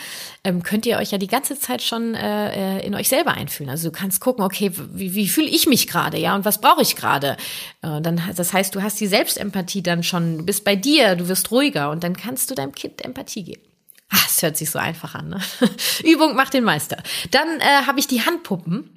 ähm, 0.43 0.63
könnt 0.63 0.85
ihr 0.85 0.97
euch 0.97 1.11
ja 1.11 1.17
die 1.17 1.27
ganze 1.27 1.57
Zeit 1.57 1.81
schon 1.81 2.13
äh, 2.13 2.79
äh 2.79 2.85
in 2.85 2.93
euch 2.93 3.07
selber 3.07 3.33
einfühlen. 3.33 3.69
Also 3.69 3.89
du 3.89 3.97
kannst 3.97 4.19
gucken, 4.19 4.43
okay, 4.43 4.71
wie, 4.93 5.15
wie 5.15 5.27
fühle 5.27 5.47
ich 5.47 5.65
mich 5.65 5.87
gerade, 5.87 6.17
ja, 6.17 6.35
und 6.35 6.45
was 6.45 6.59
brauche 6.59 6.81
ich 6.81 6.95
gerade? 6.95 7.37
Äh, 7.81 8.01
dann, 8.01 8.21
das 8.35 8.53
heißt, 8.53 8.75
du 8.75 8.81
hast 8.81 8.99
die 8.99 9.07
Selbstempathie 9.07 9.81
dann 9.81 10.03
schon, 10.03 10.39
du 10.39 10.45
bist 10.45 10.65
bei 10.65 10.75
dir, 10.75 11.15
du 11.15 11.27
wirst 11.29 11.51
ruhiger 11.51 11.89
und 11.89 12.03
dann 12.03 12.17
kannst 12.17 12.51
du 12.51 12.55
deinem 12.55 12.73
Kind 12.73 13.03
Empathie 13.03 13.43
geben. 13.43 13.61
Ach, 14.09 14.27
es 14.27 14.41
hört 14.41 14.57
sich 14.57 14.69
so 14.69 14.79
einfach 14.79 15.15
an. 15.15 15.29
Ne? 15.29 15.41
Übung 16.03 16.35
macht 16.35 16.53
den 16.53 16.63
Meister. 16.63 16.97
Dann 17.31 17.59
äh, 17.59 17.85
habe 17.85 17.99
ich 17.99 18.07
die 18.07 18.21
Handpuppen. 18.21 18.91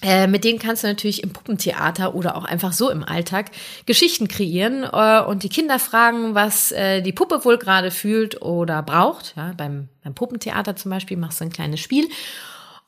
Äh, 0.00 0.28
mit 0.28 0.44
denen 0.44 0.60
kannst 0.60 0.84
du 0.84 0.86
natürlich 0.86 1.24
im 1.24 1.32
Puppentheater 1.32 2.14
oder 2.14 2.36
auch 2.36 2.44
einfach 2.44 2.72
so 2.72 2.88
im 2.88 3.02
Alltag 3.02 3.50
Geschichten 3.84 4.28
kreieren 4.28 4.84
äh, 4.84 5.20
und 5.22 5.42
die 5.42 5.48
Kinder 5.48 5.80
fragen, 5.80 6.36
was 6.36 6.70
äh, 6.70 7.02
die 7.02 7.12
Puppe 7.12 7.44
wohl 7.44 7.58
gerade 7.58 7.90
fühlt 7.90 8.40
oder 8.40 8.80
braucht. 8.82 9.34
Ja, 9.36 9.54
beim, 9.56 9.88
beim 10.04 10.14
Puppentheater 10.14 10.76
zum 10.76 10.92
Beispiel 10.92 11.16
machst 11.16 11.40
du 11.40 11.46
ein 11.46 11.52
kleines 11.52 11.80
Spiel 11.80 12.08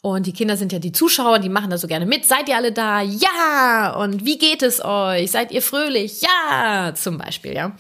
und 0.03 0.27
die 0.27 0.33
Kinder 0.33 0.57
sind 0.57 0.73
ja 0.73 0.79
die 0.79 0.93
Zuschauer, 0.93 1.41
die 1.41 1.51
machen 1.51 1.69
da 1.69 1.77
so 1.77 1.87
gerne 1.87 2.07
mit. 2.07 2.25
Seid 2.25 2.49
ihr 2.49 2.57
alle 2.57 2.73
da? 2.73 3.03
Ja! 3.03 3.95
Und 3.99 4.25
wie 4.25 4.39
geht 4.39 4.63
es 4.63 4.83
euch? 4.83 5.31
Seid 5.31 5.53
ihr 5.53 5.61
fröhlich? 5.61 6.23
Ja! 6.23 6.95
Zum 6.95 7.19
Beispiel, 7.19 7.53
ja. 7.53 7.77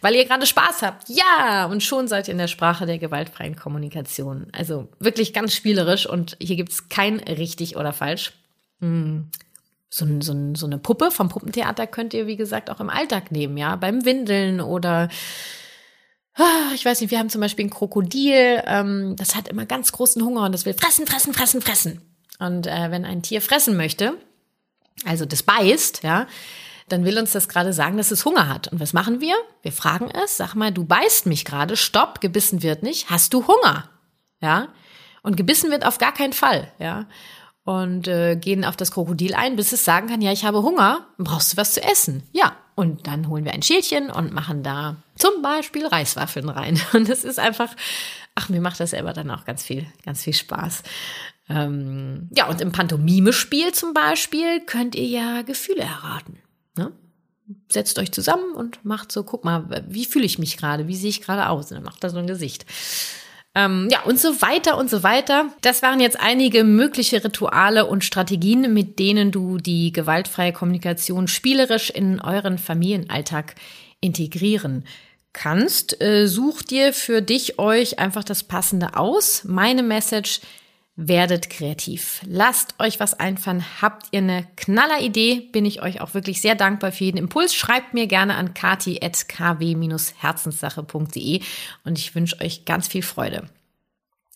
Weil 0.00 0.14
ihr 0.14 0.24
gerade 0.24 0.46
Spaß 0.46 0.82
habt? 0.82 1.08
Ja! 1.08 1.66
Und 1.66 1.82
schon 1.82 2.06
seid 2.06 2.28
ihr 2.28 2.32
in 2.32 2.38
der 2.38 2.46
Sprache 2.46 2.86
der 2.86 2.98
gewaltfreien 2.98 3.56
Kommunikation. 3.56 4.46
Also 4.52 4.86
wirklich 5.00 5.32
ganz 5.32 5.52
spielerisch 5.52 6.06
und 6.06 6.36
hier 6.40 6.54
gibt's 6.54 6.88
kein 6.88 7.18
richtig 7.18 7.76
oder 7.76 7.92
falsch. 7.92 8.34
Hm. 8.80 9.30
So, 9.90 10.06
so, 10.20 10.54
so 10.54 10.66
eine 10.66 10.78
Puppe 10.78 11.10
vom 11.10 11.28
Puppentheater 11.28 11.88
könnt 11.88 12.14
ihr, 12.14 12.28
wie 12.28 12.36
gesagt, 12.36 12.70
auch 12.70 12.78
im 12.78 12.90
Alltag 12.90 13.32
nehmen, 13.32 13.56
ja. 13.56 13.74
Beim 13.74 14.04
Windeln 14.04 14.60
oder 14.60 15.08
ich 16.74 16.84
weiß 16.84 17.00
nicht, 17.00 17.10
wir 17.10 17.18
haben 17.18 17.30
zum 17.30 17.40
Beispiel 17.40 17.66
ein 17.66 17.70
Krokodil, 17.70 18.62
ähm, 18.66 19.14
das 19.16 19.34
hat 19.34 19.48
immer 19.48 19.66
ganz 19.66 19.92
großen 19.92 20.22
Hunger 20.22 20.44
und 20.44 20.52
das 20.52 20.66
will 20.66 20.74
fressen, 20.74 21.06
fressen, 21.06 21.34
fressen, 21.34 21.62
fressen. 21.62 22.02
Und 22.38 22.66
äh, 22.66 22.90
wenn 22.90 23.04
ein 23.04 23.22
Tier 23.22 23.40
fressen 23.40 23.76
möchte, 23.76 24.14
also 25.04 25.24
das 25.24 25.42
beißt, 25.42 26.02
ja, 26.02 26.26
dann 26.88 27.04
will 27.04 27.18
uns 27.18 27.32
das 27.32 27.48
gerade 27.48 27.72
sagen, 27.72 27.96
dass 27.96 28.10
es 28.10 28.24
Hunger 28.24 28.48
hat. 28.48 28.68
Und 28.68 28.80
was 28.80 28.92
machen 28.92 29.20
wir? 29.20 29.34
Wir 29.62 29.72
fragen 29.72 30.10
es, 30.10 30.36
sag 30.36 30.54
mal, 30.54 30.72
du 30.72 30.84
beißt 30.84 31.26
mich 31.26 31.44
gerade, 31.44 31.76
stopp, 31.76 32.20
gebissen 32.20 32.62
wird 32.62 32.82
nicht, 32.82 33.10
hast 33.10 33.32
du 33.32 33.46
Hunger? 33.46 33.88
Ja? 34.40 34.68
Und 35.22 35.36
gebissen 35.36 35.70
wird 35.70 35.86
auf 35.86 35.98
gar 35.98 36.12
keinen 36.12 36.34
Fall, 36.34 36.70
ja? 36.78 37.06
Und 37.66 38.08
äh, 38.08 38.36
gehen 38.36 38.62
auf 38.62 38.76
das 38.76 38.90
Krokodil 38.90 39.32
ein, 39.32 39.56
bis 39.56 39.72
es 39.72 39.86
sagen 39.86 40.08
kann, 40.08 40.20
ja, 40.20 40.32
ich 40.32 40.44
habe 40.44 40.62
Hunger, 40.62 41.06
brauchst 41.16 41.54
du 41.54 41.56
was 41.56 41.72
zu 41.72 41.82
essen? 41.82 42.22
Ja, 42.30 42.54
und 42.74 43.06
dann 43.06 43.28
holen 43.28 43.46
wir 43.46 43.54
ein 43.54 43.62
Schälchen 43.62 44.10
und 44.10 44.34
machen 44.34 44.62
da 44.62 44.96
zum 45.16 45.42
Beispiel 45.42 45.86
Reiswaffeln 45.86 46.48
rein. 46.48 46.80
Und 46.92 47.08
das 47.08 47.24
ist 47.24 47.38
einfach, 47.38 47.74
ach, 48.34 48.48
mir 48.48 48.60
macht 48.60 48.80
das 48.80 48.90
selber 48.90 49.12
dann 49.12 49.30
auch 49.30 49.44
ganz 49.44 49.62
viel, 49.62 49.86
ganz 50.04 50.22
viel 50.22 50.34
Spaß. 50.34 50.82
Ähm, 51.48 52.28
ja, 52.34 52.48
und 52.48 52.62
im 52.62 52.72
Pantomime-Spiel 52.72 53.72
zum 53.72 53.92
Beispiel 53.92 54.60
könnt 54.60 54.94
ihr 54.94 55.06
ja 55.06 55.42
Gefühle 55.42 55.82
erraten. 55.82 56.38
Ne? 56.76 56.92
Setzt 57.70 57.98
euch 57.98 58.12
zusammen 58.12 58.54
und 58.54 58.82
macht 58.84 59.12
so, 59.12 59.24
guck 59.24 59.44
mal, 59.44 59.84
wie 59.86 60.06
fühle 60.06 60.24
ich 60.24 60.38
mich 60.38 60.56
gerade, 60.56 60.88
wie 60.88 60.96
sehe 60.96 61.10
ich 61.10 61.20
gerade 61.20 61.50
aus? 61.50 61.70
Und 61.70 61.76
dann 61.76 61.84
macht 61.84 62.02
da 62.02 62.08
so 62.08 62.16
ein 62.16 62.26
Gesicht. 62.26 62.64
Ähm, 63.54 63.88
ja, 63.90 64.02
und 64.02 64.18
so 64.18 64.40
weiter 64.40 64.78
und 64.78 64.88
so 64.88 65.02
weiter. 65.02 65.50
Das 65.60 65.82
waren 65.82 66.00
jetzt 66.00 66.18
einige 66.18 66.64
mögliche 66.64 67.22
Rituale 67.22 67.86
und 67.86 68.04
Strategien, 68.04 68.72
mit 68.72 68.98
denen 68.98 69.30
du 69.30 69.58
die 69.58 69.92
gewaltfreie 69.92 70.52
Kommunikation 70.52 71.28
spielerisch 71.28 71.90
in 71.90 72.20
euren 72.20 72.56
Familienalltag 72.58 73.54
integrieren 74.00 74.84
kannst. 75.34 76.00
Äh, 76.00 76.26
such 76.26 76.62
dir 76.62 76.94
für 76.94 77.20
dich 77.20 77.58
euch 77.58 77.98
einfach 77.98 78.24
das 78.24 78.42
Passende 78.42 78.96
aus. 78.96 79.44
Meine 79.44 79.82
Message 79.82 80.40
werdet 80.96 81.50
kreativ. 81.50 82.22
Lasst 82.26 82.76
euch 82.78 82.98
was 83.00 83.18
einfallen. 83.18 83.64
Habt 83.82 84.06
ihr 84.12 84.20
eine 84.20 84.46
knaller 84.56 85.02
Idee? 85.02 85.40
Bin 85.52 85.66
ich 85.66 85.82
euch 85.82 86.00
auch 86.00 86.14
wirklich 86.14 86.40
sehr 86.40 86.54
dankbar 86.54 86.92
für 86.92 87.04
jeden 87.04 87.18
Impuls. 87.18 87.54
Schreibt 87.54 87.92
mir 87.94 88.06
gerne 88.06 88.36
an 88.36 88.54
kati.kw-herzenssache.de 88.54 91.40
und 91.84 91.98
ich 91.98 92.14
wünsche 92.14 92.40
euch 92.40 92.64
ganz 92.64 92.86
viel 92.88 93.02
Freude. 93.02 93.48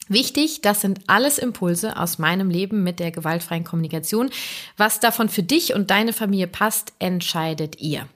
Wichtig, 0.09 0.61
das 0.63 0.81
sind 0.81 1.03
alles 1.07 1.39
Impulse 1.39 1.97
aus 1.99 2.19
meinem 2.19 2.51
Leben 2.51 2.83
mit 2.83 2.99
der 2.99 3.13
gewaltfreien 3.13 3.65
Kommunikation. 3.65 4.31
Was 4.77 5.01
davon 5.01 5.29
für 5.29 5.43
dich 5.43 5.75
und 5.75 5.91
deine 5.91 6.15
Familie 6.15 6.47
passt, 6.47 6.95
entscheidet 6.99 7.81
ihr. 7.81 8.09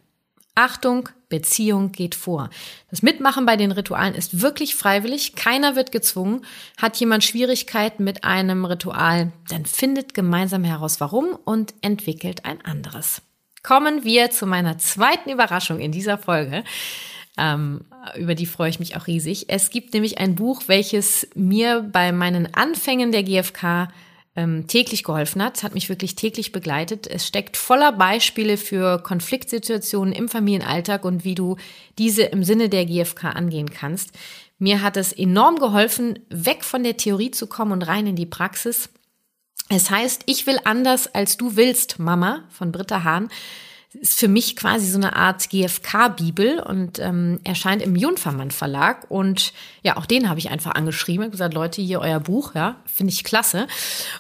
Achtung, 0.55 1.09
Beziehung 1.28 1.92
geht 1.92 2.14
vor. 2.14 2.50
Das 2.90 3.03
Mitmachen 3.03 3.46
bei 3.46 3.57
den 3.57 3.72
Ritualen 3.72 4.14
ist 4.14 4.42
wirklich 4.42 4.74
freiwillig, 4.74 5.34
keiner 5.34 5.76
wird 5.76 5.92
gezwungen. 5.92 6.44
Hat 6.76 6.96
jemand 6.98 7.24
Schwierigkeiten 7.24 8.05
mit 8.05 8.24
einem 8.24 8.66
Ritual, 8.66 9.32
dann 9.48 9.64
findet 9.64 10.12
gemeinsam 10.12 10.62
heraus 10.62 11.00
warum 11.00 11.38
und 11.44 11.72
entwickelt 11.80 12.44
ein 12.44 12.62
anderes. 12.62 13.22
Kommen 13.62 14.05
wir 14.05 14.30
zu 14.30 14.46
meiner 14.46 14.76
zweiten 14.76 15.30
Überraschung 15.30 15.80
in 15.80 15.92
dieser 15.92 16.18
Folge. 16.18 16.64
Ähm, 17.38 17.86
über 18.16 18.34
die 18.34 18.46
freue 18.46 18.68
ich 18.68 18.78
mich 18.78 18.96
auch 18.96 19.07
riesig. 19.07 19.46
Es 19.48 19.70
gibt 19.70 19.94
nämlich 19.94 20.18
ein 20.18 20.34
Buch, 20.34 20.64
welches 20.66 21.28
mir 21.34 21.80
bei 21.80 22.12
meinen 22.12 22.53
Anfängen 22.55 23.11
der 23.11 23.22
GfK 23.22 23.88
ähm, 24.34 24.66
täglich 24.66 25.04
geholfen 25.04 25.42
hat. 25.42 25.56
Es 25.58 25.62
hat 25.62 25.74
mich 25.74 25.88
wirklich 25.88 26.14
täglich 26.14 26.52
begleitet. 26.52 27.06
Es 27.06 27.26
steckt 27.26 27.56
voller 27.56 27.92
Beispiele 27.92 28.56
für 28.56 29.02
Konfliktsituationen 29.02 30.14
im 30.14 30.28
Familienalltag 30.28 31.04
und 31.04 31.24
wie 31.24 31.34
du 31.34 31.56
diese 31.98 32.22
im 32.22 32.44
Sinne 32.44 32.68
der 32.68 32.86
GfK 32.86 33.24
angehen 33.30 33.70
kannst. 33.70 34.10
Mir 34.58 34.82
hat 34.82 34.96
es 34.96 35.12
enorm 35.12 35.56
geholfen, 35.56 36.20
weg 36.30 36.64
von 36.64 36.84
der 36.84 36.96
Theorie 36.96 37.30
zu 37.30 37.46
kommen 37.46 37.72
und 37.72 37.82
rein 37.82 38.06
in 38.06 38.16
die 38.16 38.26
Praxis. 38.26 38.88
Es 39.68 39.90
heißt, 39.90 40.22
ich 40.26 40.46
will 40.46 40.58
anders 40.64 41.14
als 41.14 41.36
du 41.36 41.56
willst, 41.56 41.98
Mama 41.98 42.44
von 42.50 42.72
Britta 42.72 43.04
Hahn 43.04 43.28
ist 44.01 44.18
für 44.18 44.28
mich 44.28 44.57
quasi 44.57 44.86
so 44.86 44.97
eine 44.97 45.16
Art 45.16 45.51
GFK-Bibel 45.51 46.61
und 46.61 46.99
ähm, 46.99 47.40
erscheint 47.45 47.82
im 47.82 47.95
Junfermann 47.95 48.51
Verlag. 48.51 49.11
Und 49.11 49.53
ja, 49.82 49.97
auch 49.97 50.07
den 50.07 50.28
habe 50.28 50.38
ich 50.38 50.51
einfach 50.51 50.74
angeschrieben 50.74 51.26
und 51.26 51.30
gesagt, 51.30 51.55
Leute, 51.55 51.82
hier 51.82 52.01
euer 52.01 52.20
Buch, 52.20 52.55
ja, 52.55 52.76
finde 52.86 53.12
ich 53.12 53.24
klasse. 53.24 53.66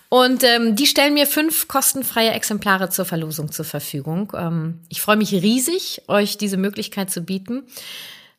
Und 0.08 0.44
ähm, 0.44 0.76
die 0.76 0.86
stellen 0.86 1.14
mir 1.14 1.26
fünf 1.26 1.68
kostenfreie 1.68 2.32
Exemplare 2.32 2.90
zur 2.90 3.04
Verlosung 3.04 3.50
zur 3.50 3.64
Verfügung. 3.64 4.32
Ähm, 4.36 4.80
ich 4.88 5.00
freue 5.00 5.16
mich 5.16 5.32
riesig, 5.32 6.02
euch 6.08 6.36
diese 6.36 6.56
Möglichkeit 6.56 7.10
zu 7.10 7.22
bieten. 7.22 7.64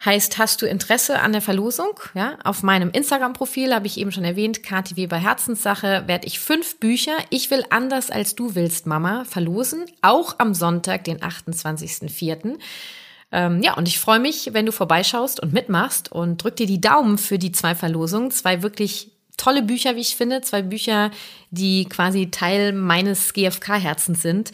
Heißt, 0.05 0.37
hast 0.37 0.61
du 0.61 0.65
Interesse 0.65 1.21
an 1.21 1.31
der 1.31 1.41
Verlosung? 1.41 1.97
Ja, 2.13 2.37
auf 2.43 2.61
meinem 2.61 2.91
Instagram-Profil 2.91 3.73
habe 3.73 3.87
ich 3.87 3.97
eben 3.97 4.11
schon 4.11 4.25
erwähnt, 4.25 4.61
Kati 4.61 4.97
Weber 4.97 5.15
Herzenssache, 5.15 6.03
werde 6.07 6.27
ich 6.27 6.39
fünf 6.39 6.79
Bücher, 6.79 7.13
Ich 7.29 7.49
will 7.51 7.63
anders 7.69 8.11
als 8.11 8.35
du 8.35 8.53
willst, 8.53 8.85
Mama, 8.85 9.23
verlosen. 9.23 9.85
Auch 10.01 10.35
am 10.39 10.53
Sonntag, 10.53 11.05
den 11.05 11.19
28.04. 11.19 12.57
Ähm, 13.31 13.63
ja, 13.63 13.75
und 13.75 13.87
ich 13.87 13.97
freue 13.97 14.19
mich, 14.19 14.49
wenn 14.51 14.65
du 14.65 14.73
vorbeischaust 14.73 15.39
und 15.39 15.53
mitmachst 15.53 16.11
und 16.11 16.43
drück 16.43 16.57
dir 16.57 16.67
die 16.67 16.81
Daumen 16.81 17.17
für 17.17 17.39
die 17.39 17.53
zwei 17.53 17.73
Verlosungen. 17.73 18.29
Zwei 18.29 18.61
wirklich 18.61 19.09
tolle 19.37 19.63
Bücher, 19.63 19.95
wie 19.95 20.01
ich 20.01 20.17
finde. 20.17 20.41
Zwei 20.41 20.63
Bücher, 20.63 21.11
die 21.49 21.85
quasi 21.85 22.29
Teil 22.29 22.73
meines 22.73 23.33
GFK-Herzens 23.33 24.21
sind. 24.21 24.51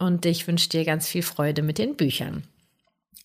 Und 0.00 0.26
ich 0.26 0.48
wünsche 0.48 0.68
dir 0.68 0.84
ganz 0.84 1.06
viel 1.06 1.22
Freude 1.22 1.62
mit 1.62 1.78
den 1.78 1.94
Büchern. 1.94 2.42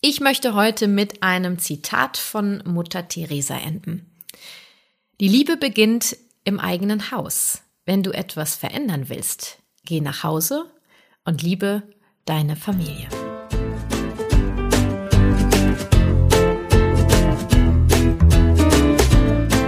Ich 0.05 0.19
möchte 0.19 0.53
heute 0.53 0.89
mit 0.89 1.23
einem 1.23 1.59
Zitat 1.59 2.17
von 2.17 2.61
Mutter 2.65 3.07
Teresa 3.07 3.55
enden. 3.55 4.11
Die 5.21 5.29
Liebe 5.29 5.55
beginnt 5.55 6.17
im 6.43 6.59
eigenen 6.59 7.11
Haus. 7.11 7.61
Wenn 7.85 8.03
du 8.03 8.11
etwas 8.11 8.57
verändern 8.57 9.07
willst, 9.07 9.59
geh 9.85 10.01
nach 10.01 10.23
Hause 10.23 10.65
und 11.23 11.41
liebe 11.41 11.83
deine 12.25 12.57
Familie. 12.57 13.07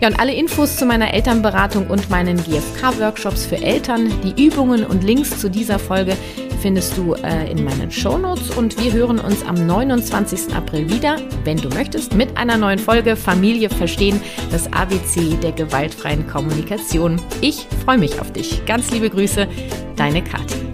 Ja, 0.00 0.08
und 0.08 0.18
alle 0.18 0.32
Infos 0.34 0.76
zu 0.76 0.86
meiner 0.86 1.14
Elternberatung 1.14 1.71
und 1.78 2.10
meinen 2.10 2.36
GFK-Workshops 2.36 3.46
für 3.46 3.56
Eltern, 3.56 4.12
die 4.22 4.46
Übungen 4.46 4.84
und 4.84 5.04
Links 5.04 5.40
zu 5.40 5.50
dieser 5.50 5.78
Folge 5.78 6.16
findest 6.62 6.96
du 6.96 7.14
äh, 7.14 7.50
in 7.50 7.64
meinen 7.64 7.90
Shownotes 7.90 8.50
und 8.50 8.82
wir 8.82 8.92
hören 8.92 9.18
uns 9.18 9.44
am 9.44 9.66
29. 9.66 10.54
April 10.54 10.88
wieder, 10.88 11.16
wenn 11.44 11.56
du 11.56 11.68
möchtest, 11.70 12.14
mit 12.14 12.36
einer 12.36 12.56
neuen 12.56 12.78
Folge 12.78 13.16
Familie 13.16 13.68
verstehen, 13.68 14.20
das 14.52 14.72
ABC 14.72 15.36
der 15.42 15.52
gewaltfreien 15.52 16.26
Kommunikation. 16.28 17.20
Ich 17.40 17.66
freue 17.84 17.98
mich 17.98 18.20
auf 18.20 18.32
dich. 18.32 18.64
Ganz 18.64 18.92
liebe 18.92 19.10
Grüße, 19.10 19.48
deine 19.96 20.22
Kathi. 20.22 20.71